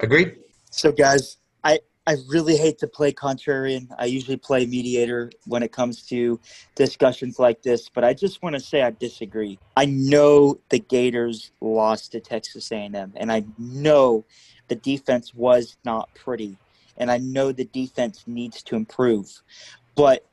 Agreed. 0.00 0.36
So, 0.70 0.92
guys, 0.92 1.38
I 1.64 1.80
I 2.06 2.16
really 2.28 2.56
hate 2.56 2.78
to 2.78 2.88
play 2.88 3.12
contrarian. 3.12 3.88
I 3.98 4.06
usually 4.06 4.36
play 4.36 4.66
mediator 4.66 5.30
when 5.46 5.62
it 5.62 5.72
comes 5.72 6.02
to 6.06 6.40
discussions 6.74 7.38
like 7.38 7.62
this, 7.62 7.88
but 7.88 8.04
I 8.04 8.12
just 8.12 8.42
want 8.42 8.54
to 8.54 8.60
say 8.60 8.82
I 8.82 8.90
disagree. 8.90 9.58
I 9.76 9.84
know 9.84 10.60
the 10.70 10.80
Gators 10.80 11.52
lost 11.60 12.12
to 12.12 12.20
Texas 12.20 12.72
A&M, 12.72 13.12
and 13.16 13.30
I 13.30 13.44
know 13.56 14.24
the 14.72 14.76
defense 14.76 15.34
was 15.34 15.76
not 15.84 16.08
pretty, 16.14 16.56
and 16.96 17.10
I 17.10 17.18
know 17.18 17.52
the 17.52 17.66
defense 17.66 18.24
needs 18.26 18.62
to 18.62 18.74
improve. 18.74 19.42
But 19.94 20.24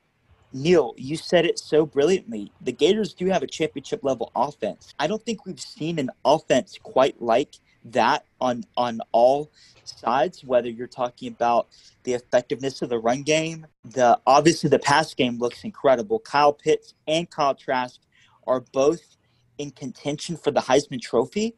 Neil, 0.53 0.93
you 0.95 1.17
said 1.17 1.45
it 1.45 1.59
so 1.59 1.85
brilliantly. 1.85 2.53
The 2.61 2.71
Gators 2.71 3.13
do 3.13 3.25
have 3.25 3.43
a 3.43 3.47
championship 3.47 4.01
level 4.01 4.31
offense. 4.37 4.93
I 4.97 5.07
don't 5.07 5.21
think 5.25 5.45
we've 5.45 5.59
seen 5.59 5.99
an 5.99 6.09
offense 6.23 6.77
quite 6.81 7.21
like 7.21 7.55
that 7.83 8.23
on 8.39 8.63
on 8.77 8.99
all 9.13 9.51
sides 9.85 10.43
whether 10.43 10.69
you're 10.69 10.85
talking 10.85 11.29
about 11.29 11.67
the 12.03 12.13
effectiveness 12.13 12.81
of 12.81 12.89
the 12.89 12.99
run 12.99 13.23
game 13.23 13.65
the 13.85 14.19
obviously 14.27 14.69
the 14.69 14.77
pass 14.79 15.13
game 15.13 15.39
looks 15.39 15.63
incredible 15.63 16.19
kyle 16.19 16.51
pitts 16.51 16.93
and 17.07 17.29
kyle 17.31 17.55
trask 17.55 18.01
are 18.45 18.59
both 18.73 19.15
in 19.57 19.71
contention 19.71 20.35
for 20.35 20.51
the 20.51 20.59
heisman 20.59 20.99
trophy 21.01 21.55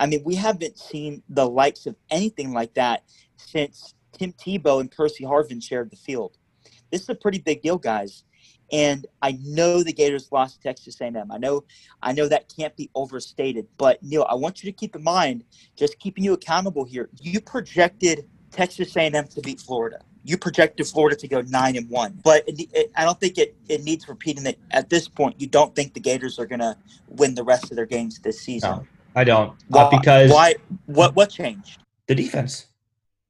i 0.00 0.06
mean 0.06 0.22
we 0.24 0.36
haven't 0.36 0.78
seen 0.78 1.22
the 1.30 1.48
likes 1.48 1.86
of 1.86 1.96
anything 2.10 2.52
like 2.52 2.74
that 2.74 3.04
since 3.38 3.94
tim 4.12 4.32
tebow 4.34 4.80
and 4.80 4.90
percy 4.90 5.24
harvin 5.24 5.62
shared 5.62 5.90
the 5.90 5.96
field 5.96 6.38
this 6.92 7.02
is 7.02 7.10
a 7.10 7.16
pretty 7.16 7.40
big 7.40 7.62
deal 7.62 7.78
guys 7.78 8.24
and 8.72 9.06
I 9.22 9.38
know 9.42 9.82
the 9.82 9.92
Gators 9.92 10.30
lost 10.32 10.62
Texas 10.62 11.00
A&M. 11.00 11.30
I 11.30 11.38
know, 11.38 11.64
I 12.02 12.12
know 12.12 12.28
that 12.28 12.52
can't 12.54 12.76
be 12.76 12.90
overstated. 12.94 13.66
But 13.78 14.02
Neil, 14.02 14.26
I 14.28 14.34
want 14.34 14.62
you 14.62 14.70
to 14.70 14.76
keep 14.76 14.96
in 14.96 15.02
mind, 15.02 15.44
just 15.76 15.98
keeping 15.98 16.24
you 16.24 16.32
accountable 16.34 16.84
here. 16.84 17.08
You 17.20 17.40
projected 17.40 18.28
Texas 18.52 18.96
A&M 18.96 19.26
to 19.28 19.40
beat 19.42 19.60
Florida. 19.60 20.00
You 20.24 20.38
projected 20.38 20.86
Florida 20.86 21.16
to 21.16 21.28
go 21.28 21.40
nine 21.42 21.76
and 21.76 21.88
one. 21.88 22.20
But 22.22 22.44
it, 22.48 22.68
it, 22.72 22.92
I 22.96 23.04
don't 23.04 23.18
think 23.18 23.38
it, 23.38 23.56
it 23.68 23.82
needs 23.84 24.08
repeating 24.08 24.44
that 24.44 24.56
at 24.70 24.90
this 24.90 25.08
point. 25.08 25.40
You 25.40 25.46
don't 25.46 25.74
think 25.74 25.94
the 25.94 26.00
Gators 26.00 26.38
are 26.38 26.46
going 26.46 26.60
to 26.60 26.76
win 27.08 27.34
the 27.34 27.44
rest 27.44 27.70
of 27.70 27.76
their 27.76 27.86
games 27.86 28.20
this 28.20 28.40
season. 28.40 28.70
No, 28.70 28.86
I 29.14 29.24
don't. 29.24 29.52
Why, 29.68 29.82
Uh, 29.82 29.98
because 29.98 30.30
why? 30.30 30.54
What? 30.86 31.14
What 31.16 31.30
changed? 31.30 31.78
the 32.06 32.14
defense. 32.14 32.66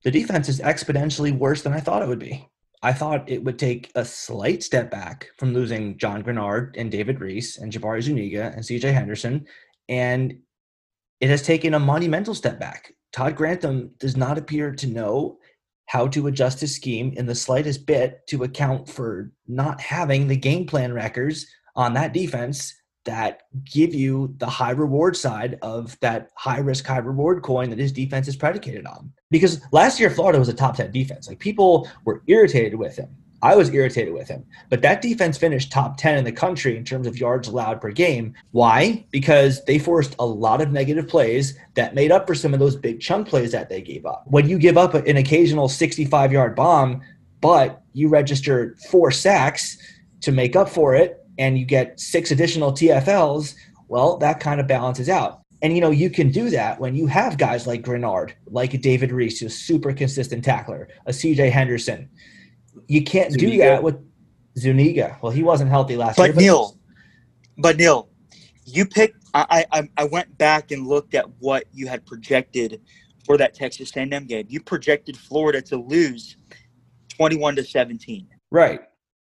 The 0.04 0.10
defense 0.10 0.48
is 0.48 0.60
exponentially 0.60 1.36
worse 1.36 1.60
than 1.62 1.74
I 1.74 1.80
thought 1.80 2.00
it 2.02 2.08
would 2.08 2.18
be. 2.18 2.48
I 2.82 2.94
thought 2.94 3.28
it 3.28 3.44
would 3.44 3.58
take 3.58 3.90
a 3.94 4.06
slight 4.06 4.62
step 4.62 4.90
back 4.90 5.28
from 5.36 5.52
losing 5.52 5.98
John 5.98 6.22
Greenard 6.22 6.74
and 6.78 6.90
David 6.90 7.20
Reese 7.20 7.58
and 7.58 7.70
Jabari 7.70 8.00
Zuniga 8.00 8.52
and 8.54 8.64
CJ 8.64 8.94
Henderson, 8.94 9.44
and 9.90 10.38
it 11.20 11.28
has 11.28 11.42
taken 11.42 11.74
a 11.74 11.78
monumental 11.78 12.34
step 12.34 12.58
back. 12.58 12.94
Todd 13.12 13.36
Grantham 13.36 13.90
does 13.98 14.16
not 14.16 14.38
appear 14.38 14.72
to 14.72 14.86
know 14.86 15.36
how 15.84 16.06
to 16.08 16.28
adjust 16.28 16.60
his 16.60 16.74
scheme 16.74 17.12
in 17.18 17.26
the 17.26 17.34
slightest 17.34 17.84
bit 17.84 18.26
to 18.28 18.44
account 18.44 18.88
for 18.88 19.30
not 19.46 19.78
having 19.82 20.26
the 20.28 20.36
game 20.36 20.64
plan 20.66 20.94
records 20.94 21.46
on 21.76 21.92
that 21.92 22.14
defense 22.14 22.79
that 23.04 23.42
give 23.64 23.94
you 23.94 24.34
the 24.38 24.46
high 24.46 24.70
reward 24.70 25.16
side 25.16 25.58
of 25.62 25.98
that 26.00 26.30
high 26.36 26.58
risk, 26.58 26.86
high 26.86 26.98
reward 26.98 27.42
coin 27.42 27.70
that 27.70 27.78
his 27.78 27.92
defense 27.92 28.28
is 28.28 28.36
predicated 28.36 28.86
on. 28.86 29.12
Because 29.30 29.60
last 29.72 29.98
year, 29.98 30.10
Florida 30.10 30.38
was 30.38 30.48
a 30.48 30.54
top 30.54 30.76
10 30.76 30.90
defense. 30.92 31.28
Like 31.28 31.38
people 31.38 31.88
were 32.04 32.22
irritated 32.26 32.74
with 32.74 32.96
him. 32.96 33.08
I 33.42 33.56
was 33.56 33.70
irritated 33.70 34.12
with 34.12 34.28
him. 34.28 34.44
But 34.68 34.82
that 34.82 35.00
defense 35.00 35.38
finished 35.38 35.72
top 35.72 35.96
10 35.96 36.18
in 36.18 36.24
the 36.24 36.32
country 36.32 36.76
in 36.76 36.84
terms 36.84 37.06
of 37.06 37.18
yards 37.18 37.48
allowed 37.48 37.80
per 37.80 37.90
game. 37.90 38.34
Why? 38.50 39.06
Because 39.10 39.64
they 39.64 39.78
forced 39.78 40.14
a 40.18 40.26
lot 40.26 40.60
of 40.60 40.72
negative 40.72 41.08
plays 41.08 41.58
that 41.74 41.94
made 41.94 42.12
up 42.12 42.26
for 42.26 42.34
some 42.34 42.52
of 42.52 42.60
those 42.60 42.76
big 42.76 43.00
chunk 43.00 43.28
plays 43.28 43.52
that 43.52 43.70
they 43.70 43.80
gave 43.80 44.04
up. 44.04 44.24
When 44.26 44.48
you 44.48 44.58
give 44.58 44.76
up 44.76 44.94
an 44.94 45.16
occasional 45.16 45.68
65 45.68 46.32
yard 46.32 46.54
bomb, 46.54 47.00
but 47.40 47.82
you 47.94 48.08
register 48.08 48.76
four 48.90 49.10
sacks 49.10 49.78
to 50.20 50.32
make 50.32 50.54
up 50.54 50.68
for 50.68 50.94
it, 50.94 51.19
and 51.40 51.58
you 51.58 51.64
get 51.64 51.98
six 51.98 52.30
additional 52.30 52.70
TFLs, 52.70 53.54
well, 53.88 54.18
that 54.18 54.38
kind 54.38 54.60
of 54.60 54.68
balances 54.68 55.08
out. 55.08 55.40
And 55.62 55.74
you 55.74 55.80
know, 55.80 55.90
you 55.90 56.10
can 56.10 56.30
do 56.30 56.50
that 56.50 56.78
when 56.78 56.94
you 56.94 57.06
have 57.06 57.38
guys 57.38 57.66
like 57.66 57.82
Greenard, 57.82 58.32
like 58.46 58.78
David 58.80 59.10
Reese, 59.10 59.40
who's 59.40 59.52
a 59.52 59.56
super 59.56 59.92
consistent 59.92 60.44
tackler, 60.44 60.88
a 61.06 61.12
CJ 61.12 61.50
Henderson. 61.50 62.08
You 62.86 63.02
can't 63.02 63.32
do 63.34 63.58
that 63.58 63.82
with 63.82 63.96
Zuniga. 64.56 65.18
Well, 65.22 65.32
he 65.32 65.42
wasn't 65.42 65.70
healthy 65.70 65.96
last 65.96 66.18
year. 66.18 66.28
But 66.28 66.36
Neil, 66.36 66.78
but 67.58 67.76
Neil, 67.76 68.08
you 68.64 68.86
picked. 68.86 69.16
I, 69.32 69.64
I 69.72 69.88
I 69.96 70.04
went 70.04 70.36
back 70.38 70.72
and 70.72 70.86
looked 70.86 71.14
at 71.14 71.26
what 71.38 71.64
you 71.72 71.86
had 71.88 72.04
projected 72.04 72.80
for 73.24 73.36
that 73.38 73.54
Texas 73.54 73.96
A&M 73.96 74.26
game. 74.26 74.46
You 74.48 74.60
projected 74.60 75.16
Florida 75.16 75.62
to 75.62 75.76
lose 75.76 76.36
twenty-one 77.08 77.56
to 77.56 77.64
seventeen. 77.64 78.28
Right. 78.50 78.80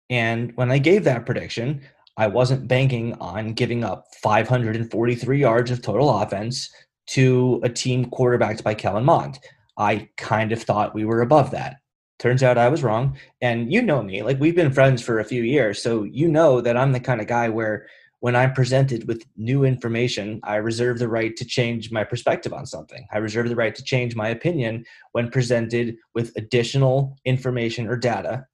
And 0.09 0.55
when 0.55 0.71
I 0.71 0.79
gave 0.79 1.03
that 1.03 1.25
prediction, 1.25 1.81
I 2.19 2.27
wasn't 2.27 2.67
banking 2.67 3.13
on 3.21 3.53
giving 3.53 3.85
up 3.85 4.07
543 4.21 5.39
yards 5.39 5.71
of 5.71 5.81
total 5.81 6.19
offense 6.19 6.69
to 7.07 7.61
a 7.63 7.69
team 7.69 8.09
quarterbacked 8.09 8.61
by 8.61 8.73
Kellen 8.73 9.05
Mond. 9.05 9.39
I 9.77 10.09
kind 10.17 10.51
of 10.51 10.61
thought 10.61 10.93
we 10.93 11.05
were 11.05 11.21
above 11.21 11.51
that. 11.51 11.77
Turns 12.19 12.43
out 12.43 12.57
I 12.57 12.67
was 12.67 12.83
wrong. 12.83 13.17
And 13.41 13.71
you 13.71 13.81
know 13.81 14.03
me, 14.03 14.21
like 14.21 14.37
we've 14.37 14.53
been 14.53 14.73
friends 14.73 15.01
for 15.01 15.19
a 15.19 15.23
few 15.23 15.43
years. 15.43 15.81
So 15.81 16.03
you 16.03 16.27
know 16.27 16.59
that 16.59 16.75
I'm 16.75 16.91
the 16.91 16.99
kind 16.99 17.21
of 17.21 17.27
guy 17.27 17.47
where 17.47 17.87
when 18.19 18.35
I'm 18.35 18.51
presented 18.51 19.07
with 19.07 19.23
new 19.37 19.63
information, 19.63 20.41
I 20.43 20.55
reserve 20.55 20.99
the 20.99 21.07
right 21.07 21.33
to 21.37 21.45
change 21.45 21.89
my 21.89 22.03
perspective 22.03 22.51
on 22.51 22.65
something. 22.65 23.07
I 23.13 23.19
reserve 23.19 23.47
the 23.47 23.55
right 23.55 23.73
to 23.73 23.83
change 23.83 24.13
my 24.17 24.27
opinion 24.27 24.83
when 25.13 25.31
presented 25.31 25.95
with 26.13 26.33
additional 26.35 27.17
information 27.23 27.87
or 27.87 27.95
data 27.95 28.45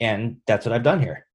and 0.00 0.36
that's 0.46 0.66
what 0.66 0.74
I've 0.74 0.82
done 0.82 1.00
here. 1.00 1.25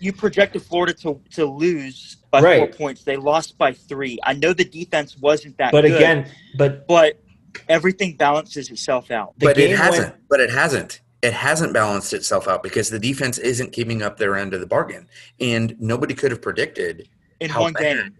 You 0.00 0.12
projected 0.12 0.62
Florida 0.62 0.94
to, 0.94 1.20
to 1.32 1.44
lose 1.44 2.16
by 2.30 2.40
Right. 2.40 2.58
four 2.58 2.68
points. 2.68 3.04
They 3.04 3.16
lost 3.16 3.58
by 3.58 3.72
three. 3.72 4.18
I 4.24 4.32
know 4.32 4.52
the 4.52 4.64
defense 4.64 5.16
wasn't 5.18 5.58
that 5.58 5.72
But 5.72 5.82
good, 5.82 5.92
again, 5.96 6.30
but 6.56 6.86
but 6.88 7.20
everything 7.68 8.16
balances 8.16 8.70
itself 8.70 9.10
out. 9.10 9.38
the 9.38 9.46
but 9.46 9.58
it 9.58 9.76
hasn't. 9.76 10.04
went- 10.08 10.28
But 10.28 10.40
it 10.40 10.50
hasn't. 10.50 11.00
It 11.22 11.34
hasn't 11.34 11.74
balanced 11.74 12.14
itself 12.14 12.48
out 12.48 12.62
because 12.62 12.88
the 12.88 12.98
defense 12.98 13.36
isn't 13.36 13.72
keeping 13.72 14.00
up 14.02 14.16
their 14.16 14.36
end 14.36 14.54
of 14.54 14.60
the 14.60 14.66
bargain, 14.66 15.06
and 15.38 15.76
nobody 15.78 16.14
could 16.14 16.30
have 16.30 16.40
predicted. 16.40 17.08
In 17.40 17.50
how 17.50 17.60
one 17.62 17.72
bad- 17.74 17.96
game. 17.96 18.14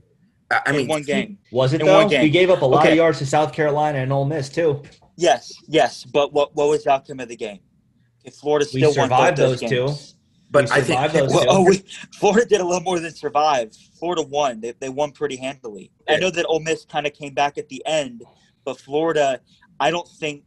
I 0.50 0.60
I 0.66 0.70
in 0.70 0.76
mean, 0.76 0.88
one 0.88 1.02
game. 1.02 1.38
was 1.50 1.72
it 1.72 1.80
in 1.80 1.86
though? 1.86 1.94
one 1.98 2.08
game. 2.08 2.22
We 2.22 2.30
gave 2.30 2.50
up 2.50 2.60
a 2.60 2.66
lot 2.66 2.80
Okay. 2.82 2.90
of 2.90 2.96
yards 2.96 3.18
to 3.20 3.26
South 3.26 3.52
Carolina 3.54 3.98
and 4.00 4.12
Ole 4.12 4.26
Miss 4.26 4.48
too. 4.50 4.82
Yes, 5.16 5.50
yes. 5.66 6.04
But 6.04 6.32
what 6.34 6.54
what 6.54 6.68
was 6.68 6.84
the 6.84 6.90
outcome 6.92 7.20
of 7.20 7.28
the 7.28 7.36
game? 7.36 7.60
If 8.24 8.34
Florida 8.34 8.66
We 8.74 8.80
still 8.80 8.94
won 8.94 9.08
both 9.08 9.36
those, 9.36 9.60
those 9.60 9.70
two. 9.70 9.94
Games. 10.52 10.70
But 10.70 10.72
I 10.72 11.08
think 11.08 11.30
Well, 11.30 11.44
oh, 11.48 11.64
we, 11.64 11.82
Florida 12.18 12.46
did 12.48 12.60
a 12.60 12.64
little 12.64 12.82
more 12.82 12.98
than 13.00 13.12
survive. 13.12 13.74
Florida 13.98 14.22
won. 14.22 14.60
They, 14.60 14.72
they 14.72 14.88
won 14.88 15.12
pretty 15.12 15.36
handily. 15.36 15.90
I 16.08 16.16
know 16.16 16.30
that 16.30 16.46
Ole 16.46 16.60
Miss 16.60 16.84
kind 16.84 17.06
of 17.06 17.12
came 17.14 17.34
back 17.34 17.58
at 17.58 17.68
the 17.68 17.82
end, 17.86 18.22
but 18.64 18.78
Florida, 18.80 19.40
I 19.78 19.90
don't 19.90 20.08
think 20.08 20.44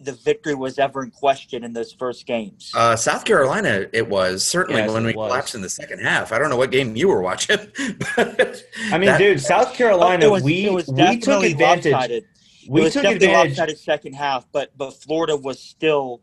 the 0.00 0.12
victory 0.12 0.54
was 0.54 0.78
ever 0.78 1.02
in 1.02 1.10
question 1.10 1.64
in 1.64 1.72
those 1.72 1.92
first 1.92 2.26
games. 2.26 2.70
Uh, 2.74 2.94
South 2.96 3.24
Carolina, 3.24 3.86
it 3.92 4.06
was 4.08 4.44
certainly 4.44 4.82
Yes, 4.82 4.90
when 4.90 5.04
we 5.06 5.14
was. 5.14 5.28
collapsed 5.28 5.54
in 5.54 5.60
the 5.62 5.68
second 5.68 6.00
half. 6.00 6.32
I 6.32 6.38
don't 6.38 6.50
know 6.50 6.56
what 6.56 6.70
game 6.70 6.94
you 6.96 7.08
were 7.08 7.22
watching. 7.22 7.58
But 8.16 8.62
I 8.90 8.98
mean, 8.98 9.06
that- 9.06 9.18
dude, 9.18 9.40
South 9.40 9.70
Oh, 9.72 9.74
Carolina, 9.74 10.26
it 10.26 10.30
was, 10.30 10.42
we 10.42 10.66
it 10.66 10.72
was 10.72 10.88
we 10.88 11.18
took 11.18 11.42
advantage. 11.44 11.92
lopsided. 11.92 12.24
We 12.68 12.80
it 12.80 12.84
was 12.84 12.92
took 12.94 13.02
definitely 13.04 13.26
advantage. 13.28 13.58
lopsided 13.58 13.78
second 13.78 14.12
half, 14.14 14.46
but 14.52 14.76
but 14.76 14.90
Florida 14.92 15.36
was 15.36 15.60
still. 15.60 16.20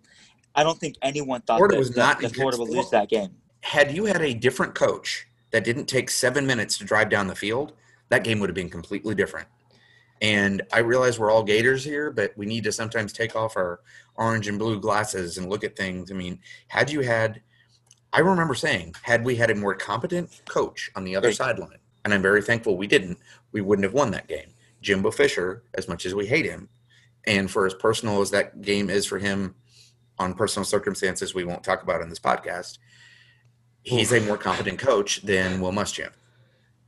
I 0.56 0.64
don't 0.64 0.80
think 0.80 0.96
anyone 1.02 1.42
thought 1.42 1.58
Florida 1.58 1.76
that, 1.76 1.80
was 1.80 1.96
not 1.96 2.20
that 2.22 2.36
Florida 2.36 2.58
would 2.58 2.70
lose 2.70 2.90
that 2.90 3.10
game. 3.10 3.30
had 3.62 3.92
you 3.96 4.06
had 4.06 4.22
a 4.22 4.34
different 4.34 4.76
coach 4.76 5.28
that 5.52 5.64
didn't 5.64 5.86
take 5.86 6.10
seven 6.10 6.46
minutes 6.46 6.78
to 6.78 6.86
drive 6.86 7.10
down 7.10 7.28
the 7.28 7.36
field, 7.36 7.74
that 8.10 8.24
game 8.24 8.40
would 8.40 8.50
have 8.50 8.56
been 8.56 8.70
completely 8.70 9.16
different. 9.16 9.48
And 10.22 10.62
I 10.72 10.80
realize 10.80 11.18
we're 11.18 11.32
all 11.32 11.44
Gators 11.44 11.84
here, 11.84 12.12
but 12.12 12.32
we 12.38 12.46
need 12.46 12.64
to 12.66 12.72
sometimes 12.72 13.12
take 13.12 13.36
off 13.36 13.58
our 13.58 13.80
orange 14.16 14.48
and 14.48 14.60
blue 14.60 14.80
glasses 14.80 15.38
and 15.38 15.50
look 15.50 15.64
at 15.64 15.76
things. 15.76 16.12
I 16.12 16.14
mean, 16.14 16.40
had 16.68 16.92
you 16.92 17.02
had, 17.02 17.42
I 18.14 18.20
remember 18.20 18.54
saying, 18.54 18.96
had 19.02 19.26
we 19.26 19.36
had 19.36 19.50
a 19.50 19.56
more 19.56 19.74
competent 19.74 20.42
coach 20.48 20.92
on 20.96 21.04
the 21.06 21.16
other 21.16 21.30
Right. 21.30 21.38
sideline, 21.38 21.80
and 22.06 22.14
I'm 22.14 22.22
very 22.22 22.42
thankful 22.42 22.78
we 22.78 22.88
didn't, 22.88 23.18
we 23.52 23.62
wouldn't 23.62 23.84
have 23.84 23.94
won 23.94 24.12
that 24.12 24.28
game. 24.28 24.54
Jimbo 24.82 25.12
Fisher, 25.12 25.64
as 25.76 25.88
much 25.88 26.06
as 26.06 26.14
we 26.14 26.28
hate 26.28 26.46
him, 26.46 26.70
and 27.26 27.50
for 27.50 27.66
as 27.66 27.74
personal 27.74 28.22
as 28.22 28.32
that 28.32 28.62
game 28.62 28.90
is 28.90 29.06
for 29.06 29.18
him 29.20 29.56
on 30.20 30.34
personal 30.34 30.66
circumstances 30.66 31.34
we 31.34 31.44
won't 31.44 31.64
talk 31.64 31.84
about 31.84 32.02
in 32.02 32.10
this 32.10 32.20
podcast, 32.20 32.78
he's 33.84 34.12
a 34.12 34.20
more 34.22 34.38
competent 34.38 34.80
coach 34.80 35.22
than 35.24 35.60
Will 35.62 35.72
Muschamp. 35.72 36.12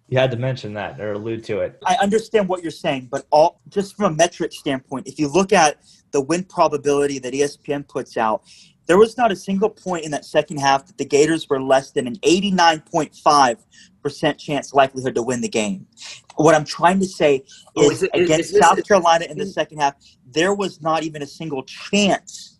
You 0.07 0.19
had 0.19 0.32
to 0.32 0.38
mention 0.38 0.74
that 0.76 0.99
or 0.99 1.13
allude 1.13 1.43
to 1.45 1.59
it. 1.61 1.80
I 1.86 1.95
understand 1.95 2.47
what 2.47 2.61
you're 2.61 2.71
saying, 2.71 3.07
but 3.09 3.26
all 3.32 3.61
just 3.69 3.95
from 3.95 4.13
a 4.13 4.15
metric 4.15 4.51
standpoint, 4.51 5.07
if 5.07 5.17
you 5.17 5.28
look 5.28 5.53
at 5.53 5.78
the 6.11 6.21
win 6.21 6.43
probability 6.43 7.17
that 7.19 7.34
ESPN 7.34 7.88
puts 7.88 8.17
out, 8.17 8.43
There 8.86 8.97
was 8.97 9.17
not 9.17 9.32
a 9.32 9.36
single 9.36 9.69
point 9.69 10.03
in 10.03 10.11
that 10.11 10.26
second 10.26 10.57
half 10.57 10.86
that 10.88 10.97
the 10.97 11.05
Gators 11.05 11.47
were 11.49 11.61
less 11.61 11.91
than 11.91 12.05
an 12.05 12.17
89.5% 12.17 14.38
chance 14.38 14.74
likelihood 14.74 15.15
to 15.15 15.24
win 15.24 15.39
the 15.39 15.47
game. 15.47 15.88
What 16.36 16.53
I'm 16.53 16.65
trying 16.65 16.99
to 16.99 17.05
say 17.05 17.45
Oh, 17.78 17.89
is, 17.89 17.97
is 17.97 18.03
it- 18.03 18.09
is- 18.13 18.26
against 18.26 18.45
is 18.47 18.51
this- 18.51 18.61
South 18.61 18.86
Carolina 18.86 19.26
in 19.30 19.38
the 19.38 19.45
hmm. 19.45 19.51
second 19.51 19.78
half, 19.80 19.93
there 20.30 20.53
was 20.53 20.82
not 20.82 21.03
even 21.03 21.21
a 21.21 21.26
single 21.28 21.63
chance, 21.63 22.52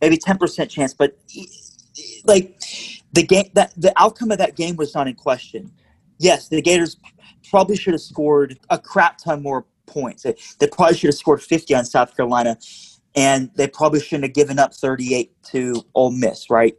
maybe 0.00 0.16
10% 0.16 0.68
chance, 0.68 0.94
but 0.94 1.16
like 2.24 2.60
the 3.12 3.22
game 3.22 3.50
that 3.54 3.72
the 3.76 3.92
outcome 3.96 4.30
of 4.30 4.38
that 4.38 4.56
game 4.56 4.76
was 4.76 4.94
not 4.94 5.08
in 5.08 5.14
question. 5.14 5.70
Yes, 6.18 6.48
the 6.48 6.60
Gators 6.62 6.96
probably 7.50 7.76
should 7.76 7.94
have 7.94 8.00
scored 8.00 8.58
a 8.70 8.78
crap 8.78 9.18
ton 9.18 9.42
more 9.42 9.66
points. 9.86 10.22
They, 10.22 10.34
they 10.58 10.66
probably 10.66 10.96
should 10.96 11.08
have 11.08 11.14
scored 11.14 11.42
50 11.42 11.74
on 11.74 11.84
South 11.84 12.16
Carolina, 12.16 12.58
and 13.14 13.50
they 13.54 13.68
probably 13.68 14.00
shouldn't 14.00 14.24
have 14.24 14.34
given 14.34 14.58
up 14.58 14.74
38 14.74 15.32
to 15.50 15.84
Ole 15.94 16.10
Miss, 16.10 16.50
right? 16.50 16.76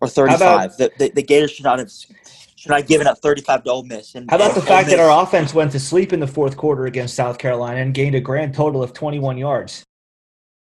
Or 0.00 0.08
35. 0.08 0.40
about- 0.40 0.78
the, 0.78 0.92
the, 0.98 1.10
the 1.10 1.22
Gators 1.22 1.52
should 1.52 1.64
not 1.64 1.78
have 1.78 1.90
should 1.90 2.70
not 2.70 2.80
have 2.80 2.88
given 2.88 3.06
up 3.06 3.18
35 3.18 3.64
to 3.64 3.70
Ole 3.70 3.84
Miss. 3.84 4.16
And 4.16 4.28
How 4.28 4.36
about 4.36 4.56
the 4.56 4.62
fact 4.62 4.88
that 4.88 4.98
our 4.98 5.22
offense 5.22 5.54
went 5.54 5.70
to 5.72 5.80
sleep 5.80 6.12
in 6.12 6.18
the 6.18 6.26
fourth 6.26 6.56
quarter 6.56 6.86
against 6.86 7.14
South 7.14 7.38
Carolina 7.38 7.80
and 7.80 7.94
gained 7.94 8.16
a 8.16 8.20
grand 8.20 8.52
total 8.52 8.82
of 8.82 8.92
21 8.92 9.38
yards? 9.38 9.84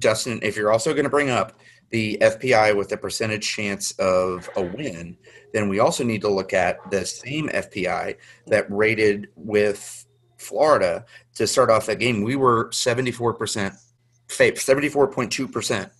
Justin, 0.01 0.39
if 0.41 0.55
you're 0.55 0.71
also 0.71 0.93
going 0.93 1.03
to 1.03 1.09
bring 1.09 1.29
up 1.29 1.59
the 1.91 2.17
FPI 2.21 2.75
with 2.75 2.89
the 2.89 2.97
percentage 2.97 3.47
chance 3.47 3.91
of 3.99 4.49
a 4.55 4.61
win, 4.61 5.17
then 5.53 5.69
we 5.69 5.79
also 5.79 6.03
need 6.03 6.21
to 6.21 6.29
look 6.29 6.53
at 6.53 6.77
the 6.89 7.05
same 7.05 7.49
FPI 7.49 8.17
that 8.47 8.65
rated 8.71 9.29
with 9.35 10.05
Florida 10.37 11.05
to 11.35 11.47
start 11.47 11.69
off 11.69 11.85
that 11.85 11.99
game. 11.99 12.23
We 12.23 12.35
were 12.35 12.69
74% 12.69 13.77
fav 14.27 14.53
74.2% 14.53 15.91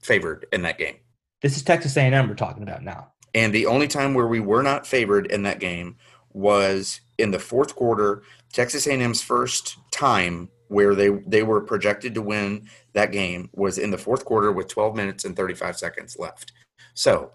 favored 0.00 0.46
in 0.52 0.62
that 0.62 0.78
game. 0.78 0.96
This 1.42 1.56
is 1.56 1.62
Texas 1.62 1.96
A&M 1.96 2.28
we're 2.28 2.34
talking 2.34 2.62
about 2.62 2.82
now. 2.82 3.12
And 3.34 3.52
the 3.52 3.66
only 3.66 3.88
time 3.88 4.14
where 4.14 4.28
we 4.28 4.40
were 4.40 4.62
not 4.62 4.86
favored 4.86 5.26
in 5.26 5.42
that 5.42 5.60
game 5.60 5.96
was 6.32 7.00
in 7.18 7.30
the 7.30 7.38
fourth 7.38 7.74
quarter, 7.74 8.22
Texas 8.52 8.86
A&M's 8.86 9.22
first 9.22 9.76
time 9.90 10.48
where 10.68 10.94
they 10.94 11.08
they 11.26 11.42
were 11.42 11.60
projected 11.60 12.14
to 12.14 12.22
win 12.22 12.68
that 12.92 13.12
game 13.12 13.50
was 13.54 13.78
in 13.78 13.90
the 13.90 13.98
fourth 13.98 14.24
quarter 14.24 14.52
with 14.52 14.68
12 14.68 14.94
minutes 14.94 15.24
and 15.24 15.36
35 15.36 15.76
seconds 15.76 16.16
left. 16.18 16.52
So, 16.94 17.32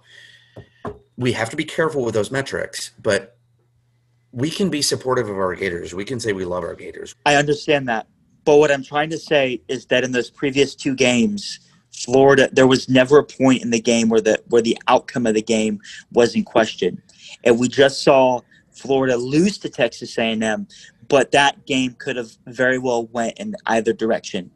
we 1.18 1.32
have 1.34 1.50
to 1.50 1.56
be 1.56 1.64
careful 1.64 2.04
with 2.04 2.14
those 2.14 2.32
metrics, 2.32 2.92
but 3.02 3.38
we 4.32 4.50
can 4.50 4.70
be 4.70 4.82
supportive 4.82 5.30
of 5.30 5.38
our 5.38 5.56
Gators. 5.56 5.94
We 5.94 6.06
can 6.06 6.20
say 6.20 6.34
we 6.34 6.46
love 6.46 6.64
our 6.64 6.74
Gators. 6.74 7.14
I 7.26 7.36
understand 7.36 7.88
that. 7.88 8.08
But 8.46 8.58
what 8.58 8.72
I'm 8.72 8.84
trying 8.84 9.10
to 9.12 9.18
say 9.18 9.62
is 9.68 9.86
that 9.86 10.04
in 10.04 10.12
those 10.12 10.30
previous 10.30 10.76
two 10.76 10.96
games, 10.96 11.60
Florida, 11.94 12.50
there 12.52 12.68
was 12.68 12.90
never 12.90 13.20
a 13.20 13.24
point 13.24 13.62
in 13.62 13.70
the 13.70 13.80
game 13.80 14.10
where 14.10 14.20
the 14.20 14.42
where 14.50 14.62
the 14.62 14.78
outcome 14.88 15.28
of 15.28 15.36
the 15.36 15.42
game 15.42 15.80
was 16.12 16.36
in 16.36 16.44
question, 16.44 17.02
and 17.44 17.60
we 17.60 17.68
just 17.68 18.04
saw 18.04 18.42
Florida 18.72 19.16
lose 19.16 19.58
to 19.60 19.70
Texas 19.70 20.18
A&M. 20.18 20.68
But 21.08 21.32
that 21.32 21.66
game 21.66 21.96
could 22.00 22.16
have 22.16 22.38
very 22.48 22.78
well 22.78 23.08
went 23.08 23.40
in 23.40 23.56
either 23.66 23.94
direction. 23.94 24.52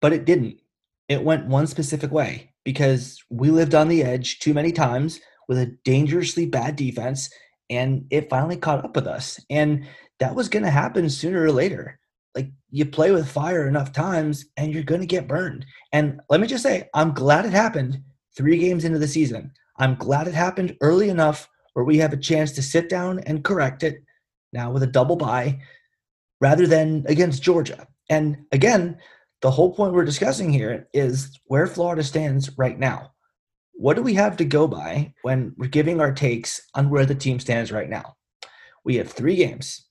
But 0.00 0.12
it 0.12 0.24
didn't. 0.24 0.60
It 1.08 1.22
went 1.22 1.46
one 1.46 1.66
specific 1.66 2.10
way 2.10 2.50
because 2.64 3.22
we 3.30 3.50
lived 3.50 3.74
on 3.74 3.88
the 3.88 4.02
edge 4.02 4.40
too 4.40 4.52
many 4.52 4.72
times 4.72 5.20
with 5.48 5.58
a 5.58 5.66
dangerously 5.84 6.46
bad 6.46 6.74
defense, 6.74 7.30
and 7.70 8.04
it 8.10 8.28
finally 8.28 8.56
caught 8.56 8.84
up 8.84 8.96
with 8.96 9.06
us. 9.06 9.40
And 9.48 9.86
that 10.18 10.34
was 10.34 10.48
going 10.48 10.64
to 10.64 10.70
happen 10.70 11.08
sooner 11.08 11.42
or 11.42 11.52
later. 11.52 12.00
Like 12.34 12.50
you 12.70 12.84
play 12.84 13.12
with 13.12 13.30
fire 13.30 13.68
enough 13.68 13.92
times, 13.92 14.46
and 14.56 14.74
you're 14.74 14.82
going 14.82 15.00
to 15.00 15.06
get 15.06 15.28
burned. 15.28 15.64
And 15.92 16.20
let 16.28 16.40
me 16.40 16.46
just 16.46 16.64
say, 16.64 16.88
I'm 16.92 17.14
glad 17.14 17.46
it 17.46 17.52
happened 17.52 18.02
three 18.36 18.58
games 18.58 18.84
into 18.84 18.98
the 18.98 19.08
season. 19.08 19.52
I'm 19.78 19.94
glad 19.94 20.26
it 20.26 20.34
happened 20.34 20.76
early 20.80 21.08
enough 21.08 21.48
where 21.74 21.84
we 21.84 21.98
have 21.98 22.12
a 22.12 22.18
chance 22.18 22.52
to 22.52 22.62
sit 22.62 22.88
down 22.88 23.20
and 23.20 23.44
correct 23.44 23.82
it 23.82 24.02
now 24.52 24.70
with 24.70 24.82
a 24.82 24.86
double 24.86 25.16
bye 25.16 25.58
rather 26.40 26.66
than 26.66 27.04
against 27.08 27.42
Georgia. 27.42 27.86
And 28.08 28.38
again, 28.52 28.98
the 29.42 29.50
whole 29.50 29.74
point 29.74 29.92
we're 29.92 30.04
discussing 30.04 30.52
here 30.52 30.88
is 30.92 31.38
where 31.44 31.66
Florida 31.66 32.02
stands 32.02 32.50
right 32.56 32.78
now. 32.78 33.12
What 33.72 33.96
do 33.96 34.02
we 34.02 34.14
have 34.14 34.36
to 34.38 34.44
go 34.44 34.66
by 34.66 35.12
when 35.22 35.54
we're 35.56 35.68
giving 35.68 36.00
our 36.00 36.12
takes 36.12 36.60
on 36.74 36.88
where 36.88 37.04
the 37.04 37.14
team 37.14 37.38
stands 37.40 37.70
right 37.70 37.90
now? 37.90 38.16
We 38.84 38.96
have 38.96 39.10
three 39.10 39.36
games: 39.36 39.86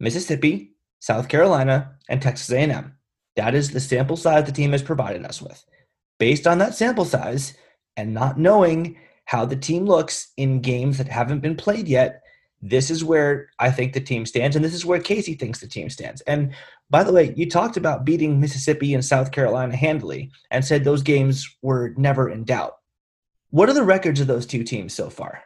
Mississippi, 0.00 0.74
South 1.00 1.28
Carolina, 1.28 1.96
and 2.08 2.20
Texas 2.20 2.50
A&M. 2.50 2.94
That 3.36 3.54
is 3.54 3.70
the 3.70 3.80
sample 3.80 4.16
size 4.16 4.44
the 4.44 4.52
team 4.52 4.72
has 4.72 4.82
provided 4.82 5.24
us 5.24 5.40
with. 5.40 5.64
Based 6.18 6.46
on 6.46 6.58
that 6.58 6.74
sample 6.74 7.04
size 7.04 7.54
and 7.96 8.12
not 8.12 8.38
knowing 8.38 8.98
how 9.24 9.44
the 9.44 9.56
team 9.56 9.86
looks 9.86 10.32
in 10.36 10.60
games 10.60 10.98
that 10.98 11.08
haven't 11.08 11.40
been 11.40 11.56
played 11.56 11.88
yet, 11.88 12.22
this 12.66 12.90
is 12.90 13.04
where 13.04 13.50
I 13.58 13.70
think 13.70 13.92
the 13.92 14.00
team 14.00 14.24
stands, 14.24 14.56
and 14.56 14.64
this 14.64 14.72
is 14.72 14.86
where 14.86 14.98
Casey 14.98 15.34
thinks 15.34 15.60
the 15.60 15.68
team 15.68 15.90
stands. 15.90 16.22
And 16.22 16.54
by 16.88 17.04
the 17.04 17.12
way, 17.12 17.34
you 17.36 17.48
talked 17.48 17.76
about 17.76 18.06
beating 18.06 18.40
Mississippi 18.40 18.94
and 18.94 19.04
South 19.04 19.32
Carolina 19.32 19.76
handily 19.76 20.30
and 20.50 20.64
said 20.64 20.82
those 20.82 21.02
games 21.02 21.46
were 21.60 21.92
never 21.98 22.30
in 22.30 22.44
doubt. 22.44 22.76
What 23.50 23.68
are 23.68 23.74
the 23.74 23.84
records 23.84 24.18
of 24.20 24.26
those 24.28 24.46
two 24.46 24.64
teams 24.64 24.94
so 24.94 25.10
far? 25.10 25.42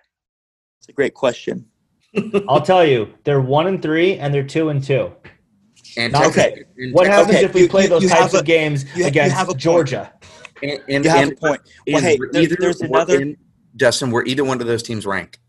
It's 0.79 0.89
a 0.89 0.93
great 0.93 1.15
question. 1.15 1.67
I'll 2.49 2.63
tell 2.63 2.87
you, 2.87 3.13
they're 3.25 3.41
one 3.41 3.67
and 3.67 3.83
three, 3.83 4.15
and 4.17 4.33
they're 4.33 4.47
two 4.47 4.69
and 4.69 4.83
two. 4.83 5.13
And 5.97 6.15
Texas- 6.15 6.31
okay. 6.45 6.65
and 6.77 6.95
What 6.95 7.09
happens 7.09 7.35
Okay, 7.35 7.45
if 7.47 7.53
we 7.53 7.63
you- 7.63 7.69
play 7.69 7.83
you- 7.83 7.89
those 7.89 8.03
you 8.05 8.09
types 8.11 8.21
have 8.21 8.35
a- 8.35 8.39
of 8.39 8.45
games 8.45 8.85
you- 8.95 9.03
you 9.03 9.07
against 9.09 9.35
have 9.37 9.49
a. 9.49 9.55
Georgia? 9.55 10.13
And, 10.63 10.81
and, 10.89 11.05
You 11.05 11.11
have 11.11 11.23
and- 11.29 11.33
a 11.33 11.37
point. 11.37 11.61
Well, 11.87 11.97
and 11.97 12.05
hey, 12.07 12.17
we're 12.19 12.31
there- 12.31 12.43
either- 12.43 12.57
there's 12.61 12.81
another. 12.81 13.21
in- 13.21 13.37
Justin, 13.75 14.13
were 14.13 14.25
either 14.25 14.45
one 14.45 14.61
of 14.61 14.67
those 14.69 14.83
teams 14.85 15.05
ranked? 15.05 15.41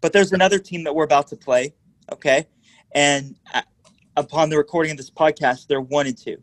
But 0.00 0.12
there's 0.12 0.32
another 0.32 0.58
team 0.58 0.84
that 0.84 0.94
we're 0.94 1.04
about 1.04 1.28
to 1.28 1.36
play, 1.36 1.74
okay? 2.12 2.46
And 2.94 3.36
uh, 3.52 3.62
upon 4.16 4.50
the 4.50 4.56
recording 4.56 4.92
of 4.92 4.96
this 4.96 5.10
podcast, 5.10 5.66
they're 5.66 5.80
one 5.80 6.06
and 6.06 6.16
two, 6.16 6.36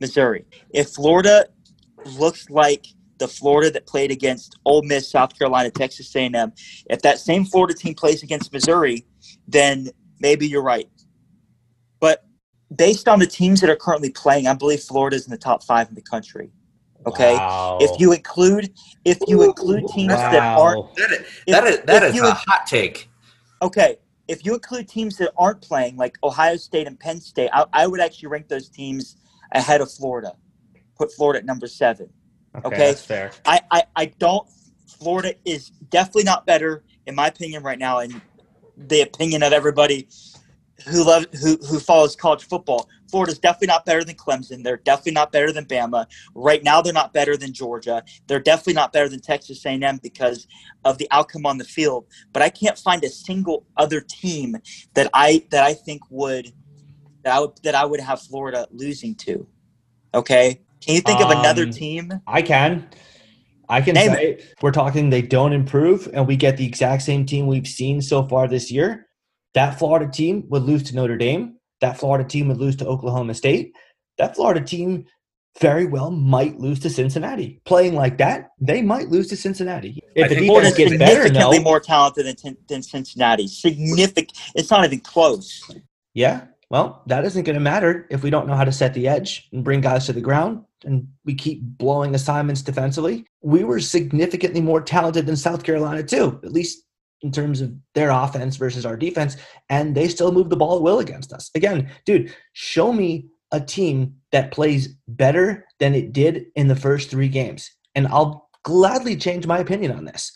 Missouri. 0.00 0.44
If 0.72 0.90
Florida 0.90 1.46
looks 2.18 2.48
like 2.50 2.86
the 3.18 3.28
Florida 3.28 3.70
that 3.70 3.86
played 3.86 4.10
against 4.10 4.58
Ole 4.64 4.82
Miss, 4.82 5.10
South 5.10 5.36
Carolina, 5.38 5.70
Texas 5.70 6.14
A&M, 6.14 6.52
if 6.88 7.02
that 7.02 7.18
same 7.18 7.44
Florida 7.44 7.74
team 7.74 7.94
plays 7.94 8.22
against 8.22 8.52
Missouri, 8.52 9.06
then 9.46 9.90
maybe 10.20 10.46
you're 10.46 10.62
right. 10.62 10.88
But 12.00 12.24
based 12.74 13.08
on 13.08 13.18
the 13.18 13.26
teams 13.26 13.60
that 13.60 13.70
are 13.70 13.76
currently 13.76 14.10
playing, 14.10 14.46
I 14.46 14.54
believe 14.54 14.80
Florida 14.80 15.16
is 15.16 15.26
in 15.26 15.30
the 15.30 15.38
top 15.38 15.62
five 15.64 15.88
in 15.88 15.94
the 15.94 16.02
country. 16.02 16.50
Okay. 17.06 17.34
Wow. 17.34 17.78
If 17.80 17.98
you 17.98 18.12
include 18.12 18.72
if 19.04 19.18
you 19.26 19.42
include 19.42 19.86
teams 19.88 20.12
that 20.12 20.58
aren't 20.58 20.94
That 20.96 21.12
is, 21.12 21.20
If- 21.20 21.54
that 21.54 21.66
is, 21.66 21.80
that 21.86 22.02
if 22.02 22.10
is 22.10 22.14
you- 22.16 22.26
a 22.26 22.32
hot 22.32 22.66
take. 22.66 23.08
Okay, 23.62 23.98
if 24.26 24.44
you 24.44 24.54
include 24.54 24.88
teams 24.88 25.18
that 25.18 25.32
aren't 25.36 25.60
playing, 25.60 25.96
like 25.96 26.16
Ohio 26.22 26.56
State 26.56 26.86
and 26.86 26.98
Penn 26.98 27.20
State, 27.20 27.50
I, 27.52 27.66
I 27.72 27.86
would 27.86 28.00
actually 28.00 28.28
rank 28.28 28.48
those 28.48 28.68
teams 28.70 29.16
ahead 29.52 29.80
of 29.80 29.92
Florida. 29.92 30.34
Put 30.96 31.12
Florida 31.12 31.40
at 31.40 31.44
number 31.44 31.66
seven. 31.66 32.08
okay. 32.64 32.76
that's 32.76 33.02
fair. 33.04 33.32
I, 33.44 33.60
I, 33.70 33.82
I 33.96 34.04
don't. 34.18 34.48
Florida 34.86 35.34
is 35.44 35.70
definitely 35.90 36.24
not 36.24 36.46
better, 36.46 36.84
in 37.06 37.14
my 37.14 37.26
opinion, 37.28 37.62
right 37.62 37.78
now, 37.78 37.98
and 37.98 38.20
the 38.76 39.02
opinion 39.02 39.42
of 39.42 39.52
everybody 39.52 40.08
who 40.88 41.04
loves 41.04 41.26
who 41.42 41.56
who 41.66 41.78
follows 41.78 42.16
college 42.16 42.44
football. 42.44 42.88
Florida's 43.10 43.38
definitely 43.38 43.68
not 43.68 43.84
better 43.84 44.04
than 44.04 44.14
Clemson. 44.14 44.62
They're 44.62 44.76
definitely 44.76 45.12
not 45.12 45.32
better 45.32 45.52
than 45.52 45.64
Bama. 45.64 46.06
Right 46.34 46.62
now, 46.62 46.80
they're 46.80 46.92
not 46.92 47.12
better 47.12 47.36
than 47.36 47.52
Georgia. 47.52 48.02
They're 48.26 48.40
definitely 48.40 48.74
not 48.74 48.92
better 48.92 49.08
than 49.08 49.20
Texas 49.20 49.64
A&M 49.64 49.98
because 50.02 50.46
of 50.84 50.98
the 50.98 51.08
outcome 51.10 51.46
on 51.46 51.58
the 51.58 51.64
field. 51.64 52.06
But 52.32 52.42
I 52.42 52.48
can't 52.48 52.78
find 52.78 53.02
a 53.04 53.08
single 53.08 53.66
other 53.76 54.00
team 54.00 54.56
that 54.94 55.10
I 55.14 55.44
that 55.50 55.64
I 55.64 55.74
think 55.74 56.02
would 56.10 56.52
that 57.24 57.34
I 57.34 57.40
would 57.40 57.50
that 57.62 57.74
I 57.74 57.84
would 57.84 58.00
have 58.00 58.20
Florida 58.22 58.66
losing 58.70 59.14
to. 59.16 59.46
Okay, 60.14 60.60
can 60.84 60.94
you 60.94 61.00
think 61.00 61.20
of 61.20 61.30
another 61.30 61.64
Um, 61.64 61.70
team? 61.70 62.20
I 62.26 62.42
can. 62.42 62.88
I 63.68 63.80
can 63.80 63.94
Name 63.94 64.12
say 64.12 64.44
we're 64.60 64.72
talking 64.72 65.10
they 65.10 65.22
don't 65.22 65.52
improve 65.52 66.08
and 66.12 66.26
we 66.26 66.36
get 66.36 66.56
the 66.56 66.66
exact 66.66 67.02
same 67.02 67.24
team 67.24 67.46
we've 67.46 67.68
seen 67.68 68.02
so 68.02 68.26
far 68.26 68.48
this 68.48 68.70
year. 68.70 69.06
That 69.54 69.78
Florida 69.78 70.10
team 70.10 70.44
would 70.48 70.64
lose 70.64 70.82
to 70.84 70.96
Notre 70.96 71.16
Dame. 71.16 71.59
That 71.80 71.98
Florida 71.98 72.28
team 72.28 72.48
would 72.48 72.58
lose 72.58 72.76
to 72.76 72.86
Oklahoma 72.86 73.34
State. 73.34 73.74
That 74.18 74.36
Florida 74.36 74.60
team 74.60 75.06
very 75.58 75.86
well 75.86 76.10
might 76.10 76.58
lose 76.58 76.78
to 76.80 76.90
Cincinnati. 76.90 77.60
Playing 77.64 77.94
like 77.94 78.18
that, 78.18 78.50
they 78.60 78.82
might 78.82 79.08
lose 79.08 79.28
to 79.28 79.36
Cincinnati. 79.36 80.00
If 80.14 80.26
I 80.26 80.28
the 80.28 80.34
defense 80.36 80.76
gets 80.76 80.96
better, 80.96 81.22
significantly 81.22 81.58
no. 81.58 81.64
more 81.64 81.80
talented 81.80 82.38
than, 82.42 82.56
than 82.68 82.82
Cincinnati. 82.82 83.48
Significant. 83.48 84.38
It's 84.54 84.70
not 84.70 84.84
even 84.84 85.00
close. 85.00 85.68
Yeah. 86.14 86.46
Well, 86.70 87.02
that 87.06 87.24
isn't 87.24 87.42
going 87.42 87.54
to 87.54 87.60
matter 87.60 88.06
if 88.10 88.22
we 88.22 88.30
don't 88.30 88.46
know 88.46 88.54
how 88.54 88.64
to 88.64 88.72
set 88.72 88.94
the 88.94 89.08
edge 89.08 89.48
and 89.52 89.64
bring 89.64 89.80
guys 89.80 90.06
to 90.06 90.12
the 90.12 90.20
ground 90.20 90.64
and 90.84 91.08
we 91.24 91.34
keep 91.34 91.60
blowing 91.62 92.14
assignments 92.14 92.62
defensively. 92.62 93.26
We 93.42 93.64
were 93.64 93.80
significantly 93.80 94.60
more 94.60 94.80
talented 94.80 95.26
than 95.26 95.36
South 95.36 95.64
Carolina, 95.64 96.02
too, 96.02 96.40
at 96.44 96.52
least 96.52 96.84
in 97.22 97.30
terms 97.32 97.60
of 97.60 97.74
their 97.94 98.10
offense 98.10 98.56
versus 98.56 98.86
our 98.86 98.96
defense. 98.96 99.36
And 99.68 99.94
they 99.94 100.08
still 100.08 100.32
move 100.32 100.50
the 100.50 100.56
ball 100.56 100.76
at 100.76 100.82
will 100.82 101.00
against 101.00 101.32
us. 101.32 101.50
Again, 101.54 101.90
dude, 102.06 102.34
show 102.52 102.92
me 102.92 103.28
a 103.52 103.60
team 103.60 104.14
that 104.32 104.52
plays 104.52 104.94
better 105.08 105.66
than 105.78 105.94
it 105.94 106.12
did 106.12 106.46
in 106.54 106.68
the 106.68 106.76
first 106.76 107.10
three 107.10 107.28
games. 107.28 107.70
and 107.94 108.06
I'll 108.08 108.48
gladly 108.62 109.16
change 109.16 109.46
my 109.46 109.58
opinion 109.58 109.92
on 109.92 110.04
this. 110.04 110.32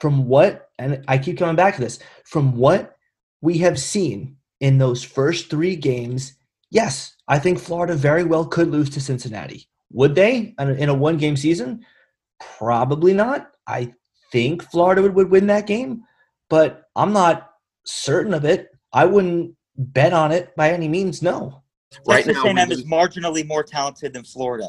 From 0.00 0.26
what, 0.26 0.68
and 0.78 1.04
I 1.08 1.18
keep 1.18 1.38
coming 1.38 1.56
back 1.56 1.76
to 1.76 1.80
this, 1.80 1.98
from 2.24 2.56
what 2.56 2.96
we 3.40 3.58
have 3.58 3.78
seen 3.78 4.36
in 4.60 4.78
those 4.78 5.02
first 5.02 5.50
three 5.50 5.76
games, 5.76 6.34
yes, 6.70 7.14
I 7.28 7.38
think 7.38 7.58
Florida 7.58 7.94
very 7.94 8.24
well 8.24 8.44
could 8.44 8.70
lose 8.70 8.90
to 8.90 9.00
Cincinnati. 9.00 9.68
Would 9.92 10.14
they 10.14 10.54
in 10.58 10.88
a 10.88 10.94
one 10.94 11.16
game 11.16 11.36
season? 11.36 11.84
Probably 12.58 13.14
not. 13.14 13.52
I 13.66 13.94
think 14.32 14.62
Florida 14.70 15.02
would, 15.02 15.14
would 15.14 15.30
win 15.30 15.46
that 15.46 15.66
game, 15.66 16.02
but 16.48 16.84
I'm 16.94 17.12
not 17.12 17.50
certain 17.84 18.34
of 18.34 18.44
it. 18.44 18.68
I 18.92 19.04
wouldn't 19.04 19.54
bet 19.76 20.12
on 20.12 20.32
it 20.32 20.54
by 20.56 20.70
any 20.70 20.88
means. 20.88 21.22
No. 21.22 21.62
Right 22.06 22.24
Texas 22.24 22.44
now, 22.44 22.50
A&M 22.50 22.72
is 22.72 22.84
marginally 22.84 23.46
more 23.46 23.62
talented 23.62 24.12
than 24.12 24.24
Florida. 24.24 24.68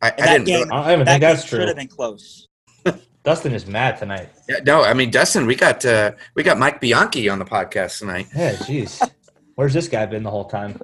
I, 0.00 0.12
I 0.12 0.26
didn't. 0.26 0.44
Game, 0.44 0.72
I 0.72 0.84
don't 0.84 0.92
even 0.92 1.06
think 1.06 1.20
that's 1.20 1.44
true. 1.44 1.58
Should 1.58 1.68
have 1.68 1.76
been 1.76 1.88
close. 1.88 2.48
Dustin 3.24 3.52
is 3.52 3.66
mad 3.66 3.98
tonight. 3.98 4.30
Yeah, 4.48 4.60
no, 4.64 4.82
I 4.82 4.94
mean 4.94 5.10
Dustin, 5.10 5.46
we 5.46 5.56
got 5.56 5.84
uh, 5.84 6.12
we 6.34 6.42
got 6.42 6.58
Mike 6.58 6.80
Bianchi 6.80 7.28
on 7.28 7.38
the 7.38 7.44
podcast 7.44 7.98
tonight. 7.98 8.28
Yeah, 8.34 8.54
jeez, 8.54 9.10
where's 9.56 9.74
this 9.74 9.88
guy 9.88 10.06
been 10.06 10.22
the 10.22 10.30
whole 10.30 10.44
time? 10.44 10.80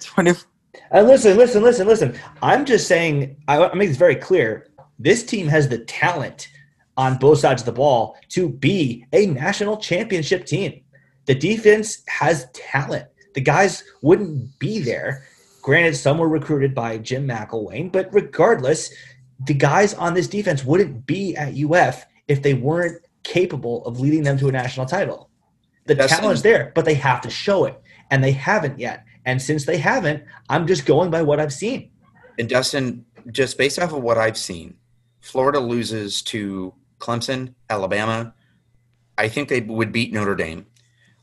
Twenty. 0.00 0.32
And 0.90 1.06
listen, 1.06 1.36
listen, 1.36 1.62
listen, 1.62 1.86
listen. 1.86 2.18
I'm 2.42 2.64
just 2.64 2.88
saying. 2.88 3.36
I, 3.46 3.64
I 3.64 3.74
make 3.74 3.88
this 3.88 3.98
very 3.98 4.16
clear. 4.16 4.68
This 4.98 5.24
team 5.24 5.46
has 5.48 5.68
the 5.68 5.78
talent 5.78 6.48
on 6.96 7.18
both 7.18 7.38
sides 7.38 7.62
of 7.62 7.66
the 7.66 7.72
ball 7.72 8.16
to 8.30 8.48
be 8.48 9.04
a 9.12 9.26
national 9.26 9.76
championship 9.78 10.46
team. 10.46 10.80
The 11.26 11.34
defense 11.34 12.02
has 12.08 12.48
talent. 12.52 13.06
The 13.34 13.40
guys 13.40 13.82
wouldn't 14.02 14.58
be 14.58 14.78
there. 14.78 15.26
Granted, 15.62 15.96
some 15.96 16.18
were 16.18 16.28
recruited 16.28 16.74
by 16.74 16.98
Jim 16.98 17.26
McElwain, 17.26 17.90
but 17.90 18.12
regardless, 18.12 18.92
the 19.46 19.54
guys 19.54 19.94
on 19.94 20.14
this 20.14 20.28
defense 20.28 20.64
wouldn't 20.64 21.06
be 21.06 21.34
at 21.36 21.54
UF 21.58 22.04
if 22.28 22.42
they 22.42 22.54
weren't 22.54 23.00
capable 23.22 23.84
of 23.86 23.98
leading 23.98 24.22
them 24.22 24.38
to 24.38 24.48
a 24.48 24.52
national 24.52 24.86
title. 24.86 25.30
The 25.86 25.94
That's 25.94 26.12
talent's 26.12 26.42
there, 26.42 26.72
but 26.74 26.84
they 26.84 26.94
have 26.94 27.20
to 27.22 27.30
show 27.30 27.64
it, 27.64 27.80
and 28.10 28.22
they 28.22 28.32
haven't 28.32 28.78
yet. 28.78 29.04
And 29.26 29.40
since 29.40 29.64
they 29.64 29.78
haven't, 29.78 30.24
I'm 30.48 30.66
just 30.66 30.86
going 30.86 31.10
by 31.10 31.22
what 31.22 31.40
I've 31.40 31.52
seen. 31.52 31.90
And 32.38 32.48
Dustin, 32.48 33.04
just 33.32 33.58
based 33.58 33.78
off 33.78 33.92
of 33.92 34.02
what 34.02 34.18
I've 34.18 34.36
seen, 34.36 34.76
Florida 35.20 35.60
loses 35.60 36.20
to 36.22 36.74
Clemson, 37.04 37.54
Alabama. 37.68 38.34
I 39.18 39.28
think 39.28 39.48
they 39.48 39.60
would 39.60 39.92
beat 39.92 40.12
Notre 40.12 40.34
Dame. 40.34 40.66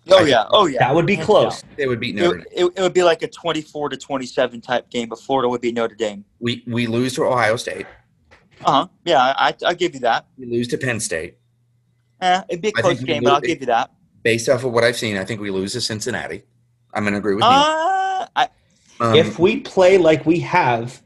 Oh 0.10 0.24
yeah, 0.24 0.46
oh 0.50 0.66
yeah. 0.66 0.80
That 0.80 0.96
would 0.96 1.06
be 1.06 1.18
close. 1.18 1.64
They 1.76 1.88
would 1.88 2.00
beat 2.00 2.16
Notre 2.16 2.38
Dame. 2.38 2.46
It, 2.52 2.66
it, 2.76 2.82
would 2.82 2.94
be 2.94 3.04
like 3.04 3.22
a 3.22 3.28
twenty-four 3.28 3.90
to 3.90 3.98
twenty-seven 3.98 4.62
type 4.62 4.90
game, 4.90 5.10
but 5.10 5.20
Florida 5.20 5.50
would 5.50 5.62
be 5.62 5.72
Notre 5.72 5.96
Dame. 5.96 6.26
We 6.40 6.64
we 6.68 6.88
lose 6.88 7.16
to 7.16 7.24
Ohio 7.24 7.56
State. 7.56 7.86
Uh 8.64 8.72
huh. 8.72 8.88
Yeah, 9.06 9.22
I 9.22 9.54
I 9.66 9.74
give 9.74 9.94
you 9.94 10.00
that. 10.02 10.26
We 10.38 10.46
lose 10.46 10.68
to 10.70 10.78
Penn 10.78 11.00
State. 11.00 11.38
Eh, 12.22 12.42
it'd 12.50 12.62
be 12.62 12.70
a 12.70 12.72
close 12.72 13.02
game, 13.02 13.24
but 13.24 13.34
I'll 13.34 13.42
give 13.42 13.60
you 13.60 13.68
that. 13.68 13.92
Based 14.24 14.48
off 14.48 14.64
of 14.64 14.72
what 14.72 14.84
I've 14.84 14.98
seen, 14.98 15.18
I 15.18 15.26
think 15.26 15.42
we 15.42 15.50
lose 15.50 15.74
to 15.74 15.82
Cincinnati. 15.82 16.44
I'm 16.94 17.04
going 17.04 17.14
to 17.14 17.20
agree 17.20 17.34
with 17.34 17.44
uh, 17.44 17.48
you. 17.48 18.28
I, 18.36 18.50
um, 19.00 19.16
if 19.16 19.40
we 19.40 19.62
play 19.62 19.98
like 19.98 20.26
we 20.28 20.40
have, 20.42 21.02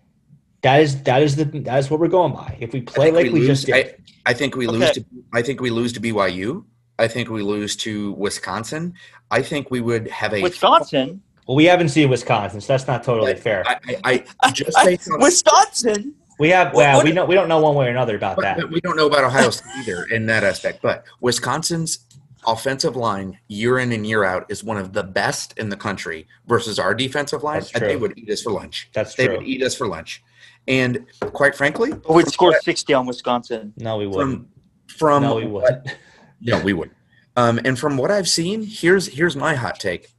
that 0.64 0.82
is 0.82 1.02
that 1.04 1.22
is 1.22 1.38
the 1.38 1.46
that 1.46 1.80
is 1.80 1.90
what 1.90 2.00
we're 2.00 2.10
going 2.10 2.34
by. 2.34 2.58
If 2.60 2.74
we 2.74 2.82
play 2.82 3.12
like 3.12 3.32
we, 3.32 3.40
we 3.40 3.48
just 3.48 3.66
did, 3.66 3.96
I, 4.26 4.32
I 4.32 4.34
think 4.34 4.56
we 4.56 4.68
okay. 4.68 4.78
lose 4.78 4.92
to 4.92 5.06
I 5.34 5.42
think 5.42 5.62
we 5.62 5.70
lose 5.70 5.94
to 5.94 6.00
BYU. 6.00 6.64
I 6.98 7.08
think 7.08 7.30
we 7.30 7.42
lose 7.42 7.76
to 7.78 8.14
Wisconsin. 8.14 8.94
I 9.32 9.42
think 9.42 9.70
we 9.70 9.82
would 9.82 10.08
have 10.08 10.34
a 10.34 10.42
Wisconsin. 10.42 11.22
Well, 11.48 11.56
we 11.56 11.66
haven't 11.66 11.90
seen 11.90 12.10
Wisconsin, 12.10 12.60
so 12.62 12.74
that's 12.74 12.88
not 12.88 13.04
totally 13.04 13.36
fair. 13.36 13.64
I, 13.68 13.80
I, 14.04 14.24
I 14.42 14.52
just 14.52 14.78
say 14.80 14.98
Wisconsin. 15.20 16.16
We 16.38 16.50
have 16.50 16.74
well, 16.74 16.98
what, 16.98 17.06
we 17.06 17.12
know 17.12 17.26
we 17.26 17.36
don't 17.36 17.48
know 17.48 17.60
one 17.60 17.76
way 17.76 17.88
or 17.88 17.90
another 17.90 18.16
about 18.16 18.42
that. 18.42 18.70
We 18.70 18.82
don't 18.82 18.98
know 18.98 19.08
about 19.08 19.24
Ohio 19.24 19.50
State 19.50 19.72
either 19.78 20.06
in 20.06 20.26
that 20.26 20.44
aspect. 20.44 20.82
But 20.82 21.06
Wisconsin's 21.22 22.00
offensive 22.48 22.96
line 22.96 23.40
year 23.48 23.80
in 23.80 23.92
and 23.92 24.06
year 24.06 24.24
out 24.24 24.46
is 24.50 24.64
one 24.64 24.78
of 24.78 24.94
the 24.94 25.04
best 25.04 25.58
in 25.58 25.70
the 25.70 25.78
country 25.78 26.28
versus 26.48 26.78
our 26.80 26.94
defensive 26.94 27.44
line. 27.44 27.64
They 27.80 27.96
would 27.96 28.18
eat 28.18 28.30
us 28.30 28.42
for 28.42 28.52
lunch. 28.52 28.90
That's 28.94 29.16
they 29.16 29.28
true. 29.28 29.38
would 29.38 29.48
eat 29.48 29.64
us 29.64 29.76
for 29.76 29.88
lunch. 29.88 30.24
And 30.68 31.06
quite 31.20 31.56
frankly, 31.56 31.94
we'd 32.10 32.28
score 32.28 32.54
sixty 32.62 32.94
on 32.94 33.06
Wisconsin. 33.06 33.74
No, 33.78 33.98
we 33.98 34.08
wouldn't. 34.08 34.48
From, 34.88 34.98
from 34.98 35.24
no, 35.24 35.36
we 35.36 35.46
wouldn't. 35.46 35.96
no, 36.42 36.60
we 36.62 36.74
wouldn't. 36.74 36.98
Um, 37.36 37.60
and 37.66 37.78
from 37.78 37.98
what 37.98 38.12
I've 38.12 38.30
seen, 38.30 38.64
here's 38.64 39.08
here's 39.08 39.36
my 39.36 39.56
hot 39.56 39.80
take. 39.80 40.10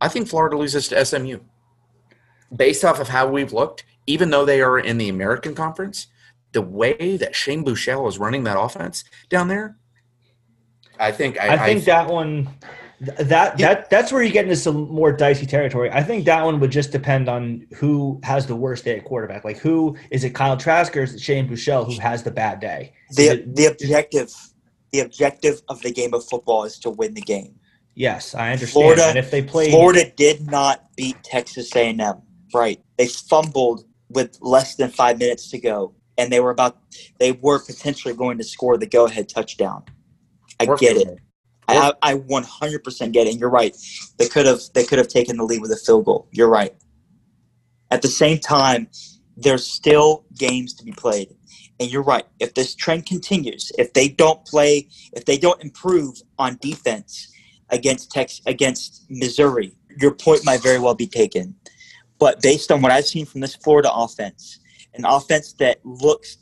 I 0.00 0.08
think 0.08 0.28
Florida 0.28 0.56
loses 0.56 0.88
to 0.88 1.04
SMU. 1.04 1.40
Based 2.54 2.84
off 2.84 2.98
of 2.98 3.08
how 3.08 3.28
we've 3.28 3.52
looked, 3.52 3.84
even 4.06 4.30
though 4.30 4.44
they 4.44 4.60
are 4.60 4.78
in 4.78 4.98
the 4.98 5.08
American 5.08 5.54
Conference, 5.54 6.08
the 6.52 6.62
way 6.62 7.16
that 7.16 7.34
Shane 7.34 7.64
Buechele 7.64 8.08
is 8.08 8.18
running 8.18 8.44
that 8.44 8.58
offense 8.58 9.04
down 9.28 9.48
there, 9.48 9.76
I 10.98 11.12
think 11.12 11.40
I, 11.40 11.54
I 11.54 11.58
think 11.66 11.82
I, 11.82 11.84
that 11.84 12.08
one 12.08 12.48
that 13.00 13.56
that 13.56 13.88
that's 13.88 14.12
where 14.12 14.22
you 14.22 14.30
get 14.30 14.44
into 14.44 14.56
some 14.56 14.88
more 14.90 15.10
dicey 15.10 15.46
territory. 15.46 15.90
I 15.90 16.02
think 16.02 16.26
that 16.26 16.44
one 16.44 16.60
would 16.60 16.70
just 16.70 16.92
depend 16.92 17.28
on 17.28 17.66
who 17.74 18.20
has 18.22 18.46
the 18.46 18.56
worst 18.56 18.84
day 18.84 18.98
at 18.98 19.04
quarterback. 19.04 19.42
Like 19.42 19.56
who 19.56 19.96
is 20.10 20.22
it 20.22 20.30
Kyle 20.30 20.56
Trask 20.56 20.94
or 20.96 21.02
is 21.02 21.14
it 21.14 21.20
Shane 21.20 21.48
Buechele 21.48 21.86
who 21.86 21.98
has 21.98 22.22
the 22.22 22.30
bad 22.30 22.60
day? 22.60 22.92
The 23.12 23.28
it, 23.28 23.56
the 23.56 23.66
objective 23.66 24.32
the 24.92 25.00
objective 25.00 25.62
of 25.68 25.80
the 25.80 25.92
game 25.92 26.12
of 26.12 26.24
football 26.26 26.64
is 26.64 26.78
to 26.80 26.90
win 26.90 27.14
the 27.14 27.22
game. 27.22 27.54
Yes, 27.94 28.34
I 28.34 28.52
understand. 28.52 28.70
Florida, 28.72 29.04
and 29.04 29.18
if 29.18 29.30
they 29.30 29.42
play, 29.42 29.70
Florida 29.70 30.10
did 30.16 30.50
not 30.50 30.94
beat 30.96 31.22
Texas 31.24 31.74
A&M. 31.74 32.22
Right, 32.52 32.82
they 32.98 33.06
fumbled 33.06 33.84
with 34.10 34.36
less 34.40 34.74
than 34.74 34.90
five 34.90 35.18
minutes 35.18 35.50
to 35.50 35.58
go, 35.58 35.94
and 36.18 36.30
they 36.30 36.40
were 36.40 36.50
about 36.50 36.78
they 37.18 37.32
were 37.32 37.58
potentially 37.60 38.14
going 38.14 38.36
to 38.38 38.44
score 38.44 38.76
the 38.76 38.86
go-ahead 38.86 39.28
touchdown. 39.28 39.84
I 40.58 40.66
get 40.66 40.96
it. 40.96 41.18
I, 41.78 42.12
I 42.12 42.14
100% 42.14 43.12
get 43.12 43.26
it. 43.26 43.30
And 43.30 43.40
you're 43.40 43.50
right. 43.50 43.76
They 44.18 44.28
could 44.28 44.46
have 44.46 44.60
they 44.74 44.84
could 44.84 44.98
have 44.98 45.08
taken 45.08 45.36
the 45.36 45.44
lead 45.44 45.60
with 45.60 45.70
a 45.72 45.76
field 45.76 46.04
goal. 46.04 46.28
You're 46.30 46.48
right. 46.48 46.74
At 47.90 48.02
the 48.02 48.08
same 48.08 48.38
time, 48.38 48.88
there's 49.36 49.66
still 49.66 50.24
games 50.38 50.74
to 50.74 50.84
be 50.84 50.92
played. 50.92 51.34
And 51.78 51.90
you're 51.90 52.02
right. 52.02 52.24
If 52.38 52.54
this 52.54 52.74
trend 52.74 53.06
continues, 53.06 53.72
if 53.78 53.92
they 53.94 54.08
don't 54.08 54.44
play, 54.44 54.88
if 55.14 55.24
they 55.24 55.38
don't 55.38 55.60
improve 55.62 56.14
on 56.38 56.58
defense 56.60 57.32
against 57.70 58.10
Tex 58.10 58.40
against 58.46 59.06
Missouri, 59.08 59.74
your 59.98 60.12
point 60.12 60.44
might 60.44 60.62
very 60.62 60.78
well 60.78 60.94
be 60.94 61.06
taken. 61.06 61.54
But 62.18 62.42
based 62.42 62.70
on 62.70 62.82
what 62.82 62.92
I've 62.92 63.06
seen 63.06 63.24
from 63.24 63.40
this 63.40 63.56
Florida 63.56 63.90
offense, 63.92 64.60
an 64.94 65.06
offense 65.06 65.54
that 65.54 65.78
looks 65.84 66.36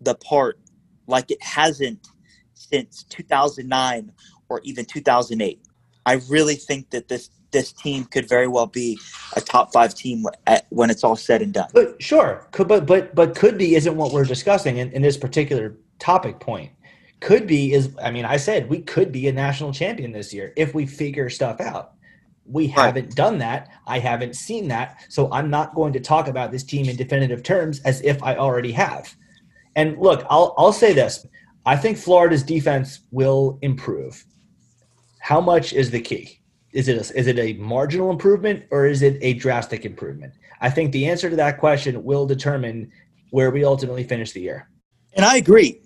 the 0.00 0.16
part 0.16 0.58
like 1.06 1.30
it 1.30 1.42
hasn't 1.42 2.08
since 2.54 3.04
2009 3.04 4.12
or 4.50 4.60
even 4.64 4.84
2008, 4.84 5.62
I 6.04 6.20
really 6.28 6.56
think 6.56 6.90
that 6.90 7.08
this 7.08 7.30
this 7.52 7.72
team 7.72 8.04
could 8.04 8.28
very 8.28 8.46
well 8.46 8.66
be 8.66 8.98
a 9.34 9.40
top 9.40 9.72
five 9.72 9.92
team 9.92 10.24
at, 10.46 10.66
when 10.70 10.88
it's 10.88 11.02
all 11.02 11.16
said 11.16 11.42
and 11.42 11.52
done. 11.52 11.68
But 11.72 12.00
sure, 12.00 12.46
could, 12.52 12.68
but 12.68 12.86
but 12.86 13.14
but 13.14 13.34
could 13.34 13.56
be 13.56 13.74
isn't 13.74 13.96
what 13.96 14.12
we're 14.12 14.24
discussing 14.24 14.76
in, 14.76 14.92
in 14.92 15.02
this 15.02 15.16
particular 15.16 15.76
topic 15.98 16.40
point. 16.40 16.72
Could 17.20 17.46
be 17.46 17.72
is 17.72 17.94
I 18.02 18.10
mean 18.10 18.24
I 18.24 18.36
said 18.36 18.68
we 18.68 18.80
could 18.80 19.12
be 19.12 19.28
a 19.28 19.32
national 19.32 19.72
champion 19.72 20.12
this 20.12 20.32
year 20.32 20.52
if 20.56 20.74
we 20.74 20.86
figure 20.86 21.28
stuff 21.28 21.60
out. 21.60 21.92
We 22.46 22.66
right. 22.68 22.86
haven't 22.86 23.14
done 23.14 23.38
that. 23.38 23.68
I 23.86 23.98
haven't 23.98 24.34
seen 24.34 24.68
that. 24.68 25.04
So 25.08 25.30
I'm 25.30 25.50
not 25.50 25.74
going 25.74 25.92
to 25.92 26.00
talk 26.00 26.26
about 26.28 26.50
this 26.50 26.64
team 26.64 26.88
in 26.88 26.96
definitive 26.96 27.42
terms 27.42 27.80
as 27.80 28.00
if 28.02 28.22
I 28.22 28.36
already 28.36 28.72
have. 28.72 29.14
And 29.76 29.98
look, 29.98 30.24
I'll 30.30 30.54
I'll 30.56 30.72
say 30.72 30.92
this. 30.92 31.26
I 31.66 31.76
think 31.76 31.98
Florida's 31.98 32.42
defense 32.42 33.00
will 33.10 33.58
improve. 33.60 34.24
How 35.20 35.40
much 35.40 35.72
is 35.72 35.90
the 35.90 36.00
key? 36.00 36.40
is 36.72 36.88
it 36.88 36.96
a, 36.96 37.18
is 37.18 37.26
it 37.26 37.38
a 37.38 37.54
marginal 37.54 38.10
improvement 38.10 38.64
or 38.70 38.86
is 38.86 39.02
it 39.02 39.18
a 39.20 39.34
drastic 39.34 39.84
improvement? 39.84 40.32
I 40.60 40.70
think 40.70 40.92
the 40.92 41.06
answer 41.06 41.28
to 41.30 41.36
that 41.36 41.58
question 41.58 42.02
will 42.04 42.26
determine 42.26 42.90
where 43.30 43.50
we 43.50 43.64
ultimately 43.64 44.04
finish 44.04 44.32
the 44.32 44.40
year. 44.40 44.68
And 45.14 45.24
I 45.24 45.36
agree. 45.36 45.82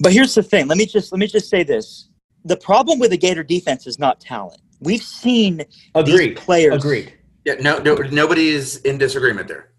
But 0.00 0.12
here's 0.12 0.34
the 0.34 0.42
thing. 0.42 0.68
Let 0.68 0.78
me 0.78 0.86
just 0.86 1.12
let 1.12 1.18
me 1.18 1.26
just 1.26 1.48
say 1.48 1.62
this. 1.62 2.08
The 2.44 2.56
problem 2.56 2.98
with 2.98 3.10
the 3.10 3.16
Gator 3.16 3.42
defense 3.42 3.86
is 3.86 3.98
not 3.98 4.20
talent. 4.20 4.60
We've 4.80 5.02
seen 5.02 5.64
Agreed. 5.94 6.36
these 6.36 6.38
players. 6.38 6.76
Agreed. 6.76 7.14
Yeah, 7.44 7.54
no, 7.54 7.78
no 7.78 7.94
nobody 7.94 8.48
is 8.48 8.76
in 8.78 8.98
disagreement 8.98 9.48
there. 9.48 9.72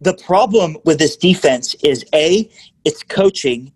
The 0.00 0.14
problem 0.14 0.76
with 0.84 0.98
this 0.98 1.16
defense 1.16 1.74
is 1.82 2.04
A, 2.14 2.50
it's 2.84 3.02
coaching, 3.02 3.72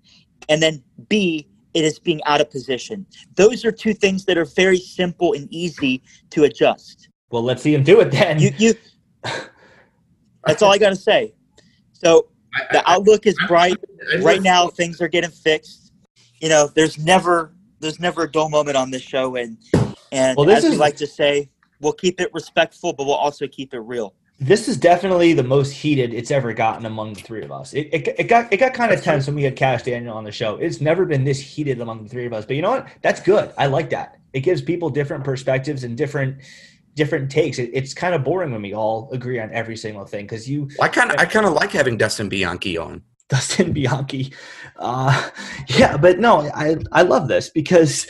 and 0.49 0.62
then 0.62 0.83
B, 1.09 1.48
it 1.75 1.85
is 1.85 1.99
being 1.99 2.21
out 2.25 2.41
of 2.41 2.51
position. 2.51 3.07
Those 3.37 3.64
are 3.64 3.73
two 3.73 3.95
things 3.95 4.25
that 4.25 4.39
are 4.39 4.45
very 4.45 4.79
simple 4.79 5.35
and 5.35 5.47
easy 5.53 6.03
to 6.31 6.45
adjust. 6.45 7.09
Well, 7.31 7.43
let's 7.43 7.62
see 7.62 7.75
him 7.75 7.83
do 7.83 8.01
it 8.01 8.11
then. 8.11 8.39
You, 8.39 8.51
you 8.57 8.75
that's 10.45 10.62
all 10.62 10.73
I 10.73 10.79
got 10.79 10.91
to 10.91 10.97
say. 10.97 11.35
So 11.93 12.29
the 12.73 12.83
outlook 12.89 13.27
is 13.27 13.37
bright. 13.47 13.77
Right 14.21 14.43
now, 14.43 14.69
things 14.69 15.01
are 15.01 15.09
getting 15.09 15.31
fixed. 15.31 15.93
You 16.41 16.49
know, 16.49 16.69
there's 16.75 16.99
never 16.99 17.53
there's 17.81 18.01
never 18.01 18.25
a 18.25 18.31
dull 18.31 18.49
moment 18.49 18.77
on 18.77 18.91
this 18.91 19.03
show, 19.03 19.37
and 19.37 19.59
and 20.12 20.37
well, 20.37 20.47
this 20.47 20.59
as 20.59 20.64
is, 20.64 20.71
we 20.73 20.77
like 20.77 20.97
to 20.97 21.07
say, 21.07 21.51
we'll 21.81 21.93
keep 21.93 22.21
it 22.21 22.31
respectful, 22.33 22.93
but 22.93 23.05
we'll 23.05 23.14
also 23.14 23.47
keep 23.47 23.75
it 23.75 23.81
real. 23.81 24.14
This 24.41 24.68
is 24.68 24.76
definitely 24.76 25.32
the 25.32 25.43
most 25.43 25.72
heated 25.72 26.14
it's 26.14 26.30
ever 26.30 26.53
gotten 26.53 26.86
among 26.86 27.14
the 27.14 27.20
three 27.20 27.43
of 27.43 27.51
us. 27.51 27.74
It, 27.74 27.89
it, 27.93 28.09
it 28.18 28.28
got 28.28 28.53
it 28.53 28.59
got 28.59 28.72
kind 28.72 28.93
of 28.93 29.03
tense 29.03 29.26
when 29.26 29.34
we 29.34 29.43
had 29.43 29.57
Cash 29.57 29.82
Daniel 29.82 30.16
on 30.16 30.24
the 30.24 30.30
show. 30.30 30.57
It's 30.57 30.80
never 30.80 31.05
been 31.05 31.24
this 31.24 31.41
heated 31.41 31.80
among 31.80 32.05
the 32.05 32.09
three 32.09 32.26
of 32.26 32.32
us. 32.32 32.47
But 32.47 32.57
you 32.57 32.62
know 32.62 32.70
what? 32.70 32.89
That's 33.03 33.20
good. 33.20 33.53
I 33.59 33.66
like 33.66 33.91
that. 33.91 34.18
It 34.32 34.41
gives 34.41 34.62
people 34.62 34.91
different 34.91 35.24
perspectives 35.24 35.82
and 35.82 35.97
different 35.97 36.41
different 36.95 37.30
takes. 37.30 37.59
It, 37.59 37.70
it's 37.72 37.93
kind 37.95 38.14
of 38.14 38.22
boring 38.22 38.53
when 38.53 38.62
we 38.62 38.74
all 38.74 39.09
agree 39.12 39.41
on 39.41 39.53
every 39.53 39.76
single 39.76 40.05
thing 40.05 40.24
because 40.26 40.49
you 40.49 40.68
I 40.80 40.89
kind 40.89 41.11
of 41.11 41.18
I 41.18 41.24
kind 41.24 41.47
of 41.47 41.55
like 41.55 41.72
having 41.72 41.97
Dustin 41.97 42.28
Bianchi 42.28 42.78
on. 42.78 43.03
Dustin 43.28 43.72
Bianchi. 43.72 44.32
Uh, 44.76 45.30
yeah, 45.68 45.97
but 45.97 46.20
no, 46.20 46.49
I 46.55 46.76
I 46.93 47.03
love 47.03 47.26
this 47.26 47.51
because 47.51 48.07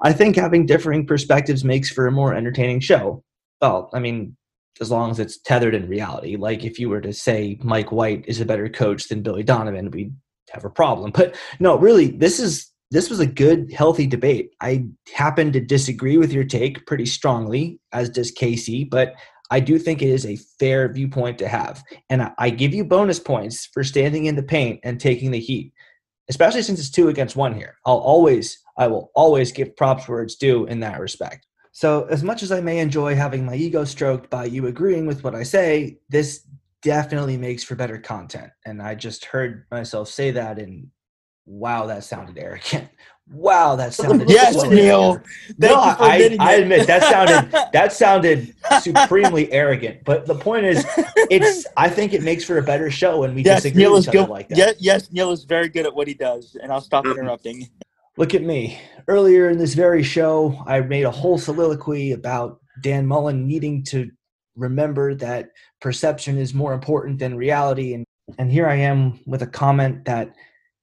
I 0.00 0.12
think 0.12 0.34
having 0.34 0.66
differing 0.66 1.06
perspectives 1.06 1.64
makes 1.64 1.90
for 1.90 2.08
a 2.08 2.12
more 2.12 2.34
entertaining 2.34 2.80
show. 2.80 3.22
Well, 3.60 3.90
I 3.92 4.00
mean, 4.00 4.36
as 4.80 4.90
long 4.90 5.10
as 5.10 5.18
it's 5.18 5.38
tethered 5.38 5.74
in 5.74 5.88
reality. 5.88 6.36
Like 6.36 6.64
if 6.64 6.78
you 6.78 6.88
were 6.88 7.00
to 7.00 7.12
say 7.12 7.58
Mike 7.62 7.92
White 7.92 8.24
is 8.26 8.40
a 8.40 8.46
better 8.46 8.68
coach 8.68 9.08
than 9.08 9.22
Billy 9.22 9.42
Donovan, 9.42 9.90
we'd 9.90 10.14
have 10.50 10.64
a 10.64 10.70
problem. 10.70 11.10
But 11.12 11.36
no, 11.58 11.78
really, 11.78 12.08
this 12.08 12.40
is 12.40 12.70
this 12.90 13.08
was 13.08 13.20
a 13.20 13.26
good, 13.26 13.72
healthy 13.72 14.06
debate. 14.06 14.50
I 14.60 14.86
happen 15.14 15.52
to 15.52 15.60
disagree 15.60 16.16
with 16.16 16.32
your 16.32 16.42
take 16.42 16.86
pretty 16.86 17.06
strongly, 17.06 17.78
as 17.92 18.10
does 18.10 18.32
Casey, 18.32 18.82
but 18.82 19.14
I 19.52 19.60
do 19.60 19.78
think 19.78 20.02
it 20.02 20.08
is 20.08 20.26
a 20.26 20.38
fair 20.58 20.92
viewpoint 20.92 21.38
to 21.38 21.48
have. 21.48 21.82
And 22.08 22.32
I 22.38 22.50
give 22.50 22.74
you 22.74 22.84
bonus 22.84 23.20
points 23.20 23.66
for 23.72 23.84
standing 23.84 24.26
in 24.26 24.34
the 24.36 24.42
paint 24.42 24.80
and 24.82 25.00
taking 25.00 25.30
the 25.30 25.40
heat, 25.40 25.72
especially 26.28 26.62
since 26.62 26.80
it's 26.80 26.90
two 26.90 27.08
against 27.08 27.36
one 27.36 27.54
here. 27.54 27.76
I'll 27.86 27.98
always, 27.98 28.58
I 28.76 28.88
will 28.88 29.10
always 29.14 29.52
give 29.52 29.76
props 29.76 30.08
where 30.08 30.22
it's 30.22 30.36
due 30.36 30.66
in 30.66 30.80
that 30.80 31.00
respect. 31.00 31.46
So, 31.80 32.04
as 32.10 32.22
much 32.22 32.42
as 32.42 32.52
I 32.52 32.60
may 32.60 32.80
enjoy 32.80 33.14
having 33.14 33.46
my 33.46 33.54
ego 33.54 33.86
stroked 33.86 34.28
by 34.28 34.44
you 34.44 34.66
agreeing 34.66 35.06
with 35.06 35.24
what 35.24 35.34
I 35.34 35.42
say, 35.42 35.96
this 36.10 36.46
definitely 36.82 37.38
makes 37.38 37.64
for 37.64 37.74
better 37.74 37.96
content. 37.96 38.50
And 38.66 38.82
I 38.82 38.94
just 38.94 39.24
heard 39.24 39.64
myself 39.70 40.10
say 40.10 40.30
that, 40.32 40.58
and 40.58 40.88
wow, 41.46 41.86
that 41.86 42.04
sounded 42.04 42.36
arrogant. 42.36 42.90
Wow, 43.32 43.76
that 43.76 43.94
sounded 43.94 44.28
yes, 44.28 44.60
so 44.60 44.68
Neil. 44.68 45.02
arrogant. 45.12 45.26
No, 45.58 45.74
I, 45.76 46.36
I 46.40 46.54
admit 46.54 46.88
that 46.88 47.04
sounded 47.04 47.52
that 47.72 47.92
sounded 47.92 48.56
supremely 48.80 49.50
arrogant. 49.52 50.04
But 50.04 50.26
the 50.26 50.34
point 50.34 50.66
is, 50.66 50.84
it's 51.30 51.64
I 51.76 51.88
think 51.88 52.12
it 52.12 52.24
makes 52.24 52.42
for 52.42 52.58
a 52.58 52.62
better 52.62 52.90
show 52.90 53.20
when 53.20 53.36
we 53.36 53.42
yes, 53.42 53.62
disagree 53.62 53.84
Neil 53.84 53.92
with 53.92 54.02
each 54.02 54.08
other 54.08 54.18
good. 54.18 54.30
like 54.30 54.48
that. 54.48 54.58
Yes, 54.58 54.74
yes, 54.80 55.12
Neil 55.12 55.30
is 55.30 55.44
very 55.44 55.68
good 55.68 55.86
at 55.86 55.94
what 55.94 56.08
he 56.08 56.14
does, 56.14 56.56
and 56.60 56.72
I'll 56.72 56.80
stop 56.80 57.04
mm-hmm. 57.04 57.20
interrupting. 57.20 57.70
Look 58.20 58.34
at 58.34 58.42
me. 58.42 58.78
Earlier 59.08 59.48
in 59.48 59.56
this 59.56 59.72
very 59.72 60.02
show, 60.02 60.62
I 60.66 60.78
made 60.82 61.04
a 61.04 61.10
whole 61.10 61.38
soliloquy 61.38 62.12
about 62.12 62.60
Dan 62.82 63.06
Mullen 63.06 63.46
needing 63.46 63.82
to 63.84 64.10
remember 64.54 65.14
that 65.14 65.48
perception 65.80 66.36
is 66.36 66.52
more 66.52 66.74
important 66.74 67.18
than 67.18 67.34
reality. 67.34 67.94
And, 67.94 68.04
and 68.36 68.52
here 68.52 68.68
I 68.68 68.74
am 68.74 69.18
with 69.24 69.40
a 69.40 69.46
comment 69.46 70.04
that 70.04 70.34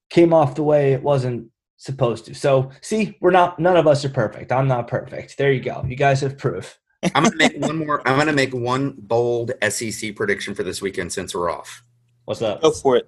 came 0.09 0.33
off 0.33 0.55
the 0.55 0.63
way 0.63 0.93
it 0.93 1.03
wasn't 1.03 1.47
supposed 1.75 2.25
to. 2.25 2.33
So, 2.33 2.71
see, 2.81 3.15
we're 3.21 3.29
not, 3.29 3.59
none 3.59 3.77
of 3.77 3.85
us 3.85 4.03
are 4.03 4.09
perfect. 4.09 4.51
I'm 4.51 4.67
not 4.67 4.87
perfect. 4.87 5.37
There 5.37 5.51
you 5.51 5.61
go. 5.61 5.85
You 5.87 5.95
guys 5.95 6.21
have 6.21 6.39
proof. 6.39 6.79
I'm 7.13 7.21
gonna 7.21 7.35
make 7.35 7.55
one 7.59 7.77
more. 7.77 8.01
I'm 8.07 8.17
gonna 8.17 8.33
make 8.33 8.55
one 8.55 8.95
bold 8.97 9.51
SEC 9.69 10.15
prediction 10.15 10.55
for 10.55 10.63
this 10.63 10.81
weekend 10.81 11.13
since 11.13 11.35
we're 11.35 11.51
off. 11.51 11.83
What's 12.25 12.41
up? 12.41 12.63
Go 12.63 12.71
for 12.71 12.97
it. 12.97 13.07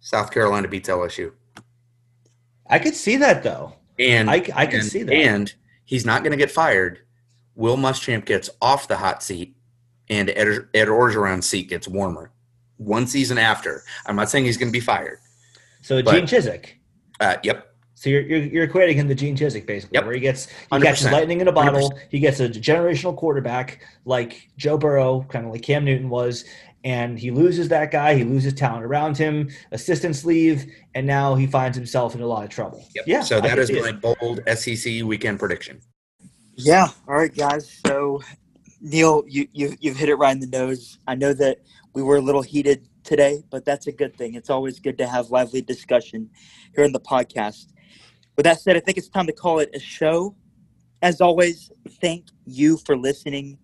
South 0.00 0.32
Carolina 0.32 0.66
beats 0.66 0.88
LSU, 0.88 1.30
I 2.68 2.78
could 2.78 2.94
see 2.94 3.16
that 3.16 3.42
though. 3.42 3.74
and 3.98 4.30
I, 4.30 4.36
I 4.54 4.66
can 4.66 4.80
and, 4.80 4.84
see 4.88 5.02
that. 5.02 5.14
And 5.14 5.52
he's 5.84 6.04
not 6.04 6.22
gonna 6.24 6.36
get 6.36 6.50
fired. 6.50 7.00
Will 7.54 7.76
Muschamp 7.76 8.24
gets 8.26 8.50
off 8.60 8.86
the 8.88 8.96
hot 8.96 9.22
seat, 9.22 9.56
and 10.10 10.28
Ed, 10.30 10.66
Ed 10.74 10.88
Orgeron's 10.88 11.46
seat 11.46 11.68
gets 11.68 11.88
warmer. 11.88 12.30
One 12.76 13.06
season 13.06 13.38
after, 13.38 13.82
I'm 14.04 14.16
not 14.16 14.28
saying 14.28 14.44
he's 14.44 14.58
gonna 14.58 14.70
be 14.70 14.80
fired. 14.80 15.18
so, 15.82 16.02
but- 16.02 16.12
Gene 16.14 16.26
Chizik. 16.26 16.66
Uh, 17.18 17.36
yep, 17.42 17.74
So 17.94 18.10
you're, 18.10 18.20
you're, 18.20 18.42
you're 18.42 18.68
equating 18.68 18.92
him 18.96 19.08
to 19.08 19.14
Gene 19.14 19.34
Chizik, 19.34 19.64
basically, 19.66 19.94
Yep. 19.94 20.04
where 20.04 20.12
he 20.12 20.20
gets 20.20 20.48
he 20.50 20.54
100%. 20.70 20.82
catches 20.82 21.10
lightning 21.10 21.40
in 21.40 21.48
a 21.48 21.52
bottle. 21.52 21.90
100%. 21.90 21.98
He 22.10 22.18
gets 22.20 22.40
a 22.40 22.48
generational 22.50 23.16
quarterback 23.16 23.80
like 24.04 24.50
Joe 24.58 24.76
Burrow, 24.76 25.24
kind 25.30 25.46
of 25.46 25.52
like 25.52 25.62
Cam 25.62 25.82
Newton 25.86 26.10
was, 26.10 26.44
and 26.86 27.18
he 27.18 27.32
loses 27.32 27.66
that 27.68 27.90
guy. 27.90 28.14
He 28.14 28.22
loses 28.22 28.52
talent 28.54 28.84
around 28.84 29.18
him. 29.18 29.50
Assistants 29.72 30.24
leave, 30.24 30.72
and 30.94 31.04
now 31.04 31.34
he 31.34 31.44
finds 31.44 31.76
himself 31.76 32.14
in 32.14 32.20
a 32.20 32.26
lot 32.26 32.44
of 32.44 32.50
trouble. 32.50 32.86
yep. 32.94 33.04
Yeah, 33.08 33.22
So 33.22 33.40
that 33.40 33.58
is 33.58 33.68
that 33.68 33.76
is 33.78 33.82
my 33.82 33.88
it. 33.88 34.00
bold 34.20 34.40
SEC 34.56 35.02
weekend 35.02 35.40
prediction. 35.40 35.80
Yeah. 36.54 36.86
All 37.08 37.16
right, 37.16 37.34
guys. 37.34 37.80
So, 37.84 38.22
Neil, 38.80 39.24
you, 39.26 39.48
you 39.52 39.74
you've 39.80 39.96
hit 39.96 40.08
it 40.08 40.14
right 40.14 40.30
in 40.30 40.38
the 40.38 40.46
nose. 40.46 40.98
I 41.08 41.16
know 41.16 41.32
that 41.32 41.58
we 41.92 42.04
were 42.04 42.18
a 42.18 42.20
little 42.20 42.40
heated 42.40 42.86
today, 43.02 43.42
but 43.50 43.64
that's 43.64 43.88
a 43.88 43.92
good 43.92 44.16
thing. 44.16 44.34
It's 44.34 44.48
always 44.48 44.78
good 44.78 44.96
to 44.98 45.08
have 45.08 45.30
lively 45.30 45.62
discussion 45.62 46.30
here 46.76 46.84
in 46.84 46.92
the 46.92 47.00
podcast. 47.00 47.72
With 48.36 48.44
that 48.44 48.60
said, 48.60 48.76
I 48.76 48.80
think 48.80 48.96
it's 48.96 49.08
time 49.08 49.26
to 49.26 49.32
call 49.32 49.58
it 49.58 49.70
a 49.74 49.80
show. 49.80 50.36
As 51.02 51.20
always, 51.20 51.72
thank 52.00 52.26
you 52.44 52.76
for 52.76 52.96
listening. 52.96 53.58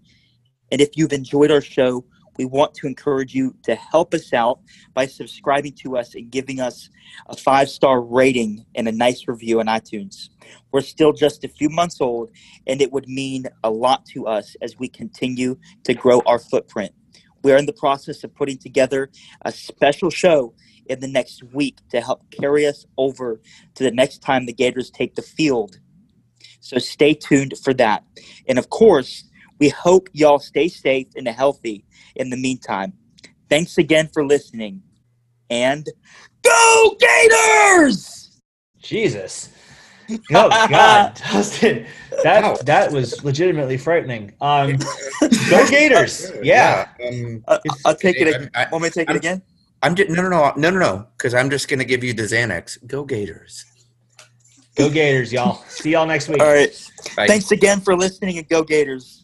And 0.72 0.80
if 0.80 0.96
you've 0.96 1.12
enjoyed 1.12 1.52
our 1.52 1.60
show, 1.60 2.04
we 2.38 2.44
want 2.44 2.74
to 2.74 2.86
encourage 2.86 3.34
you 3.34 3.54
to 3.64 3.74
help 3.74 4.14
us 4.14 4.32
out 4.32 4.60
by 4.94 5.06
subscribing 5.06 5.72
to 5.82 5.96
us 5.96 6.14
and 6.14 6.30
giving 6.30 6.60
us 6.60 6.88
a 7.26 7.36
five 7.36 7.68
star 7.68 8.00
rating 8.00 8.64
and 8.74 8.88
a 8.88 8.92
nice 8.92 9.28
review 9.28 9.60
on 9.60 9.66
iTunes. 9.66 10.28
We're 10.72 10.80
still 10.80 11.12
just 11.12 11.44
a 11.44 11.48
few 11.48 11.68
months 11.68 12.00
old, 12.00 12.30
and 12.66 12.80
it 12.80 12.92
would 12.92 13.08
mean 13.08 13.46
a 13.62 13.70
lot 13.70 14.06
to 14.06 14.26
us 14.26 14.56
as 14.62 14.78
we 14.78 14.88
continue 14.88 15.58
to 15.84 15.94
grow 15.94 16.22
our 16.26 16.38
footprint. 16.38 16.92
We 17.42 17.52
are 17.52 17.56
in 17.56 17.66
the 17.66 17.72
process 17.72 18.22
of 18.24 18.34
putting 18.34 18.58
together 18.58 19.10
a 19.44 19.52
special 19.52 20.10
show 20.10 20.54
in 20.86 21.00
the 21.00 21.08
next 21.08 21.42
week 21.52 21.78
to 21.90 22.00
help 22.00 22.22
carry 22.30 22.66
us 22.66 22.86
over 22.96 23.40
to 23.74 23.84
the 23.84 23.90
next 23.90 24.18
time 24.18 24.46
the 24.46 24.52
Gators 24.52 24.90
take 24.90 25.14
the 25.14 25.22
field. 25.22 25.78
So 26.60 26.78
stay 26.78 27.14
tuned 27.14 27.54
for 27.62 27.74
that. 27.74 28.04
And 28.48 28.58
of 28.58 28.70
course, 28.70 29.24
we 29.62 29.68
hope 29.68 30.08
y'all 30.12 30.40
stay 30.40 30.66
safe 30.66 31.06
and 31.14 31.28
healthy 31.28 31.84
in 32.16 32.30
the 32.30 32.36
meantime. 32.36 32.92
Thanks 33.48 33.78
again 33.78 34.10
for 34.12 34.26
listening. 34.26 34.82
And 35.50 35.88
go 36.42 36.96
Gators! 36.98 38.40
Jesus. 38.82 39.50
Oh 40.34 40.48
God, 40.68 41.14
Dustin, 41.32 41.86
that 42.24 42.42
Wow. 42.42 42.56
that 42.64 42.90
was 42.90 43.22
legitimately 43.22 43.76
frightening. 43.76 44.32
Um, 44.40 44.78
go 45.48 45.64
Gators! 45.70 46.32
Yeah. 46.42 46.88
um, 47.06 47.44
Uh, 47.46 47.58
I'll 47.84 47.94
take 47.94 48.16
it. 48.16 48.26
I- 48.26 48.30
Again. 48.30 48.50
I- 48.56 48.66
Want 48.72 48.82
me 48.82 48.88
to 48.90 48.94
take 48.94 49.08
it 49.08 49.10
I'm- 49.10 49.16
again? 49.18 49.42
I'm 49.84 49.94
just 49.94 50.10
no, 50.10 50.22
no, 50.22 50.28
no, 50.28 50.52
no, 50.56 50.70
no, 50.70 50.78
no, 50.80 51.06
because 51.16 51.34
I'm 51.34 51.50
just 51.50 51.68
gonna 51.68 51.84
give 51.84 52.02
you 52.02 52.12
the 52.14 52.24
Xanax. 52.24 52.84
Go 52.84 53.04
Gators. 53.04 53.64
Go 54.74 54.90
Gators, 54.90 55.32
y'all. 55.32 55.62
See 55.68 55.90
y'all 55.92 56.06
next 56.06 56.28
week. 56.28 56.40
All 56.40 56.48
right. 56.52 56.72
Bye. 57.16 57.28
Thanks 57.28 57.52
again 57.52 57.80
for 57.80 57.94
listening 57.96 58.38
and 58.38 58.48
go 58.48 58.64
Gators. 58.64 59.21